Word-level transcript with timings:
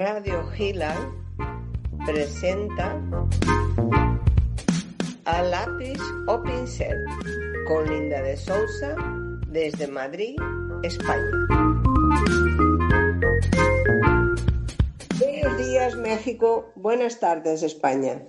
Radio 0.00 0.42
Gila 0.56 0.96
presenta 2.06 2.98
a 5.26 5.42
lápiz 5.42 6.00
o 6.26 6.42
pincel 6.42 6.96
con 7.68 7.84
Linda 7.86 8.22
de 8.22 8.34
Sousa 8.34 8.96
desde 9.48 9.86
Madrid, 9.88 10.36
España. 10.82 11.30
Buenos 15.18 15.58
días 15.58 15.94
México, 15.96 16.72
buenas 16.76 17.20
tardes 17.20 17.62
España. 17.62 18.22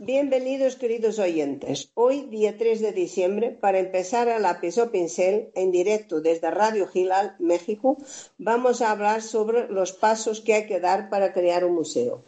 Bienvenidos 0.00 0.76
queridos 0.76 1.18
oyentes. 1.18 1.90
Hoy, 1.94 2.22
día 2.30 2.56
3 2.56 2.80
de 2.80 2.92
diciembre, 2.92 3.50
para 3.50 3.80
empezar 3.80 4.28
a 4.28 4.38
lápiz 4.38 4.78
o 4.78 4.92
pincel 4.92 5.50
en 5.56 5.72
directo 5.72 6.20
desde 6.20 6.52
Radio 6.52 6.86
Gilal, 6.86 7.34
México, 7.40 7.96
vamos 8.38 8.80
a 8.80 8.92
hablar 8.92 9.22
sobre 9.22 9.66
los 9.66 9.92
pasos 9.92 10.40
que 10.40 10.54
hay 10.54 10.66
que 10.66 10.78
dar 10.78 11.10
para 11.10 11.32
crear 11.32 11.64
un 11.64 11.74
museo. 11.74 12.22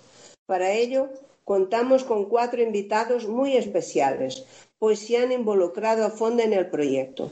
Para 0.46 0.72
ello, 0.72 1.10
contamos 1.44 2.02
con 2.02 2.28
cuatro 2.28 2.60
invitados 2.60 3.28
muy 3.28 3.56
especiales, 3.56 4.44
pues 4.80 4.98
se 4.98 5.18
han 5.18 5.30
involucrado 5.30 6.04
a 6.04 6.10
fondo 6.10 6.42
en 6.42 6.52
el 6.52 6.70
proyecto. 6.70 7.30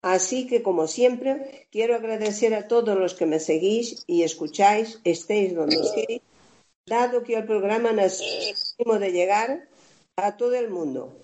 Así 0.00 0.46
que, 0.46 0.62
como 0.62 0.86
siempre, 0.86 1.68
quiero 1.70 1.96
agradecer 1.96 2.54
a 2.54 2.66
todos 2.66 2.98
los 2.98 3.12
que 3.12 3.26
me 3.26 3.40
seguís 3.40 4.04
y 4.06 4.22
escucháis, 4.22 5.00
estéis 5.04 5.54
donde 5.54 5.76
estéis, 5.76 6.22
dado 6.86 7.22
que 7.22 7.36
el 7.36 7.46
programa 7.46 7.92
necesita 7.92 8.98
de 8.98 9.12
llegar 9.12 9.68
a 10.16 10.36
todo 10.36 10.54
el 10.54 10.70
mundo. 10.70 11.18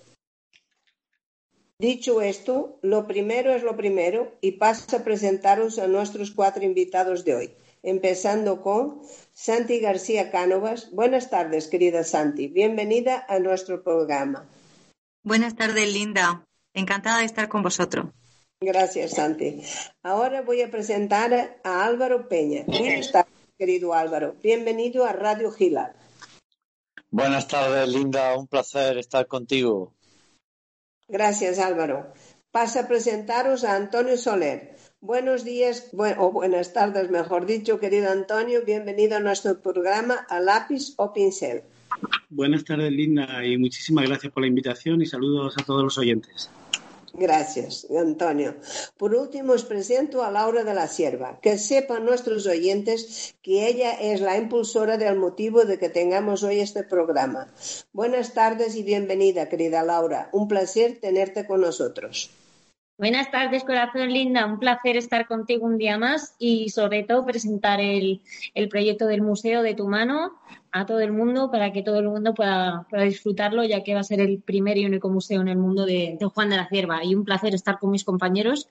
Dicho 1.78 2.20
esto, 2.20 2.78
lo 2.82 3.06
primero 3.06 3.54
es 3.54 3.62
lo 3.62 3.76
primero 3.76 4.36
y 4.40 4.52
paso 4.52 4.96
a 4.96 5.04
presentaros 5.04 5.78
a 5.78 5.86
nuestros 5.86 6.30
cuatro 6.30 6.62
invitados 6.62 7.24
de 7.24 7.34
hoy, 7.34 7.54
empezando 7.82 8.60
con 8.62 9.00
Santi 9.32 9.80
García 9.80 10.30
Cánovas. 10.30 10.90
Buenas 10.92 11.30
tardes, 11.30 11.68
querida 11.68 12.04
Santi. 12.04 12.48
Bienvenida 12.48 13.24
a 13.28 13.38
nuestro 13.38 13.82
programa. 13.82 14.46
Buenas 15.22 15.56
tardes, 15.56 15.90
Linda. 15.92 16.44
Encantada 16.74 17.20
de 17.20 17.24
estar 17.24 17.48
con 17.48 17.62
vosotros. 17.62 18.06
Gracias, 18.60 19.12
Santi. 19.12 19.62
Ahora 20.02 20.42
voy 20.42 20.60
a 20.60 20.70
presentar 20.70 21.58
a 21.64 21.84
Álvaro 21.84 22.28
Peña. 22.28 22.64
Buenas 22.66 23.10
tardes 23.10 23.19
querido 23.60 23.92
Álvaro. 23.92 24.36
Bienvenido 24.42 25.04
a 25.04 25.12
Radio 25.12 25.52
Gilal. 25.52 25.92
Buenas 27.10 27.46
tardes, 27.46 27.86
Linda. 27.90 28.34
Un 28.34 28.46
placer 28.46 28.96
estar 28.96 29.26
contigo. 29.26 29.92
Gracias, 31.08 31.58
Álvaro. 31.58 32.14
Pasa 32.50 32.80
a 32.80 32.88
presentaros 32.88 33.64
a 33.64 33.76
Antonio 33.76 34.16
Soler. 34.16 34.76
Buenos 35.02 35.44
días, 35.44 35.90
o 35.92 36.32
buenas 36.32 36.72
tardes, 36.72 37.10
mejor 37.10 37.44
dicho, 37.44 37.78
querido 37.78 38.10
Antonio. 38.10 38.64
Bienvenido 38.64 39.18
a 39.18 39.20
nuestro 39.20 39.60
programa 39.60 40.14
A 40.30 40.40
Lápiz 40.40 40.94
o 40.96 41.12
Pincel. 41.12 41.62
Buenas 42.30 42.64
tardes, 42.64 42.90
Linda, 42.90 43.44
y 43.44 43.58
muchísimas 43.58 44.08
gracias 44.08 44.32
por 44.32 44.42
la 44.42 44.48
invitación 44.48 45.02
y 45.02 45.06
saludos 45.06 45.54
a 45.58 45.64
todos 45.66 45.84
los 45.84 45.98
oyentes. 45.98 46.50
Gracias, 47.12 47.86
Antonio. 47.90 48.56
Por 48.96 49.14
último, 49.14 49.52
os 49.52 49.64
presento 49.64 50.22
a 50.22 50.30
Laura 50.30 50.62
de 50.64 50.74
la 50.74 50.86
Sierva. 50.86 51.40
Que 51.40 51.58
sepan 51.58 52.04
nuestros 52.04 52.46
oyentes 52.46 53.34
que 53.42 53.66
ella 53.66 53.92
es 53.92 54.20
la 54.20 54.36
impulsora 54.36 54.96
del 54.96 55.16
motivo 55.16 55.64
de 55.64 55.78
que 55.78 55.88
tengamos 55.88 56.42
hoy 56.42 56.60
este 56.60 56.84
programa. 56.84 57.52
Buenas 57.92 58.32
tardes 58.32 58.76
y 58.76 58.82
bienvenida, 58.82 59.48
querida 59.48 59.82
Laura. 59.82 60.30
Un 60.32 60.46
placer 60.46 60.98
tenerte 61.00 61.46
con 61.46 61.60
nosotros. 61.60 62.30
Buenas 63.00 63.30
tardes, 63.30 63.64
corazón 63.64 64.12
linda. 64.12 64.44
Un 64.44 64.58
placer 64.58 64.98
estar 64.98 65.26
contigo 65.26 65.64
un 65.64 65.78
día 65.78 65.96
más 65.96 66.34
y 66.38 66.68
sobre 66.68 67.02
todo 67.02 67.24
presentar 67.24 67.80
el, 67.80 68.20
proyecto 68.68 69.06
del 69.06 69.22
Museo 69.22 69.62
de 69.62 69.72
tu 69.72 69.88
mano 69.88 70.32
a 70.70 70.84
todo 70.84 71.00
el 71.00 71.10
mundo 71.10 71.50
para 71.50 71.72
que 71.72 71.82
todo 71.82 71.98
el 72.00 72.10
mundo 72.10 72.34
pueda, 72.34 72.86
disfrutarlo, 72.92 73.64
ya 73.64 73.82
que 73.82 73.94
va 73.94 74.00
a 74.00 74.04
ser 74.04 74.20
el 74.20 74.42
primer 74.42 74.76
y 74.76 74.84
único 74.84 75.08
museo 75.08 75.40
en 75.40 75.48
el 75.48 75.56
mundo 75.56 75.86
de, 75.86 76.18
Juan 76.34 76.50
de 76.50 76.58
la 76.58 76.68
Cierva. 76.68 77.02
Y 77.02 77.14
un 77.14 77.24
placer 77.24 77.54
estar 77.54 77.78
con 77.78 77.90
mis 77.90 78.04
compañeros 78.04 78.68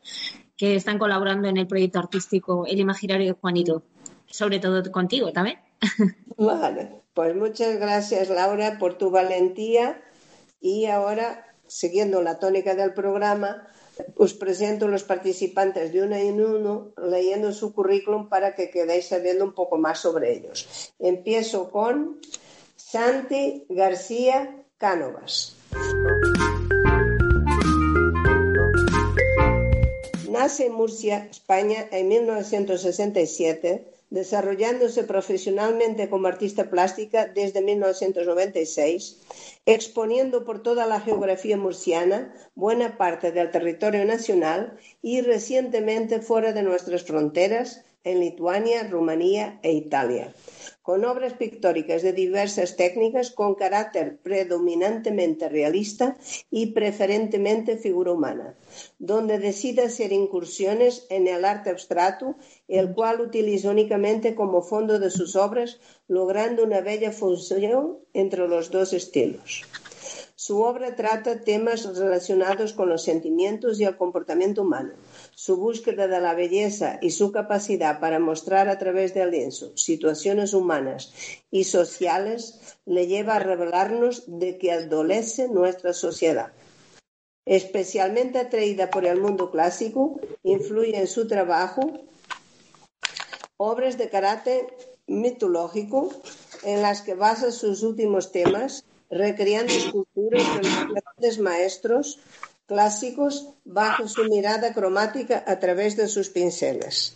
que 0.56 0.76
están 0.76 1.00
colaborando 1.00 1.48
en 1.48 1.58
el 1.58 1.66
proyecto 1.66 1.98
artístico 1.98 2.68
El 2.68 2.80
Imaginario 2.80 3.34
de 3.34 3.40
Juanito. 3.40 3.82
Sobre 4.28 4.60
todo 4.60 4.92
contigo 4.92 5.34
también. 5.34 5.58
Vale, 6.38 7.02
pues 7.16 7.36
muchas 7.36 7.80
gracias 7.80 8.30
Laura 8.30 8.78
por 8.78 8.96
tu 8.96 9.10
valentía 9.10 10.00
y 10.62 10.86
ahora, 10.86 11.48
siguiendo 11.66 12.22
la 12.22 12.38
tónica 12.38 12.76
del 12.76 12.94
programa, 12.94 13.66
os 14.16 14.34
presento 14.34 14.88
los 14.88 15.04
participantes 15.04 15.92
de 15.92 16.04
uno 16.04 16.16
en 16.16 16.42
uno 16.42 16.94
leyendo 16.98 17.52
su 17.52 17.74
currículum 17.74 18.30
para 18.30 18.56
que 18.56 18.70
quedéis 18.70 19.08
sabiendo 19.08 19.46
un 19.46 19.54
poco 19.54 19.78
más 19.78 20.00
sobre 20.00 20.34
ellos. 20.34 20.94
Empiezo 21.00 21.72
con 21.72 22.20
Santi 22.76 23.66
García 23.70 24.66
Cánovas. 24.78 25.56
Nace 30.30 30.68
en 30.68 30.74
Murcia, 30.74 31.28
España, 31.30 31.88
en 31.92 32.08
1967 32.08 33.99
desarrollándose 34.10 35.04
profesionalmente 35.04 36.10
como 36.10 36.28
artista 36.28 36.70
plástica 36.70 37.28
desde 37.28 37.62
1996, 37.62 39.22
exponiendo 39.66 40.46
por 40.46 40.64
toda 40.64 40.86
la 40.86 41.00
geografía 41.00 41.58
murciana 41.58 42.34
buena 42.56 42.98
parte 42.98 43.32
del 43.32 43.52
territorio 43.52 44.06
nacional 44.06 44.78
y 45.02 45.22
recientemente 45.22 46.22
fuera 46.22 46.54
de 46.54 46.64
nuestras 46.64 47.04
fronteras 47.04 47.84
en 48.04 48.20
Lituania, 48.20 48.88
Rumanía 48.88 49.60
e 49.62 49.74
Italia 49.74 50.34
con 50.90 51.06
obras 51.06 51.34
pictóricas 51.34 52.02
de 52.02 52.14
diversas 52.14 52.76
técnicas 52.76 53.30
con 53.30 53.54
carácter 53.54 54.18
predominantemente 54.24 55.48
realista 55.48 56.18
y 56.50 56.72
preferentemente 56.72 57.78
figura 57.78 58.12
humana, 58.12 58.56
donde 58.98 59.38
decide 59.38 59.84
hacer 59.84 60.12
incursiones 60.12 61.06
en 61.12 61.28
el 61.28 61.46
arte 61.46 61.70
abstracto, 61.70 62.38
el 62.68 62.92
cual 62.96 63.22
utiliza 63.22 63.70
únicamente 63.70 64.34
como 64.34 64.64
fondo 64.64 64.98
de 64.98 65.12
sus 65.12 65.36
obras, 65.36 65.80
logrando 66.08 66.64
una 66.64 66.82
bella 66.82 67.12
función 67.12 68.00
entre 68.14 68.48
los 68.48 68.72
dos 68.72 68.92
estilos. 68.92 69.66
Su 70.42 70.62
obra 70.62 70.96
trata 70.96 71.42
temas 71.42 71.84
relacionados 71.98 72.72
con 72.72 72.88
los 72.88 73.04
sentimientos 73.04 73.78
y 73.78 73.84
el 73.84 73.98
comportamiento 73.98 74.62
humano. 74.62 74.94
Su 75.36 75.58
búsqueda 75.58 76.08
de 76.08 76.22
la 76.22 76.34
belleza 76.34 76.98
y 77.02 77.12
su 77.12 77.34
capacidad 77.34 78.00
para 78.00 78.20
mostrar 78.20 78.70
a 78.70 78.78
través 78.78 79.14
del 79.14 79.32
lienzo 79.32 79.76
situaciones 79.76 80.54
humanas 80.54 81.12
y 81.52 81.66
sociales 81.66 82.78
le 82.86 83.08
lleva 83.08 83.36
a 83.36 83.40
revelarnos 83.40 84.24
de 84.28 84.58
que 84.58 84.72
adolece 84.72 85.50
nuestra 85.50 85.92
sociedad. 85.92 86.54
Especialmente 87.46 88.40
atraída 88.40 88.90
por 88.90 89.06
el 89.06 89.20
mundo 89.20 89.52
clásico, 89.52 90.22
influye 90.44 90.98
en 90.98 91.08
su 91.08 91.28
trabajo 91.28 91.82
obras 93.58 93.98
de 93.98 94.08
carácter 94.08 94.74
mitológico 95.06 96.14
en 96.64 96.82
las 96.82 97.02
que 97.02 97.14
basa 97.14 97.52
sus 97.52 97.84
últimos 97.84 98.32
temas 98.32 98.86
recreando 99.10 99.74
esculturas 99.74 100.44
de 100.56 100.64
los 100.64 100.88
grandes 100.88 101.40
maestros 101.40 102.20
clásicos 102.66 103.50
bajo 103.66 104.08
su 104.08 104.26
mirada 104.26 104.74
cromática 104.74 105.44
a 105.48 105.60
través 105.60 105.98
de 105.98 106.08
sus 106.08 106.30
pinceles. 106.30 107.16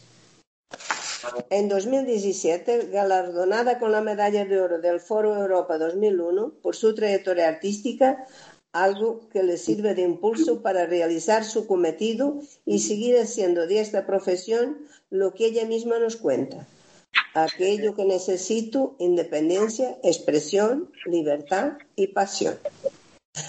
En 1.50 1.70
2017, 1.70 2.90
galardonada 2.92 3.80
con 3.80 3.92
la 3.92 4.02
medalla 4.02 4.46
de 4.46 4.60
oro 4.60 4.80
del 4.80 5.00
Foro 5.00 5.36
Europa 5.36 5.78
2001 5.78 6.56
por 6.62 6.76
su 6.76 6.94
trayectoria 6.94 7.48
artística, 7.48 8.26
algo 8.74 9.30
que 9.30 9.44
le 9.44 9.58
sirve 9.58 9.94
de 9.94 10.02
impulso 10.02 10.62
para 10.62 10.86
realizar 10.88 11.46
su 11.46 11.68
cometido 11.68 12.42
y 12.66 12.80
seguir 12.80 13.18
haciendo 13.20 13.68
de 13.68 13.80
esta 13.80 14.06
profesión 14.06 14.80
lo 15.12 15.34
que 15.34 15.46
ella 15.46 15.66
misma 15.66 16.00
nos 16.00 16.18
cuenta, 16.18 16.68
aquello 17.34 17.96
que 17.96 18.06
necesito, 18.06 18.96
independencia, 19.00 19.98
expresión, 20.04 20.92
libertad 21.06 21.74
y 21.96 22.08
pasión. 22.08 22.58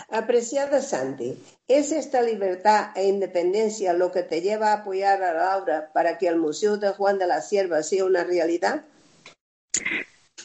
Apreciada 0.08 0.80
Santi, 0.80 1.36
¿es 1.68 1.92
esta 1.92 2.22
libertad 2.22 2.90
e 2.96 3.06
independencia 3.06 3.92
lo 3.92 4.10
que 4.10 4.22
te 4.22 4.40
lleva 4.40 4.68
a 4.70 4.80
apoyar 4.80 5.22
a 5.22 5.34
Laura 5.34 5.90
para 5.92 6.16
que 6.16 6.26
el 6.26 6.36
Museo 6.36 6.78
de 6.78 6.90
Juan 6.90 7.18
de 7.18 7.26
la 7.26 7.42
Sierva 7.42 7.82
sea 7.82 8.06
una 8.06 8.24
realidad? 8.24 8.86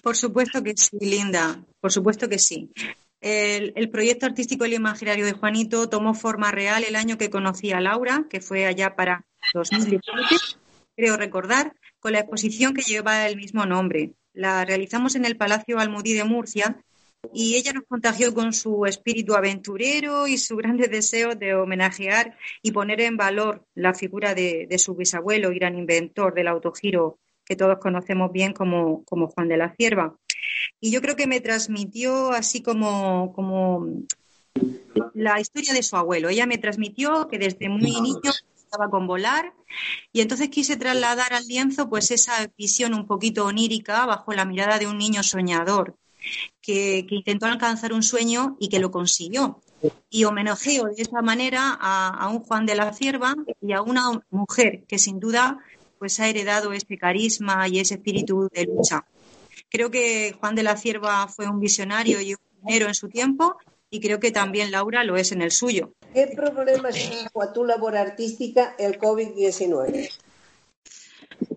Por 0.03 0.18
supuesto 0.18 0.62
que 0.62 0.74
sí, 0.75 0.97
Linda, 1.00 1.63
por 1.80 1.92
supuesto 1.92 2.27
que 2.27 2.39
sí. 2.39 2.69
El, 3.21 3.74
el, 3.75 3.89
proyecto 3.89 4.25
artístico 4.25 4.63
El 4.63 4.74
Imaginario 4.74 5.25
de 5.25 5.33
Juanito 5.33 5.89
tomó 5.89 6.13
forma 6.13 6.51
real 6.51 6.85
el 6.85 6.95
año 6.95 7.18
que 7.18 7.30
conocí 7.30 7.71
a 7.71 7.81
Laura, 7.81 8.25
que 8.30 8.39
fue 8.39 8.65
allá 8.65 8.95
para 8.95 9.25
2017, 9.53 10.57
creo 10.95 11.18
recordar, 11.18 11.75
con 11.99 12.13
la 12.13 12.19
exposición 12.19 12.73
que 12.73 12.81
lleva 12.81 13.27
el 13.27 13.35
mismo 13.35 13.65
nombre. 13.65 14.13
La 14.33 14.65
realizamos 14.65 15.15
en 15.15 15.25
el 15.25 15.37
Palacio 15.37 15.79
Almudí 15.79 16.13
de 16.13 16.23
Murcia 16.23 16.77
y 17.33 17.55
ella 17.55 17.73
nos 17.73 17.83
contagió 17.85 18.33
con 18.33 18.53
su 18.53 18.85
espíritu 18.85 19.35
aventurero 19.35 20.27
y 20.27 20.37
su 20.37 20.55
grande 20.55 20.87
deseo 20.91 21.35
de 21.35 21.55
homenajear 21.55 22.37
y 22.61 22.71
poner 22.71 23.01
en 23.01 23.17
valor 23.17 23.65
la 23.75 23.93
figura 23.93 24.33
de, 24.33 24.67
su 24.77 24.95
bisabuelo 24.95 25.51
y 25.51 25.59
gran 25.59 25.77
inventor 25.77 26.33
del 26.33 26.47
autogiro 26.47 27.19
que 27.45 27.55
todos 27.55 27.79
conocemos 27.79 28.31
bien 28.31 28.53
como, 28.53 29.03
como 29.05 29.27
Juan 29.27 29.47
de 29.47 29.57
la 29.57 29.73
Cierva. 29.75 30.15
Y 30.79 30.91
yo 30.91 31.01
creo 31.01 31.15
que 31.15 31.25
me 31.25 31.41
transmitió 31.41 32.31
así 32.31 32.61
como, 32.61 33.33
como 33.33 33.87
la 35.15 35.39
historia 35.39 35.73
de 35.73 35.81
su 35.81 35.95
abuelo. 35.97 36.29
Ella 36.29 36.45
me 36.45 36.59
transmitió 36.59 37.27
que 37.27 37.39
desde 37.39 37.67
muy 37.67 37.99
niño 38.01 38.31
estaba 38.69 38.92
con 38.92 39.07
volar 39.07 39.51
y 40.13 40.21
entonces 40.21 40.50
quise 40.50 40.77
trasladar 40.77 41.33
al 41.33 41.48
lienzo 41.48 41.89
pues 41.89 42.12
esa 42.12 42.48
visión 42.56 42.94
un 42.94 43.07
poquito 43.07 43.45
onírica 43.45 44.06
bajo 44.06 44.31
la 44.33 44.45
mirada 44.45 44.77
de 44.77 44.86
un 44.86 45.00
niño 45.00 45.24
soñador 45.24 45.95
que, 46.62 47.04
intentó 47.10 47.48
alcanzar 47.48 47.94
un 47.94 48.04
sueño 48.04 48.57
y 48.60 48.69
que 48.69 48.80
lo 48.80 48.92
consiguió. 48.92 49.60
Y 50.10 50.25
homenajeo 50.25 50.86
de 50.86 51.01
esa 51.01 51.21
manera 51.24 51.75
a, 51.81 52.27
un 52.30 52.42
Juan 52.42 52.68
de 52.68 52.75
la 52.75 52.94
Cierva 52.94 53.33
y 53.60 53.71
a 53.74 53.81
una 53.81 54.21
mujer 54.30 54.83
que 54.88 55.00
sin 55.00 55.19
duda 55.19 55.57
pues 55.98 56.19
ha 56.19 56.27
heredado 56.27 56.71
ese 56.71 56.98
carisma 56.98 57.68
y 57.68 57.80
ese 57.80 57.95
espíritu 57.95 58.50
de 58.54 58.66
lucha. 58.66 59.06
Creo 59.69 59.89
que 59.89 60.36
Juan 60.39 60.54
de 60.54 60.63
la 60.63 60.77
Cierva 60.77 61.27
fue 61.27 61.48
un 61.48 61.60
visionario 61.60 62.21
y 62.21 62.33
un 62.33 62.39
pionero 62.62 62.88
en 62.88 62.94
su 62.94 63.10
tiempo 63.10 63.57
y 63.89 64.00
creo 64.00 64.19
que 64.19 64.31
también 64.31 64.71
Laura 64.71 65.03
lo 65.03 65.18
es 65.18 65.31
en 65.31 65.41
el 65.41 65.51
suyo. 65.51 65.94
¿Qué 66.13 66.27
problemas 66.36 66.95
trajo 66.95 67.41
a 67.41 67.53
tu 67.53 67.63
labor 67.65 67.95
artística 67.95 68.75
el 68.77 69.00
COVID-19? 69.00 70.09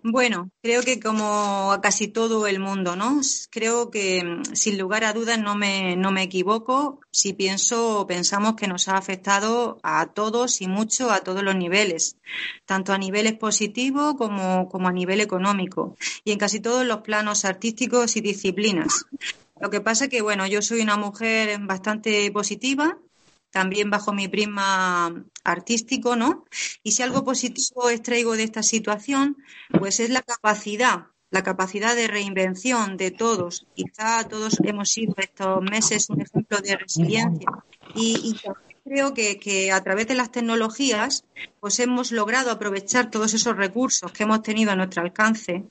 Bueno, 0.01 0.49
creo 0.61 0.81
que 0.81 0.99
como 0.99 1.71
a 1.71 1.81
casi 1.81 2.07
todo 2.07 2.47
el 2.47 2.59
mundo, 2.59 2.95
¿no? 2.95 3.19
Creo 3.49 3.89
que 3.89 4.23
mm, 4.23 4.55
sin 4.55 4.77
lugar 4.77 5.03
a 5.03 5.13
dudas 5.13 5.39
no 5.39 5.55
me, 5.55 5.95
no 5.95 6.11
me 6.11 6.23
equivoco 6.23 6.99
si 7.11 7.33
pienso 7.33 8.05
pensamos 8.07 8.55
que 8.55 8.67
nos 8.67 8.87
ha 8.87 8.97
afectado 8.97 9.79
a 9.83 10.07
todos 10.07 10.61
y 10.61 10.67
mucho 10.67 11.11
a 11.11 11.19
todos 11.19 11.43
los 11.43 11.55
niveles, 11.55 12.17
tanto 12.65 12.93
a 12.93 12.97
nivel 12.97 13.37
positivo 13.37 14.15
como, 14.15 14.69
como 14.69 14.87
a 14.87 14.93
nivel 14.93 15.21
económico 15.21 15.95
y 16.23 16.31
en 16.31 16.39
casi 16.39 16.59
todos 16.59 16.85
los 16.85 17.01
planos 17.01 17.45
artísticos 17.45 18.15
y 18.15 18.21
disciplinas. 18.21 19.05
Lo 19.63 19.69
que 19.69 19.79
pasa 19.79 20.09
que, 20.09 20.21
bueno, 20.21 20.45
yo 20.45 20.61
soy 20.61 20.81
una 20.81 20.97
mujer 20.97 21.57
bastante 21.61 22.29
positiva, 22.33 22.97
también 23.49 23.89
bajo 23.89 24.11
mi 24.11 24.27
prisma 24.27 25.23
artístico, 25.45 26.17
¿no? 26.17 26.43
Y 26.83 26.91
si 26.91 27.01
algo 27.01 27.23
positivo 27.23 27.89
extraigo 27.89 28.35
de 28.35 28.43
esta 28.43 28.61
situación, 28.61 29.37
pues 29.79 30.01
es 30.01 30.09
la 30.09 30.21
capacidad, 30.21 31.05
la 31.29 31.43
capacidad 31.43 31.95
de 31.95 32.09
reinvención 32.09 32.97
de 32.97 33.11
todos. 33.11 33.65
Quizá 33.73 34.27
todos 34.27 34.59
hemos 34.65 34.89
sido 34.89 35.15
estos 35.15 35.61
meses 35.61 36.09
un 36.09 36.19
ejemplo 36.19 36.59
de 36.59 36.75
resiliencia. 36.75 37.47
Y, 37.95 38.35
creo 38.83 39.13
que, 39.13 39.39
que, 39.39 39.71
a 39.71 39.81
través 39.81 40.09
de 40.09 40.15
las 40.15 40.29
tecnologías, 40.29 41.23
pues 41.61 41.79
hemos 41.79 42.11
logrado 42.11 42.51
aprovechar 42.51 43.09
todos 43.09 43.33
esos 43.33 43.55
recursos 43.55 44.11
que 44.11 44.23
hemos 44.23 44.43
tenido 44.43 44.73
a 44.73 44.75
nuestro 44.75 45.03
alcance 45.03 45.63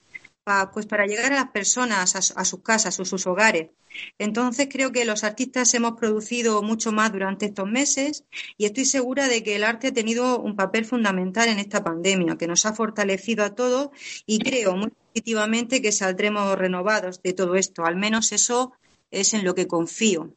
pues 0.73 0.87
para 0.87 1.07
llegar 1.07 1.33
a 1.33 1.37
las 1.37 1.51
personas, 1.51 2.17
a, 2.17 2.45
sus 2.45 2.63
casas, 2.63 2.99
a 2.99 3.05
sus 3.05 3.27
hogares. 3.27 3.71
Entonces 4.19 4.69
creo 4.71 4.91
que 4.91 5.05
los 5.05 5.23
artistas 5.23 5.73
hemos 5.75 5.93
producido 5.93 6.63
mucho 6.63 6.91
más 6.91 7.13
durante 7.13 7.47
estos 7.47 7.69
meses 7.69 8.25
y 8.57 8.65
estoy 8.65 8.85
segura 8.85 9.29
de 9.29 9.43
que 9.45 9.55
el 9.55 9.65
arte 9.65 9.89
ha 9.89 9.93
tenido 9.93 10.41
un 10.41 10.57
papel 10.57 10.85
fundamental 10.85 11.49
en 11.49 11.61
esta 11.61 11.85
pandemia, 11.85 12.37
que 12.37 12.49
nos 12.49 12.67
ha 12.67 12.73
fortalecido 12.73 13.45
a 13.45 13.55
todos 13.55 13.91
y 14.27 14.39
creo 14.41 14.77
muy 14.77 14.91
positivamente 15.13 15.81
que 15.81 15.93
saldremos 15.93 16.59
renovados 16.59 17.23
de 17.23 17.35
todo 17.35 17.55
esto. 17.55 17.85
Al 17.85 17.97
menos 17.97 18.33
eso 18.33 18.73
es 19.13 19.35
en 19.35 19.45
lo 19.45 19.55
que 19.55 19.69
confío. 19.69 20.35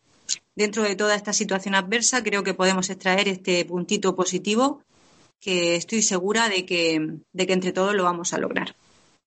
Dentro 0.55 0.83
de 0.83 0.95
toda 0.95 1.15
esta 1.15 1.33
situación 1.33 1.73
adversa 1.73 2.23
creo 2.23 2.43
que 2.43 2.53
podemos 2.53 2.89
extraer 2.91 3.27
este 3.27 3.65
puntito 3.65 4.15
positivo 4.15 4.83
que 5.39 5.75
estoy 5.75 6.03
segura 6.03 6.47
de 6.49 6.65
que, 6.65 7.17
de 7.33 7.47
que 7.47 7.53
entre 7.53 7.71
todos 7.71 7.95
lo 7.95 8.03
vamos 8.03 8.33
a 8.33 8.37
lograr 8.37 8.75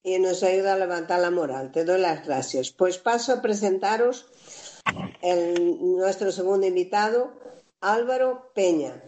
y 0.02 0.18
nos 0.18 0.42
ayuda 0.42 0.74
a 0.74 0.78
levantar 0.78 1.20
la 1.20 1.30
moral. 1.30 1.72
Te 1.72 1.84
doy 1.84 2.00
las 2.00 2.26
gracias. 2.26 2.70
Pues 2.70 2.98
paso 2.98 3.32
a 3.32 3.42
presentaros 3.42 4.26
el, 5.22 5.78
nuestro 5.96 6.32
segundo 6.32 6.66
invitado, 6.66 7.32
Álvaro 7.80 8.50
Peña. 8.54 9.02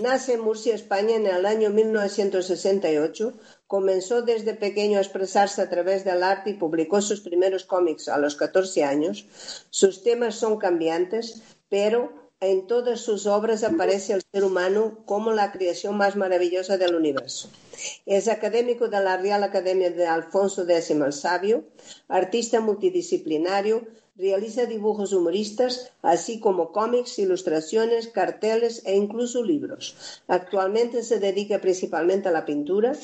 Nace 0.00 0.34
en 0.34 0.40
Murcia, 0.40 0.74
España, 0.74 1.16
en 1.16 1.26
el 1.26 1.46
año 1.46 1.70
1968. 1.70 3.32
Comenzó 3.66 4.22
desde 4.22 4.54
pequeño 4.54 4.98
a 4.98 5.00
expresarse 5.00 5.60
a 5.60 5.68
través 5.68 6.04
del 6.04 6.22
arte 6.22 6.50
y 6.50 6.54
publicó 6.54 7.00
sus 7.00 7.20
primeros 7.22 7.64
cómics 7.64 8.08
a 8.08 8.18
los 8.18 8.36
14 8.36 8.84
años. 8.84 9.26
Sus 9.70 10.04
temas 10.04 10.36
son 10.36 10.58
cambiantes, 10.58 11.42
pero 11.68 12.25
en 12.40 12.66
todas 12.66 13.00
sus 13.00 13.26
obras 13.26 13.64
aparece 13.64 14.12
el 14.12 14.22
ser 14.30 14.44
humano 14.44 14.98
como 15.06 15.32
la 15.32 15.52
creación 15.52 15.96
más 15.96 16.16
maravillosa 16.16 16.76
del 16.76 16.94
universo. 16.94 17.48
Es 18.04 18.28
académico 18.28 18.88
de 18.88 19.00
la 19.02 19.16
Real 19.16 19.42
Academia 19.42 19.90
de 19.90 20.06
Alfonso 20.06 20.68
X 20.68 20.90
el 20.90 21.12
Sabio, 21.12 21.64
artista 22.08 22.60
multidisciplinario, 22.60 23.86
realiza 24.16 24.66
dibujos 24.66 25.12
humoristas, 25.12 25.92
así 26.02 26.40
como 26.40 26.72
cómics, 26.72 27.18
ilustraciones, 27.18 28.08
carteles 28.08 28.82
e 28.86 28.96
incluso 28.96 29.42
libros. 29.42 30.22
Actualmente 30.26 31.02
se 31.02 31.18
dedica 31.20 31.60
principalmente 31.60 32.28
a 32.28 32.32
la 32.32 32.44
pintura. 32.44 32.94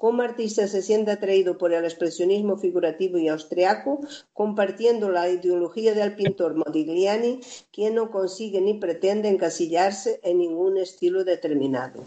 Como 0.00 0.22
artista 0.22 0.66
se 0.66 0.80
siente 0.80 1.10
atraído 1.10 1.58
por 1.58 1.74
el 1.74 1.84
expresionismo 1.84 2.56
figurativo 2.56 3.18
y 3.18 3.28
austriaco, 3.28 4.00
compartiendo 4.32 5.10
la 5.10 5.28
ideología 5.28 5.92
del 5.92 6.14
pintor 6.14 6.54
Modigliani, 6.54 7.40
quien 7.70 7.96
no 7.96 8.10
consigue 8.10 8.62
ni 8.62 8.72
pretende 8.72 9.28
encasillarse 9.28 10.18
en 10.22 10.38
ningún 10.38 10.78
estilo 10.78 11.22
determinado. 11.24 12.02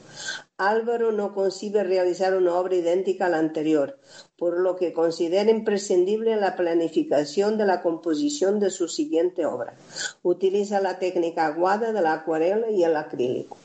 Álvaro 0.58 1.12
no 1.12 1.36
concibe 1.36 1.84
realizar 1.84 2.36
una 2.36 2.56
obra 2.56 2.78
idéntica 2.78 3.28
a 3.28 3.30
la 3.30 3.38
anterior, 3.38 4.00
por 4.38 4.60
lo 4.60 4.76
que 4.76 4.92
considera 4.92 5.52
imprescindible 5.52 6.36
la 6.36 6.56
planificación 6.56 7.60
de 7.60 7.68
la 7.68 7.84
composición 7.84 8.60
de 8.60 8.72
su 8.72 8.88
siguiente 8.88 9.46
obra. 9.46 9.78
Utiliza 10.24 10.82
la 10.82 10.98
técnica 10.98 11.46
aguada 11.46 11.94
de 11.94 12.02
la 12.02 12.14
acuarela 12.14 12.72
y 12.72 12.84
el 12.84 12.96
acrílico. 12.96 13.56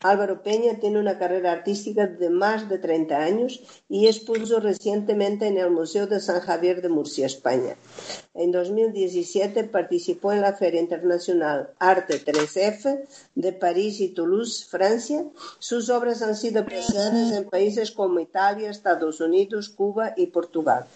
Álvaro 0.00 0.42
Peña 0.42 0.80
tiene 0.80 0.98
una 0.98 1.18
carrera 1.18 1.52
artística 1.52 2.06
de 2.06 2.28
más 2.28 2.68
de 2.68 2.78
30 2.78 3.16
años 3.16 3.62
y 3.88 4.08
expuso 4.08 4.58
recientemente 4.58 5.46
en 5.46 5.58
el 5.58 5.70
Museo 5.70 6.08
de 6.08 6.20
San 6.20 6.40
Javier 6.40 6.82
de 6.82 6.88
Murcia, 6.88 7.26
España. 7.26 7.76
En 8.34 8.50
2017 8.50 9.64
participó 9.64 10.32
en 10.32 10.40
la 10.40 10.54
Feria 10.54 10.80
Internacional 10.80 11.70
Arte 11.78 12.24
3F 12.24 13.04
de 13.34 13.52
París 13.52 14.00
y 14.00 14.08
Toulouse, 14.08 14.64
Francia. 14.64 15.24
Sus 15.58 15.88
obras 15.90 16.22
han 16.22 16.34
sido 16.34 16.62
apreciadas 16.62 17.32
en 17.32 17.48
países 17.48 17.92
como 17.92 18.18
Italia, 18.20 18.70
Estados 18.70 19.20
Unidos, 19.20 19.68
Cuba 19.68 20.14
y 20.16 20.26
Portugal, 20.26 20.86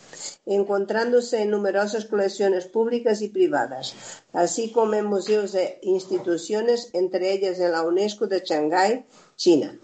encontrándose 0.47 1.43
en 1.43 1.51
numerosas 1.51 2.07
colecciones 2.07 2.67
públicas 2.67 3.23
y 3.23 3.29
privadas, 3.29 3.95
así 4.33 4.73
como 4.73 4.95
en 4.95 5.07
museos 5.07 5.55
e 5.55 5.79
instituciones, 5.83 6.91
entre 6.95 7.33
ellas 7.33 7.61
en 7.61 7.73
la 7.73 7.83
UNESCO 7.83 8.27
de 8.27 8.43
Shanghái, 8.57 9.05
China. 9.37 9.79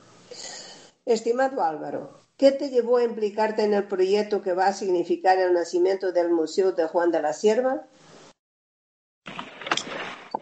Estimado 1.05 1.63
Álvaro, 1.63 2.23
¿Qué 2.43 2.51
te 2.51 2.71
llevó 2.71 2.97
a 2.97 3.05
implicarte 3.05 3.63
en 3.63 3.73
el 3.73 3.85
proyecto 3.85 4.43
que 4.43 4.53
va 4.53 4.67
a 4.67 4.73
significar 4.73 5.39
el 5.39 5.53
nacimiento 5.53 6.11
del 6.11 6.31
Museo 6.31 6.73
de 6.73 6.89
Juan 6.89 7.13
de 7.13 7.23
la 7.23 7.33
Sierva? 7.33 7.87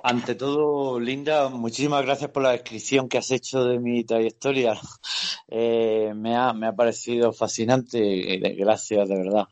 Ante 0.03 0.35
todo, 0.35 0.99
Linda, 0.99 1.51
muchísimas 1.51 2.03
gracias 2.03 2.31
por 2.31 2.43
la 2.43 2.53
descripción 2.53 3.07
que 3.07 3.19
has 3.19 3.31
hecho 3.31 3.65
de 3.65 3.79
mi 3.79 4.05
trayectoria. 4.05 4.81
Eh, 5.53 6.13
me, 6.15 6.37
ha, 6.37 6.53
me 6.53 6.69
ha 6.69 6.73
parecido 6.73 7.33
fascinante. 7.33 7.99
Eh, 8.35 8.55
gracias, 8.55 9.09
de 9.09 9.17
verdad. 9.17 9.49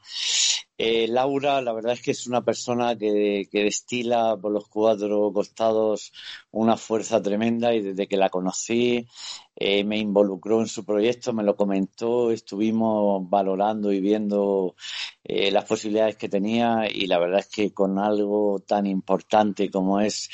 Eh, 0.81 1.09
Laura, 1.09 1.61
la 1.61 1.73
verdad 1.73 1.95
es 1.95 2.03
que 2.03 2.13
es 2.13 2.29
una 2.29 2.45
persona 2.45 2.97
que, 2.97 3.49
destila 3.53 4.37
por 4.41 4.53
los 4.53 4.69
cuatro 4.69 5.33
costados 5.33 6.13
una 6.53 6.77
fuerza 6.77 7.21
tremenda 7.21 7.75
y 7.75 7.83
desde 7.83 8.07
que 8.07 8.17
la 8.17 8.31
conocí 8.31 9.05
eh, 9.57 9.83
me 9.83 9.99
involucró 9.99 10.61
en 10.61 10.69
su 10.69 10.85
proyecto, 10.85 11.33
me 11.33 11.43
lo 11.43 11.57
comentó, 11.57 12.31
estuvimos 12.31 13.29
valorando 13.29 13.93
y 13.93 14.01
viendo 14.01 14.77
eh, 15.25 15.51
las 15.51 15.65
posibilidades 15.65 16.17
que 16.17 16.29
tenía 16.29 16.89
y 16.89 17.09
la 17.09 17.19
verdad 17.19 17.41
es 17.41 17.49
que 17.49 17.73
con 17.75 17.99
algo 17.99 18.61
tan 18.61 18.87
importante 18.87 19.71
como 19.73 20.01
es 20.01 20.31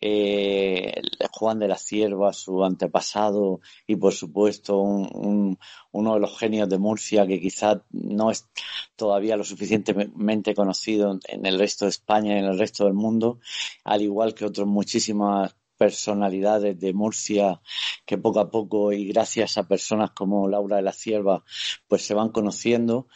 eh, 0.00 1.00
Juan 1.32 1.58
de 1.58 1.68
la 1.68 1.76
Cierva, 1.76 2.32
su 2.32 2.64
antepasado 2.64 3.60
y 3.86 3.96
por 3.96 4.12
supuesto 4.12 4.78
un, 4.78 5.58
uno 5.92 6.14
de 6.14 6.20
los 6.20 6.38
genios 6.38 6.68
de 6.68 6.78
Murcia 6.78 7.26
que 7.26 7.40
quizá 7.40 7.82
no 7.90 8.30
es 8.30 8.48
todavía 8.96 9.36
lo 9.36 9.44
suficientemente 9.44 10.54
conocido 10.54 11.18
en 11.28 11.46
el 11.46 11.58
resto 11.58 11.84
de 11.84 11.90
España 11.90 12.34
y 12.34 12.38
en 12.38 12.46
el 12.46 12.58
resto 12.58 12.84
del 12.84 12.94
mundo, 12.94 13.38
al 13.84 14.02
igual 14.02 14.34
que 14.34 14.44
otros 14.44 14.66
muchísimas 14.66 15.54
personalidades 15.76 16.78
de 16.78 16.92
Murcia 16.92 17.60
que 18.04 18.18
poco 18.18 18.40
a 18.40 18.50
poco 18.50 18.92
y 18.92 19.08
gracias 19.08 19.58
a 19.58 19.68
personas 19.68 20.10
como 20.12 20.48
Laura 20.48 20.76
de 20.76 20.82
la 20.82 20.92
Cierva 20.92 21.44
pues 21.88 22.02
se 22.02 22.14
van 22.14 22.30
conociendo, 22.30 23.08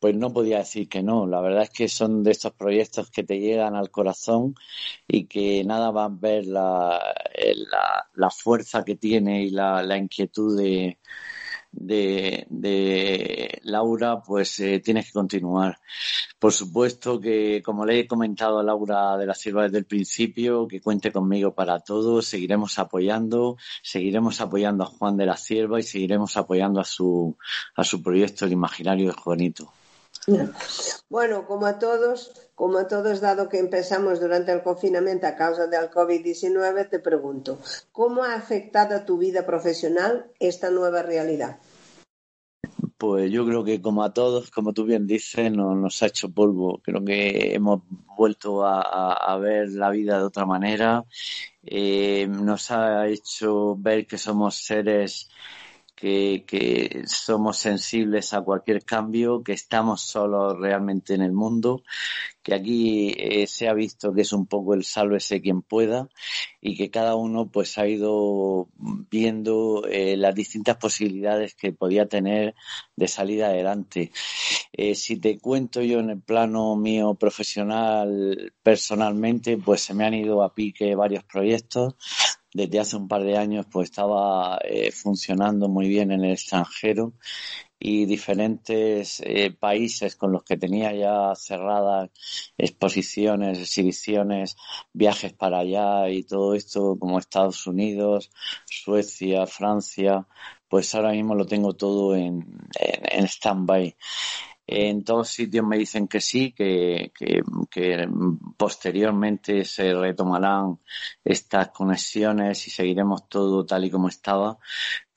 pues 0.00 0.16
no 0.16 0.32
podía 0.32 0.58
decir 0.58 0.88
que 0.88 1.02
no. 1.02 1.26
La 1.26 1.40
verdad 1.40 1.64
es 1.64 1.70
que 1.70 1.88
son 1.88 2.22
de 2.22 2.32
estos 2.32 2.52
proyectos 2.52 3.10
que 3.10 3.24
te 3.24 3.38
llegan 3.38 3.76
al 3.76 3.90
corazón 3.90 4.54
y 5.06 5.26
que 5.26 5.64
nada 5.64 5.90
van 5.90 6.12
a 6.14 6.18
ver 6.20 6.46
la, 6.46 7.00
la, 8.14 8.30
fuerza 8.30 8.84
que 8.84 8.96
tiene 8.96 9.42
y 9.42 9.50
la, 9.50 9.82
la 9.82 9.96
inquietud 9.96 10.58
de 10.58 10.98
de, 11.70 13.60
Laura, 13.64 14.22
pues 14.22 14.60
eh, 14.60 14.80
tienes 14.80 15.06
que 15.06 15.12
continuar. 15.12 15.78
Por 16.38 16.52
supuesto 16.52 17.20
que, 17.20 17.62
como 17.64 17.84
le 17.84 18.00
he 18.00 18.06
comentado 18.06 18.58
a 18.58 18.62
Laura 18.62 19.16
de 19.16 19.26
la 19.26 19.34
Sierva 19.34 19.64
desde 19.64 19.78
el 19.78 19.84
principio, 19.86 20.66
que 20.68 20.80
cuente 20.80 21.12
conmigo 21.12 21.54
para 21.54 21.80
todo, 21.80 22.22
seguiremos 22.22 22.78
apoyando, 22.78 23.56
seguiremos 23.82 24.40
apoyando 24.40 24.84
a 24.84 24.86
Juan 24.86 25.16
de 25.16 25.26
la 25.26 25.36
Sierva 25.36 25.80
y 25.80 25.82
seguiremos 25.82 26.36
apoyando 26.36 26.80
a 26.80 26.84
su, 26.84 27.36
a 27.74 27.84
su 27.84 28.02
proyecto 28.02 28.44
El 28.44 28.52
Imaginario 28.52 29.08
de 29.08 29.14
Juanito. 29.14 29.72
Bueno, 31.10 31.46
como 31.46 31.64
a 31.64 31.78
todos, 31.78 32.50
como 32.54 32.76
a 32.78 32.86
todos, 32.86 33.20
dado 33.20 33.48
que 33.48 33.58
empezamos 33.58 34.20
durante 34.20 34.52
el 34.52 34.62
confinamiento 34.62 35.26
a 35.26 35.36
causa 35.36 35.66
del 35.66 35.90
COVID-19, 35.90 36.90
te 36.90 36.98
pregunto, 36.98 37.58
¿cómo 37.92 38.24
ha 38.24 38.34
afectado 38.34 38.94
a 38.94 39.06
tu 39.06 39.16
vida 39.16 39.46
profesional 39.46 40.30
esta 40.38 40.70
nueva 40.70 41.02
realidad? 41.02 41.60
Pues 42.98 43.30
yo 43.30 43.46
creo 43.46 43.64
que 43.64 43.80
como 43.80 44.02
a 44.02 44.12
todos, 44.12 44.50
como 44.50 44.72
tú 44.72 44.84
bien 44.84 45.06
dices, 45.06 45.52
nos 45.52 46.02
ha 46.02 46.06
hecho 46.06 46.30
polvo. 46.30 46.80
Creo 46.82 47.04
que 47.04 47.54
hemos 47.54 47.82
vuelto 48.16 48.66
a, 48.66 49.38
ver 49.38 49.68
la 49.70 49.90
vida 49.90 50.18
de 50.18 50.24
otra 50.24 50.44
manera. 50.44 51.04
Eh, 51.62 52.26
nos 52.28 52.72
ha 52.72 53.06
hecho 53.06 53.76
ver 53.76 54.04
que 54.04 54.18
somos 54.18 54.56
seres 54.56 55.30
que, 55.98 57.02
somos 57.06 57.58
sensibles 57.58 58.32
a 58.32 58.42
cualquier 58.42 58.84
cambio, 58.84 59.42
que 59.42 59.52
estamos 59.52 60.02
solos 60.02 60.58
realmente 60.58 61.14
en 61.14 61.22
el 61.22 61.32
mundo, 61.32 61.82
que 62.42 62.54
aquí 62.54 63.14
eh, 63.18 63.46
se 63.46 63.68
ha 63.68 63.74
visto 63.74 64.12
que 64.12 64.22
es 64.22 64.32
un 64.32 64.46
poco 64.46 64.74
el 64.74 64.84
sálvese 64.84 65.40
quien 65.40 65.62
pueda 65.62 66.08
y 66.60 66.76
que 66.76 66.90
cada 66.90 67.16
uno 67.16 67.50
pues 67.50 67.78
ha 67.78 67.86
ido 67.86 68.68
viendo 69.10 69.84
eh, 69.88 70.16
las 70.16 70.34
distintas 70.34 70.76
posibilidades 70.76 71.54
que 71.54 71.72
podía 71.72 72.06
tener 72.06 72.54
de 72.96 73.08
salir 73.08 73.42
adelante. 73.44 74.12
Eh, 74.72 74.94
si 74.94 75.16
te 75.16 75.38
cuento 75.38 75.82
yo 75.82 75.98
en 75.98 76.10
el 76.10 76.20
plano 76.20 76.76
mío 76.76 77.14
profesional, 77.14 78.52
personalmente, 78.62 79.56
pues 79.58 79.80
se 79.80 79.94
me 79.94 80.04
han 80.04 80.14
ido 80.14 80.42
a 80.42 80.54
pique 80.54 80.94
varios 80.94 81.24
proyectos 81.24 81.96
desde 82.58 82.80
hace 82.80 82.96
un 82.96 83.06
par 83.06 83.22
de 83.22 83.38
años 83.38 83.66
pues 83.70 83.90
estaba 83.90 84.58
eh, 84.64 84.90
funcionando 84.90 85.68
muy 85.68 85.88
bien 85.88 86.10
en 86.10 86.24
el 86.24 86.32
extranjero 86.32 87.12
y 87.78 88.06
diferentes 88.06 89.20
eh, 89.24 89.52
países 89.52 90.16
con 90.16 90.32
los 90.32 90.42
que 90.42 90.56
tenía 90.56 90.92
ya 90.92 91.34
cerradas 91.36 92.10
exposiciones, 92.58 93.60
exhibiciones, 93.60 94.56
viajes 94.92 95.32
para 95.32 95.60
allá 95.60 96.08
y 96.10 96.24
todo 96.24 96.54
esto 96.54 96.96
como 96.98 97.20
Estados 97.20 97.64
Unidos, 97.68 98.32
Suecia, 98.66 99.46
Francia, 99.46 100.26
pues 100.68 100.92
ahora 100.96 101.12
mismo 101.12 101.36
lo 101.36 101.46
tengo 101.46 101.74
todo 101.74 102.16
en, 102.16 102.44
en, 102.80 103.20
en 103.20 103.24
stand-by. 103.28 103.96
En 104.70 105.02
todos 105.02 105.30
sitios 105.30 105.64
me 105.66 105.78
dicen 105.78 106.06
que 106.08 106.20
sí, 106.20 106.52
que, 106.52 107.10
que, 107.14 108.08
posteriormente 108.58 109.64
se 109.64 109.94
retomarán 109.94 110.78
estas 111.24 111.70
conexiones 111.70 112.66
y 112.68 112.70
seguiremos 112.70 113.30
todo 113.30 113.64
tal 113.64 113.86
y 113.86 113.90
como 113.90 114.08
estaba. 114.08 114.58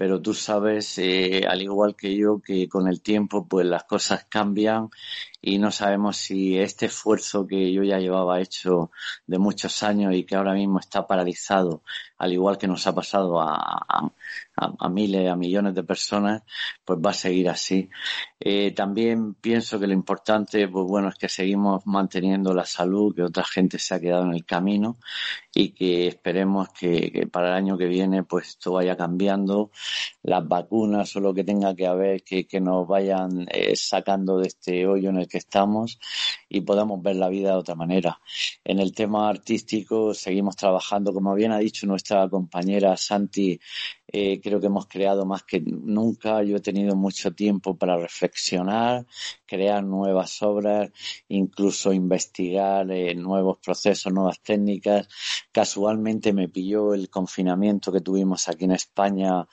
Pero 0.01 0.19
tú 0.19 0.33
sabes, 0.33 0.97
eh, 0.97 1.45
al 1.47 1.61
igual 1.61 1.95
que 1.95 2.17
yo, 2.17 2.41
que 2.41 2.67
con 2.67 2.87
el 2.87 3.03
tiempo 3.03 3.47
pues 3.47 3.67
las 3.67 3.83
cosas 3.83 4.25
cambian 4.25 4.89
y 5.39 5.59
no 5.59 5.69
sabemos 5.69 6.17
si 6.17 6.57
este 6.57 6.87
esfuerzo 6.87 7.45
que 7.45 7.71
yo 7.71 7.83
ya 7.83 7.99
llevaba 7.99 8.41
hecho 8.41 8.89
de 9.27 9.37
muchos 9.37 9.83
años 9.83 10.15
y 10.15 10.23
que 10.23 10.35
ahora 10.35 10.53
mismo 10.53 10.79
está 10.79 11.05
paralizado, 11.05 11.83
al 12.17 12.33
igual 12.33 12.57
que 12.57 12.67
nos 12.67 12.87
ha 12.87 12.95
pasado 12.95 13.39
a, 13.41 14.11
miles, 14.89 15.29
a 15.29 15.35
millones 15.35 15.75
de 15.75 15.83
personas, 15.83 16.41
pues 16.83 16.97
va 16.97 17.11
a 17.11 17.13
seguir 17.13 17.49
así. 17.49 17.87
Eh, 18.39 18.71
también 18.71 19.35
pienso 19.35 19.79
que 19.79 19.85
lo 19.85 19.93
importante, 19.93 20.67
pues 20.67 20.85
bueno, 20.87 21.09
es 21.09 21.15
que 21.15 21.29
seguimos 21.29 21.85
manteniendo 21.85 22.55
la 22.55 22.65
salud, 22.65 23.13
que 23.15 23.21
otra 23.21 23.43
gente 23.43 23.77
se 23.77 23.93
ha 23.93 23.99
quedado 23.99 24.25
en 24.25 24.33
el 24.33 24.45
camino 24.45 24.97
y 25.53 25.69
que 25.71 26.07
esperemos 26.07 26.69
que, 26.69 27.27
para 27.31 27.49
el 27.49 27.53
año 27.53 27.77
que 27.77 27.87
viene, 27.87 28.23
pues 28.23 28.49
esto 28.49 28.73
vaya 28.73 28.95
cambiando, 28.95 29.71
las 30.23 30.47
vacunas 30.47 31.15
o 31.15 31.19
lo 31.19 31.33
que 31.33 31.43
tenga 31.43 31.75
que 31.75 31.87
haber, 31.87 32.23
que, 32.23 32.47
nos 32.61 32.87
vayan 32.87 33.47
eh, 33.51 33.75
sacando 33.75 34.37
de 34.37 34.47
este 34.47 34.87
hoyo 34.87 35.09
en 35.09 35.17
el 35.17 35.27
que 35.27 35.39
estamos 35.39 35.99
y 36.47 36.61
podamos 36.61 37.01
ver 37.01 37.15
la 37.15 37.29
vida 37.29 37.49
de 37.49 37.57
otra 37.57 37.75
manera. 37.75 38.21
En 38.63 38.79
el 38.79 38.93
tema 38.93 39.29
artístico 39.29 40.13
seguimos 40.13 40.55
trabajando, 40.55 41.13
como 41.13 41.33
bien 41.33 41.51
ha 41.51 41.57
dicho 41.57 41.87
nuestra 41.87 42.29
compañera 42.29 42.95
Santi, 42.97 43.59
eh, 44.13 44.41
creo 44.41 44.59
que 44.59 44.67
hemos 44.67 44.87
creado 44.87 45.25
más 45.25 45.43
que 45.43 45.61
nunca. 45.61 46.43
Yo 46.43 46.57
he 46.57 46.61
tenido 46.61 46.95
mucho 46.95 47.31
tiempo 47.31 47.77
para 47.77 47.97
reflexionar, 47.97 49.05
crear 49.45 49.83
nuevas 49.83 50.41
obras, 50.41 50.91
incluso 51.29 51.93
investigar 51.93 52.91
eh, 52.91 53.15
nuevos 53.15 53.59
procesos, 53.59 54.11
nuevas 54.11 54.41
técnicas. 54.41 55.07
Casualmente 55.51 56.33
me 56.33 56.49
pilló 56.49 56.93
el 56.93 57.09
confinamiento 57.09 57.91
que 57.91 58.01
tuvimos 58.01 58.49
aquí 58.49 58.65
en 58.65 58.71
España 58.71 59.47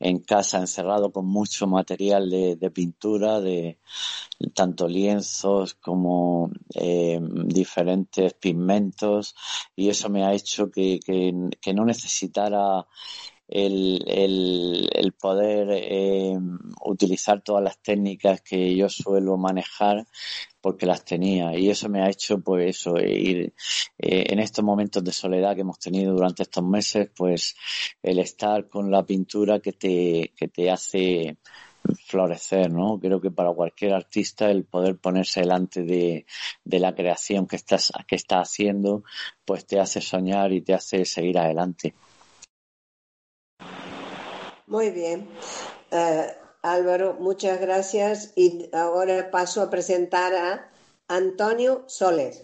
en 0.00 0.20
casa, 0.20 0.58
encerrado 0.58 1.12
con 1.12 1.26
mucho 1.26 1.66
material 1.66 2.30
de, 2.30 2.70
pintura, 2.70 3.40
de 3.40 3.78
tanto 4.54 4.88
lienzos 4.88 5.74
como 5.74 6.50
eh, 6.74 7.20
diferentes 7.46 8.34
pigmentos, 8.34 9.34
y 9.76 9.88
eso 9.90 10.08
me 10.08 10.24
ha 10.24 10.32
hecho 10.32 10.70
que 10.70 11.00
no 11.74 11.84
necesitara 11.84 12.86
el, 13.48 14.04
el, 14.06 14.90
el 14.92 15.12
poder 15.12 15.68
eh, 15.70 16.38
utilizar 16.84 17.42
todas 17.42 17.64
las 17.64 17.78
técnicas 17.80 18.42
que 18.42 18.76
yo 18.76 18.88
suelo 18.88 19.36
manejar 19.38 20.06
porque 20.60 20.86
las 20.86 21.04
tenía 21.04 21.56
y 21.56 21.70
eso 21.70 21.88
me 21.88 22.02
ha 22.02 22.10
hecho 22.10 22.40
pues 22.40 22.76
eso 22.76 22.98
ir 22.98 23.54
eh, 23.98 24.26
en 24.28 24.38
estos 24.38 24.64
momentos 24.64 25.02
de 25.02 25.12
soledad 25.12 25.54
que 25.54 25.62
hemos 25.62 25.78
tenido 25.78 26.12
durante 26.12 26.42
estos 26.42 26.64
meses 26.64 27.08
pues 27.16 27.56
el 28.02 28.18
estar 28.18 28.68
con 28.68 28.90
la 28.90 29.04
pintura 29.04 29.60
que 29.60 29.72
te 29.72 30.32
que 30.36 30.48
te 30.48 30.70
hace 30.70 31.38
florecer, 32.06 32.70
¿no? 32.70 32.98
Creo 33.00 33.20
que 33.20 33.30
para 33.30 33.52
cualquier 33.52 33.94
artista 33.94 34.50
el 34.50 34.64
poder 34.64 34.98
ponerse 34.98 35.40
delante 35.40 35.82
de, 35.82 36.26
de 36.64 36.80
la 36.80 36.94
creación 36.94 37.46
que 37.46 37.56
estás, 37.56 37.92
que 38.06 38.16
está 38.16 38.40
haciendo, 38.40 39.04
pues 39.44 39.66
te 39.66 39.80
hace 39.80 40.00
soñar 40.00 40.52
y 40.52 40.60
te 40.60 40.74
hace 40.74 41.04
seguir 41.04 41.38
adelante. 41.38 41.94
Muy 44.68 44.90
bien. 44.90 45.26
Eh, 45.90 46.26
Álvaro, 46.60 47.16
muchas 47.18 47.58
gracias. 47.58 48.32
Y 48.36 48.68
ahora 48.72 49.30
paso 49.30 49.62
a 49.62 49.70
presentar 49.70 50.34
a 50.34 50.70
Antonio 51.08 51.84
Soler. 51.86 52.34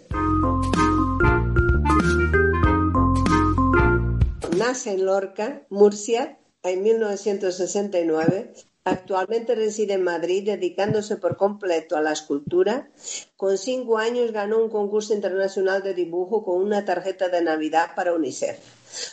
Nace 4.57 4.93
en 4.93 5.05
Lorca, 5.05 5.67
Murcia, 5.69 6.39
en 6.63 6.83
1969. 6.83 8.55
Actualmente 8.85 9.55
reside 9.55 9.95
en 9.95 10.05
Madrid 10.05 10.47
dedicándose 10.47 11.17
por 11.17 11.37
completo 11.37 11.97
a 11.97 12.01
la 12.01 12.13
escultura. 12.13 12.89
Con 13.37 13.59
cinco 13.59 13.99
años 13.99 14.33
ganó 14.33 14.63
un 14.63 14.71
concurso 14.71 15.13
internacional 15.13 15.83
de 15.83 15.93
dibujo 15.93 16.43
con 16.43 16.63
una 16.63 16.87
tarjeta 16.87 17.29
de 17.29 17.43
Navidad 17.43 17.91
para 17.95 18.15
UNICEF. 18.15 18.59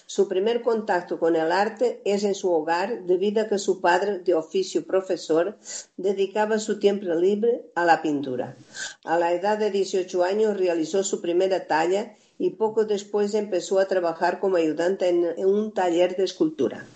Su 0.06 0.28
primer 0.28 0.62
contacto 0.62 1.20
con 1.20 1.36
el 1.36 1.52
arte 1.52 2.02
es 2.06 2.24
en 2.24 2.36
su 2.36 2.52
hogar 2.52 3.04
debido 3.04 3.42
a 3.42 3.48
que 3.48 3.58
su 3.58 3.82
padre, 3.82 4.20
de 4.20 4.34
oficio 4.34 4.86
profesor, 4.86 5.58
dedicaba 5.98 6.60
su 6.60 6.80
tiempo 6.80 7.06
libre 7.14 7.72
a 7.76 7.86
la 7.86 8.02
pintura. 8.02 8.56
A 9.04 9.18
la 9.18 9.34
edad 9.34 9.58
de 9.58 9.72
18 9.72 10.24
años 10.24 10.58
realizó 10.58 11.04
su 11.04 11.22
primera 11.22 11.68
talla 11.68 12.16
y 12.42 12.50
poco 12.50 12.86
después 12.86 13.36
empezó 13.36 13.78
a 13.78 13.86
trabajar 13.86 14.40
como 14.40 14.56
ayudante 14.56 15.08
en, 15.10 15.46
un 15.46 15.74
taller 15.74 16.16
de 16.16 16.24
escultura. 16.24 16.88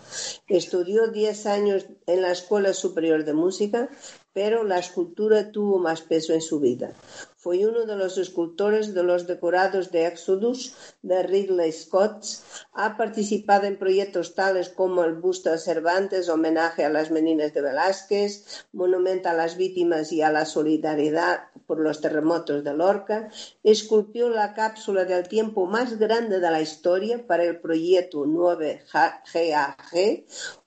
Estudió 0.48 1.10
10 1.10 1.46
años 1.46 1.86
en 2.08 2.24
la 2.24 2.32
Escuela 2.32 2.74
Superior 2.74 3.24
de 3.24 3.34
Música, 3.34 3.89
pero 4.34 4.63
la 4.63 4.80
escultura 4.80 5.51
tuvo 5.51 5.77
más 5.77 6.01
peso 6.01 6.34
en 6.34 6.42
su 6.42 6.60
vida. 6.60 6.94
Fue 7.46 7.62
uno 7.68 7.86
de 7.86 7.96
los 7.96 8.18
escultores 8.18 8.96
de 8.96 9.04
los 9.04 9.28
decorados 9.28 9.92
de 9.92 10.08
Exodus 10.08 10.74
de 11.04 11.22
Ridley 11.22 11.72
Scott. 11.72 12.25
Ha 12.74 12.98
participado 12.98 13.68
en 13.68 13.78
proyectos 13.78 14.34
tales 14.34 14.70
como 14.70 15.04
el 15.04 15.14
busto 15.14 15.52
de 15.52 15.60
Cervantes, 15.60 16.28
homenaje 16.28 16.84
a 16.84 16.90
las 16.90 17.12
meninas 17.12 17.54
de 17.54 17.62
Velázquez, 17.62 18.66
monumento 18.74 19.30
a 19.30 19.34
las 19.34 19.58
víctimas 19.58 20.12
y 20.12 20.24
a 20.24 20.32
la 20.32 20.48
solidaridad 20.48 21.52
por 21.68 21.80
los 21.80 22.02
terremotos 22.02 22.64
de 22.64 22.74
Lorca. 22.74 23.30
Esculpió 23.62 24.30
la 24.30 24.56
cápsula 24.56 25.06
del 25.06 25.28
tiempo 25.28 25.68
más 25.68 26.00
grande 26.00 26.40
de 26.40 26.50
la 26.50 26.62
historia 26.62 27.28
para 27.28 27.44
el 27.44 27.60
proyecto 27.60 28.25
9GAG, 28.25 30.25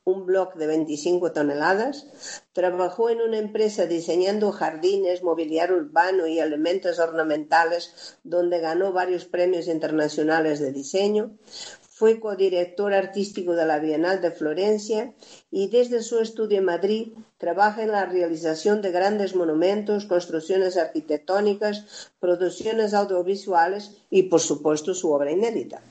un 0.09 0.25
bloque 0.25 0.59
de 0.59 0.67
25 0.67 1.33
toneladas. 1.33 2.07
Trabajó 2.53 3.11
en 3.11 3.21
una 3.21 3.39
empresa 3.39 3.87
diseñando 3.87 4.53
jardines, 4.53 5.23
mobiliario 5.23 5.77
urbano 5.77 6.27
y 6.27 6.39
elementos 6.39 6.99
ornamentales, 6.99 8.19
donde 8.25 8.59
ganó 8.61 8.93
varios 8.93 9.27
premios 9.27 9.69
internacionales 9.69 10.61
de 10.61 10.73
diseño. 10.73 11.37
Fue 11.91 12.21
codirector 12.21 12.95
artístico 12.95 13.55
de 13.55 13.67
la 13.67 13.81
Bienal 13.81 14.23
de 14.23 14.31
Florencia 14.31 15.13
y 15.51 15.69
desde 15.69 16.03
su 16.03 16.21
estudio 16.21 16.59
en 16.59 16.65
Madrid 16.65 17.13
trabaja 17.39 17.83
en 17.83 17.91
la 17.91 18.07
realización 18.07 18.81
de 18.81 18.93
grandes 18.93 19.35
monumentos, 19.35 20.07
construcciones 20.07 20.77
arquitectónicas, 20.77 22.13
producciones 22.21 22.95
audiovisuales 22.95 23.97
y, 24.11 24.25
por 24.25 24.41
supuesto, 24.41 24.95
su 24.95 25.11
obra 25.11 25.33
inédita. 25.33 25.83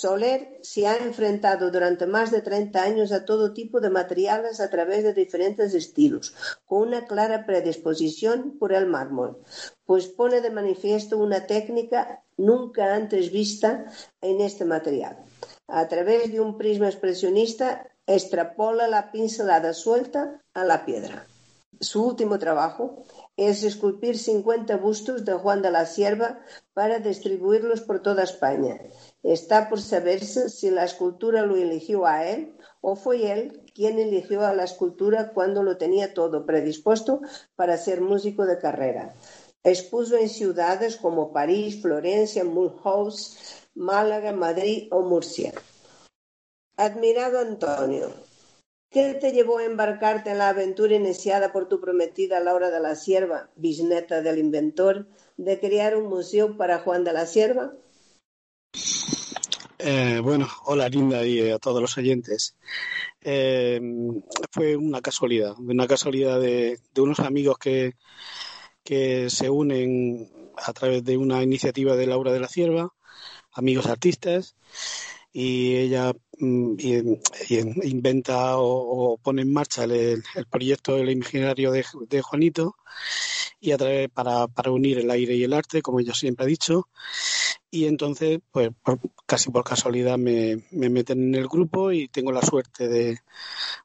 Soler 0.00 0.60
se 0.62 0.86
ha 0.86 0.96
enfrentado 0.96 1.72
durante 1.72 2.06
más 2.06 2.30
de 2.30 2.40
30 2.40 2.80
años 2.80 3.10
a 3.10 3.24
todo 3.24 3.52
tipo 3.52 3.80
de 3.80 3.90
materiales 3.90 4.60
a 4.60 4.70
través 4.70 5.02
de 5.02 5.12
diferentes 5.12 5.74
estilos, 5.74 6.36
con 6.66 6.86
una 6.86 7.04
clara 7.04 7.44
predisposición 7.44 8.58
por 8.60 8.72
el 8.72 8.86
mármol, 8.86 9.42
pues 9.84 10.06
pone 10.06 10.40
de 10.40 10.52
manifiesto 10.52 11.18
una 11.18 11.48
técnica 11.48 12.22
nunca 12.36 12.94
antes 12.94 13.32
vista 13.32 13.86
en 14.20 14.40
este 14.40 14.64
material. 14.64 15.18
A 15.66 15.88
través 15.88 16.30
de 16.30 16.38
un 16.38 16.56
prisma 16.56 16.86
expresionista 16.86 17.90
extrapola 18.06 18.86
la 18.86 19.10
pincelada 19.10 19.74
suelta 19.74 20.40
a 20.54 20.64
la 20.64 20.86
piedra. 20.86 21.26
Su 21.80 22.06
último 22.06 22.38
trabajo 22.38 23.02
es 23.38 23.62
esculpir 23.62 24.18
50 24.18 24.76
bustos 24.76 25.24
de 25.24 25.32
Juan 25.32 25.62
de 25.62 25.70
la 25.70 25.86
Sierva 25.86 26.40
para 26.74 26.98
distribuirlos 26.98 27.80
por 27.80 28.02
toda 28.02 28.24
España 28.24 28.78
Está 29.22 29.68
por 29.68 29.80
saberse 29.80 30.48
si 30.48 30.70
la 30.70 30.84
escultura 30.84 31.42
lo 31.42 31.56
eligió 31.56 32.06
a 32.06 32.26
él 32.26 32.56
o 32.80 32.96
fue 32.96 33.32
él 33.32 33.62
quien 33.74 33.98
eligió 33.98 34.46
a 34.46 34.54
la 34.54 34.64
escultura 34.64 35.32
cuando 35.32 35.62
lo 35.62 35.76
tenía 35.76 36.14
todo 36.14 36.46
predispuesto 36.46 37.20
para 37.56 37.76
ser 37.76 38.00
músico 38.00 38.46
de 38.46 38.58
carrera. 38.58 39.14
Expuso 39.64 40.16
en 40.16 40.28
ciudades 40.28 40.96
como 40.96 41.32
París, 41.32 41.82
Florencia, 41.82 42.44
Mulhouse, 42.44 43.36
Málaga, 43.74 44.32
Madrid 44.32 44.88
o 44.92 45.02
Murcia. 45.02 45.52
Admirado 46.76 47.40
Antonio, 47.40 48.12
¿qué 48.90 49.14
te 49.14 49.32
llevó 49.32 49.58
a 49.58 49.64
embarcarte 49.64 50.30
en 50.30 50.38
la 50.38 50.50
aventura 50.50 50.94
iniciada 50.94 51.52
por 51.52 51.68
tu 51.68 51.80
prometida 51.80 52.40
Laura 52.40 52.70
de 52.70 52.80
la 52.80 52.94
Sierva, 52.94 53.50
bisneta 53.56 54.22
del 54.22 54.38
inventor, 54.38 55.06
de 55.36 55.60
crear 55.60 55.96
un 55.96 56.08
museo 56.08 56.56
para 56.56 56.78
Juan 56.78 57.04
de 57.04 57.12
la 57.12 57.26
Sierva? 57.26 57.72
Eh, 59.80 60.18
bueno, 60.20 60.48
hola 60.64 60.88
Linda 60.88 61.24
y 61.24 61.38
eh, 61.38 61.52
a 61.52 61.58
todos 61.58 61.80
los 61.80 61.96
oyentes. 61.96 62.56
Eh, 63.20 63.80
fue 64.50 64.76
una 64.76 65.00
casualidad, 65.00 65.54
una 65.58 65.86
casualidad 65.86 66.40
de, 66.40 66.80
unos 66.96 67.20
amigos 67.20 67.58
que, 67.58 67.94
se 68.84 69.50
unen 69.50 70.30
a 70.56 70.72
través 70.72 71.04
de 71.04 71.16
una 71.16 71.42
iniciativa 71.42 71.94
de 71.94 72.06
Laura 72.06 72.32
de 72.32 72.40
la 72.40 72.48
Cierva, 72.48 72.92
amigos 73.52 73.86
artistas, 73.86 74.56
y 75.32 75.76
ella 75.76 76.12
mm, 76.38 76.74
inventa 77.50 78.58
o, 78.58 79.18
pone 79.18 79.42
en 79.42 79.52
marcha 79.52 79.84
el, 79.84 80.22
proyecto 80.50 80.96
del 80.96 81.10
imaginario 81.10 81.72
de, 81.72 81.84
de 82.08 82.22
Juanito 82.22 82.76
y 83.60 83.72
a 83.72 83.78
través 83.78 84.08
para, 84.10 84.46
para 84.48 84.70
unir 84.70 84.98
el 84.98 85.10
aire 85.10 85.34
y 85.34 85.44
el 85.44 85.52
arte, 85.52 85.82
como 85.82 86.00
ella 86.00 86.14
siempre 86.14 86.44
ha 86.44 86.48
dicho 86.48 86.88
y 87.70 87.86
entonces, 87.86 88.40
pues 88.50 88.70
casi 89.26 89.50
por 89.50 89.62
casualidad 89.62 90.16
me, 90.16 90.64
me, 90.70 90.88
meten 90.88 91.22
en 91.22 91.34
el 91.34 91.48
grupo 91.48 91.92
y 91.92 92.08
tengo 92.08 92.32
la 92.32 92.40
suerte 92.40 92.88
de, 92.88 93.20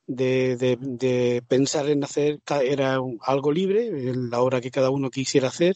de, 0.08 1.44
pensar 1.48 1.90
en 1.90 2.04
hacer, 2.04 2.40
era 2.64 3.00
algo 3.22 3.52
libre, 3.52 3.92
la 4.16 4.42
hora 4.42 4.62
que 4.62 4.72
cada 4.72 4.90
uno 4.90 5.10
quisiera 5.10 5.50
hacer, 5.50 5.76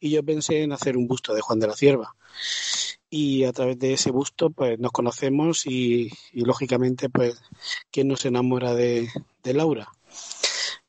y 0.00 0.10
yo 0.10 0.24
pensé 0.24 0.62
en 0.62 0.72
hacer 0.72 0.96
un 0.96 1.06
busto 1.06 1.34
de 1.34 1.40
Juan 1.40 1.60
de 1.60 1.68
la 1.68 1.76
Cierva. 1.76 2.16
Y 3.08 3.44
a 3.44 3.52
través 3.52 3.78
de 3.78 3.92
ese 3.92 4.10
busto, 4.10 4.50
pues 4.50 4.78
nos 4.78 4.92
conocemos 4.92 5.66
y, 5.66 6.10
y 6.32 6.40
lógicamente, 6.42 7.08
pues, 7.08 7.40
¿quién 7.90 8.08
nos 8.08 8.24
enamora 8.24 8.74
de, 8.74 9.08
de 9.42 9.54
Laura? 9.54 9.88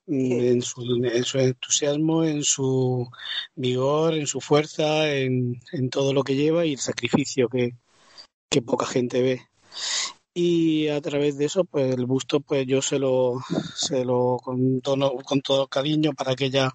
en 0.08 0.62
su, 0.62 0.82
en 1.04 1.24
su, 1.24 1.40
entusiasmo, 1.40 2.24
en 2.24 2.44
su 2.44 3.10
vigor, 3.56 4.14
en 4.14 4.28
su 4.28 4.40
fuerza, 4.40 5.12
en, 5.12 5.60
en 5.74 5.90
todo 5.90 6.14
lo 6.14 6.24
que 6.24 6.36
lleva 6.36 6.66
y 6.66 6.74
el 6.74 6.80
sacrificio 6.80 7.50
que, 7.50 7.76
que, 8.50 8.62
poca 8.62 8.86
gente 8.86 9.22
ve. 9.22 9.42
Y 10.34 10.88
a 10.90 11.02
través 11.02 11.38
de 11.38 11.46
eso, 11.46 11.66
pues 11.66 11.94
el 11.94 12.06
busto, 12.06 12.40
pues 12.40 12.66
yo 12.68 12.82
se 12.82 13.00
lo, 13.00 13.42
se 13.76 14.06
lo 14.06 14.38
con 14.42 14.82
todo, 14.82 15.18
con 15.18 15.42
todo 15.42 15.68
cariño 15.68 16.14
para 16.14 16.36
que 16.36 16.46
ella 16.46 16.72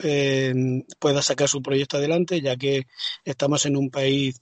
eh, 0.00 0.84
pueda 0.98 1.22
sacar 1.22 1.48
su 1.48 1.62
proyecto 1.62 1.96
adelante, 1.96 2.40
ya 2.40 2.56
que 2.56 2.86
estamos 3.24 3.66
en 3.66 3.76
un 3.76 3.90
país 3.90 4.40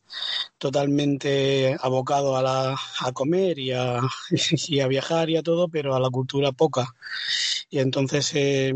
totalmente 0.59 1.77
abocado 1.81 2.37
a, 2.37 2.43
la, 2.43 2.77
a 3.01 3.13
comer 3.13 3.59
y 3.59 3.73
a, 3.73 4.01
y 4.69 4.81
a 4.81 4.87
viajar 4.89 5.31
y 5.31 5.37
a 5.37 5.43
todo, 5.43 5.69
pero 5.69 5.95
a 5.95 6.01
la 6.01 6.11
cultura 6.11 6.53
poca. 6.53 6.95
Y 7.71 7.79
entonces 7.79 8.33
eh, 8.35 8.75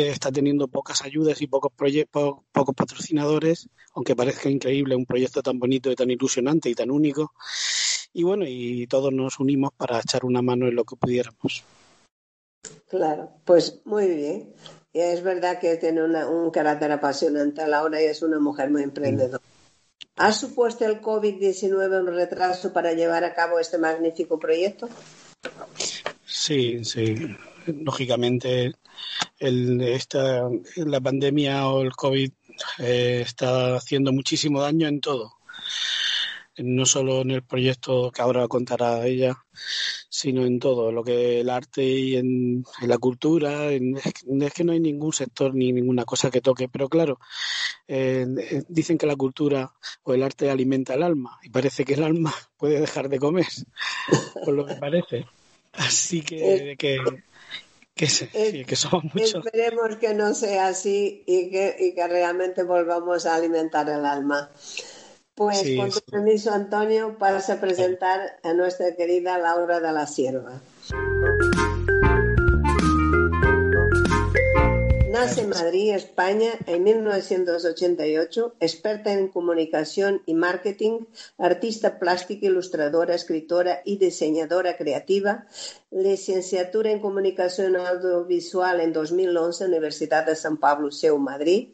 está 0.00 0.32
teniendo 0.32 0.68
pocas 0.68 1.02
ayudas 1.02 1.40
y 1.42 1.46
pocos, 1.46 1.72
pocos 1.72 2.74
patrocinadores, 2.74 3.68
aunque 3.94 4.16
parezca 4.16 4.48
increíble 4.48 4.96
un 4.96 5.06
proyecto 5.06 5.42
tan 5.42 5.58
bonito 5.58 5.90
y 5.90 5.96
tan 5.96 6.10
ilusionante 6.10 6.70
y 6.70 6.74
tan 6.74 6.90
único. 6.90 7.32
Y 8.12 8.22
bueno, 8.24 8.44
y 8.46 8.86
todos 8.86 9.12
nos 9.12 9.38
unimos 9.40 9.72
para 9.76 10.00
echar 10.00 10.24
una 10.24 10.42
mano 10.42 10.68
en 10.68 10.76
lo 10.76 10.84
que 10.84 10.96
pudiéramos. 10.96 11.64
Claro, 12.88 13.30
pues 13.44 13.80
muy 13.84 14.06
bien. 14.06 14.54
Es 14.92 15.22
verdad 15.22 15.58
que 15.58 15.76
tiene 15.76 16.02
un 16.02 16.50
carácter 16.50 16.92
apasionante 16.92 17.62
a 17.62 17.68
la 17.68 17.82
hora 17.82 18.02
y 18.02 18.06
es 18.06 18.22
una 18.22 18.38
mujer 18.38 18.70
muy 18.70 18.82
emprendedora. 18.82 19.42
¿Ha 20.16 20.32
supuesto 20.32 20.84
el 20.84 21.00
COVID-19 21.00 22.00
un 22.00 22.14
retraso 22.14 22.72
para 22.72 22.92
llevar 22.92 23.24
a 23.24 23.34
cabo 23.34 23.58
este 23.58 23.78
magnífico 23.78 24.38
proyecto? 24.38 24.88
Sí, 26.26 26.84
sí. 26.84 27.14
Lógicamente, 27.66 28.72
el, 29.38 29.80
esta, 29.80 30.48
la 30.76 31.00
pandemia 31.00 31.68
o 31.68 31.82
el 31.82 31.92
COVID 31.92 32.30
eh, 32.80 33.22
está 33.24 33.76
haciendo 33.76 34.12
muchísimo 34.12 34.60
daño 34.60 34.88
en 34.88 35.00
todo 35.00 35.36
no 36.58 36.84
solo 36.84 37.22
en 37.22 37.30
el 37.30 37.42
proyecto 37.42 38.10
que 38.10 38.22
ahora 38.22 38.48
contará 38.48 39.06
ella, 39.06 39.44
sino 40.08 40.44
en 40.44 40.58
todo, 40.58 40.92
lo 40.92 41.02
que 41.02 41.40
el 41.40 41.50
arte 41.50 41.82
y 41.82 42.16
en, 42.16 42.64
la 42.82 42.98
cultura, 42.98 43.72
es 43.72 44.52
que 44.54 44.64
no 44.64 44.72
hay 44.72 44.80
ningún 44.80 45.12
sector 45.12 45.54
ni 45.54 45.72
ninguna 45.72 46.04
cosa 46.04 46.30
que 46.30 46.40
toque, 46.40 46.68
pero 46.68 46.88
claro, 46.88 47.18
eh, 47.88 48.26
dicen 48.68 48.98
que 48.98 49.06
la 49.06 49.16
cultura 49.16 49.72
o 50.02 50.14
el 50.14 50.22
arte 50.22 50.50
alimenta 50.50 50.94
el 50.94 51.02
alma 51.02 51.38
y 51.42 51.50
parece 51.50 51.84
que 51.84 51.94
el 51.94 52.02
alma 52.02 52.34
puede 52.56 52.80
dejar 52.80 53.08
de 53.08 53.18
comer, 53.18 53.46
por 54.44 54.54
lo 54.54 54.66
que 54.66 54.74
parece. 54.74 55.26
Así 55.72 56.20
que, 56.20 56.76
que 56.78 56.98
que, 57.94 58.06
sí, 58.06 58.26
que 58.64 58.76
somos 58.76 59.04
muchos. 59.04 59.44
Esperemos 59.44 59.96
que 59.96 60.14
no 60.14 60.34
sea 60.34 60.68
así 60.68 61.24
y 61.26 61.50
que, 61.50 61.76
y 61.78 61.94
que 61.94 62.08
realmente 62.08 62.62
volvamos 62.62 63.26
a 63.26 63.34
alimentar 63.34 63.88
el 63.88 64.06
alma. 64.06 64.50
Pues 65.34 65.62
con 65.76 65.90
tu 65.90 66.00
permiso, 66.00 66.52
Antonio, 66.52 67.16
vas 67.18 67.48
a 67.48 67.58
presentar 67.58 68.38
a 68.42 68.52
nuestra 68.52 68.94
querida 68.94 69.38
Laura 69.38 69.80
de 69.80 69.92
la 69.92 70.06
Sierva. 70.06 70.60
Nace 75.10 75.42
en 75.42 75.48
Madrid, 75.48 75.94
España, 75.94 76.50
en 76.66 76.82
1988, 76.84 78.56
experta 78.60 79.12
en 79.12 79.28
comunicación 79.28 80.22
y 80.26 80.34
marketing, 80.34 81.00
artista 81.38 81.98
plástica, 81.98 82.46
ilustradora, 82.46 83.14
escritora 83.14 83.80
y 83.84 83.96
diseñadora 83.96 84.76
creativa, 84.76 85.46
licenciatura 85.90 86.90
en 86.90 87.00
comunicación 87.00 87.76
audiovisual 87.76 88.80
en 88.80 88.92
2011, 88.92 89.66
Universidad 89.66 90.26
de 90.26 90.36
San 90.36 90.58
Pablo, 90.58 90.90
CEU, 90.90 91.18
Madrid, 91.18 91.68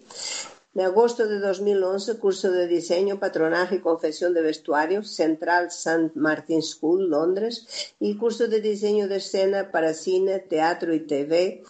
en 0.74 0.82
agosto 0.82 1.26
de 1.26 1.40
2011, 1.40 2.18
curso 2.18 2.52
de 2.52 2.66
diseño, 2.66 3.18
patronaje 3.18 3.76
y 3.76 3.80
confección 3.80 4.34
de 4.34 4.42
vestuario, 4.42 5.02
Central 5.02 5.66
St. 5.68 6.12
Martin 6.14 6.62
School, 6.62 7.08
Londres, 7.08 7.94
y 7.98 8.16
curso 8.16 8.48
de 8.48 8.60
diseño 8.60 9.08
de 9.08 9.16
escena 9.16 9.70
para 9.70 9.94
cine, 9.94 10.38
teatro 10.40 10.94
y 10.94 11.00
TV, 11.00 11.62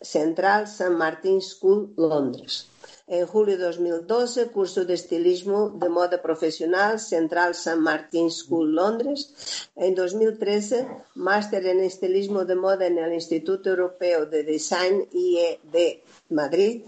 Central 0.00 0.64
St. 0.64 0.90
Martin 0.90 1.40
School, 1.40 1.94
Londres. 1.96 2.68
En 3.06 3.26
julio 3.26 3.56
de 3.58 3.64
2012, 3.64 4.48
curso 4.48 4.84
de 4.84 4.94
estilismo 4.94 5.70
de 5.70 5.88
moda 5.88 6.22
profesional, 6.22 6.98
Central 6.98 7.52
St. 7.52 7.76
Martin 7.76 8.30
School, 8.30 8.74
Londres. 8.74 9.68
En 9.76 9.94
2013, 9.94 10.88
máster 11.14 11.66
en 11.66 11.80
estilismo 11.80 12.44
de 12.44 12.54
moda 12.54 12.86
en 12.86 12.98
el 12.98 13.12
Instituto 13.12 13.70
Europeo 13.70 14.26
de 14.26 14.44
Design 14.44 15.08
IE 15.12 15.60
de 15.70 16.02
Madrid 16.30 16.82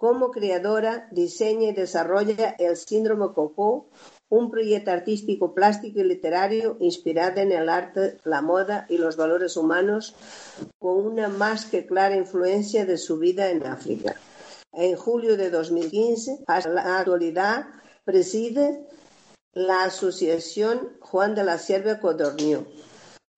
como 0.00 0.30
creadora, 0.30 1.08
diseña 1.10 1.68
y 1.68 1.72
desarrolla 1.74 2.56
el 2.58 2.78
Síndrome 2.78 3.34
Coco, 3.34 3.90
un 4.30 4.50
proyecto 4.50 4.92
artístico, 4.92 5.52
plástico 5.52 6.00
y 6.00 6.04
literario 6.04 6.78
inspirado 6.80 7.42
en 7.42 7.52
el 7.52 7.68
arte, 7.68 8.16
la 8.24 8.40
moda 8.40 8.86
y 8.88 8.96
los 8.96 9.18
valores 9.18 9.58
humanos, 9.58 10.14
con 10.78 11.04
una 11.04 11.28
más 11.28 11.66
que 11.66 11.84
clara 11.84 12.16
influencia 12.16 12.86
de 12.86 12.96
su 12.96 13.18
vida 13.18 13.50
en 13.50 13.66
África. 13.66 14.16
En 14.72 14.96
julio 14.96 15.36
de 15.36 15.50
2015, 15.50 16.44
hasta 16.46 16.70
la 16.70 16.98
actualidad, 16.98 17.66
preside 18.02 18.86
la 19.52 19.84
Asociación 19.84 20.96
Juan 21.00 21.34
de 21.34 21.44
la 21.44 21.58
Cierva 21.58 22.00
Codorniu, 22.00 22.64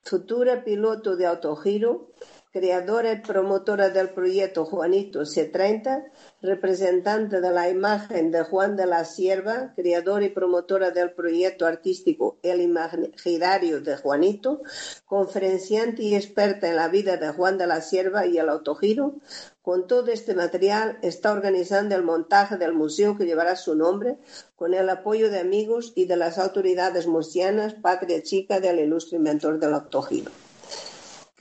futura 0.04 0.62
piloto 0.62 1.16
de 1.16 1.26
autogiro, 1.26 2.12
creadora 2.52 3.12
y 3.12 3.20
promotora 3.20 3.88
del 3.88 4.10
proyecto 4.10 4.66
Juanito 4.66 5.22
C30, 5.22 6.04
representante 6.42 7.40
de 7.40 7.50
la 7.50 7.70
imagen 7.70 8.30
de 8.30 8.42
Juan 8.42 8.76
de 8.76 8.84
la 8.84 9.06
Cierva, 9.06 9.72
creadora 9.74 10.26
y 10.26 10.28
promotora 10.28 10.90
del 10.90 11.12
proyecto 11.12 11.66
artístico 11.66 12.36
El 12.42 12.60
Imaginario 12.60 13.80
de 13.80 13.96
Juanito, 13.96 14.60
conferenciante 15.06 16.02
y 16.02 16.14
experta 16.14 16.68
en 16.68 16.76
la 16.76 16.88
vida 16.88 17.16
de 17.16 17.30
Juan 17.30 17.56
de 17.56 17.66
la 17.66 17.80
Cierva 17.80 18.26
y 18.26 18.36
el 18.36 18.50
autogiro, 18.50 19.14
con 19.62 19.86
todo 19.86 20.08
este 20.08 20.34
material 20.34 20.98
está 21.02 21.32
organizando 21.32 21.94
el 21.94 22.02
montaje 22.02 22.58
del 22.58 22.74
museo 22.74 23.16
que 23.16 23.24
llevará 23.24 23.56
su 23.56 23.74
nombre, 23.74 24.18
con 24.56 24.74
el 24.74 24.90
apoyo 24.90 25.30
de 25.30 25.40
amigos 25.40 25.92
y 25.94 26.04
de 26.04 26.16
las 26.16 26.36
autoridades 26.36 27.06
murcianas, 27.06 27.72
patria 27.72 28.22
chica 28.22 28.60
del 28.60 28.78
ilustre 28.78 29.16
inventor 29.16 29.58
del 29.58 29.72
autogiro. 29.72 30.30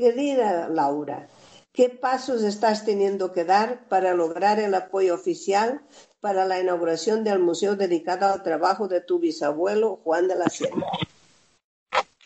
Querida 0.01 0.67
Laura, 0.67 1.27
¿qué 1.73 1.89
pasos 1.89 2.41
estás 2.41 2.85
teniendo 2.85 3.31
que 3.31 3.45
dar 3.45 3.87
para 3.87 4.15
lograr 4.15 4.59
el 4.59 4.73
apoyo 4.73 5.13
oficial 5.13 5.83
para 6.19 6.43
la 6.45 6.59
inauguración 6.59 7.23
del 7.23 7.37
museo 7.37 7.75
dedicado 7.75 8.25
al 8.33 8.41
trabajo 8.41 8.87
de 8.87 9.01
tu 9.01 9.19
bisabuelo 9.19 9.97
Juan 10.03 10.27
de 10.27 10.35
la 10.37 10.49
Sierra? 10.49 10.87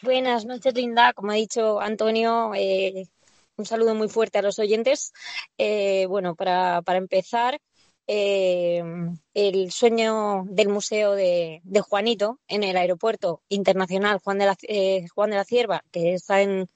Buenas 0.01 0.45
noches, 0.45 0.73
Linda. 0.73 1.11
Como 1.11 1.33
ha 1.33 1.35
dicho 1.35 1.81
Antonio, 1.81 2.53
eh, 2.55 3.09
un 3.57 3.65
saludo 3.65 3.93
muy 3.93 4.07
fuerte 4.07 4.37
a 4.37 4.41
los 4.41 4.57
oyentes. 4.57 5.11
Eh, 5.57 6.05
bueno, 6.07 6.33
para, 6.33 6.81
empezar, 6.87 7.59
eh, 8.07 8.81
el 9.33 9.71
sueño 9.73 10.45
del 10.47 10.69
Museo 10.69 11.11
de, 11.11 11.61
Juanito 11.81 12.39
en 12.47 12.63
el 12.63 12.77
Aeropuerto 12.77 13.41
Internacional 13.49 14.19
Juan 14.19 14.37
de 14.37 14.45
la, 14.45 14.55
Juan 15.13 15.31
de 15.31 15.35
la 15.35 15.43
Cierva, 15.43 15.83
que 15.91 16.13
está 16.13 16.41
en, 16.41 16.69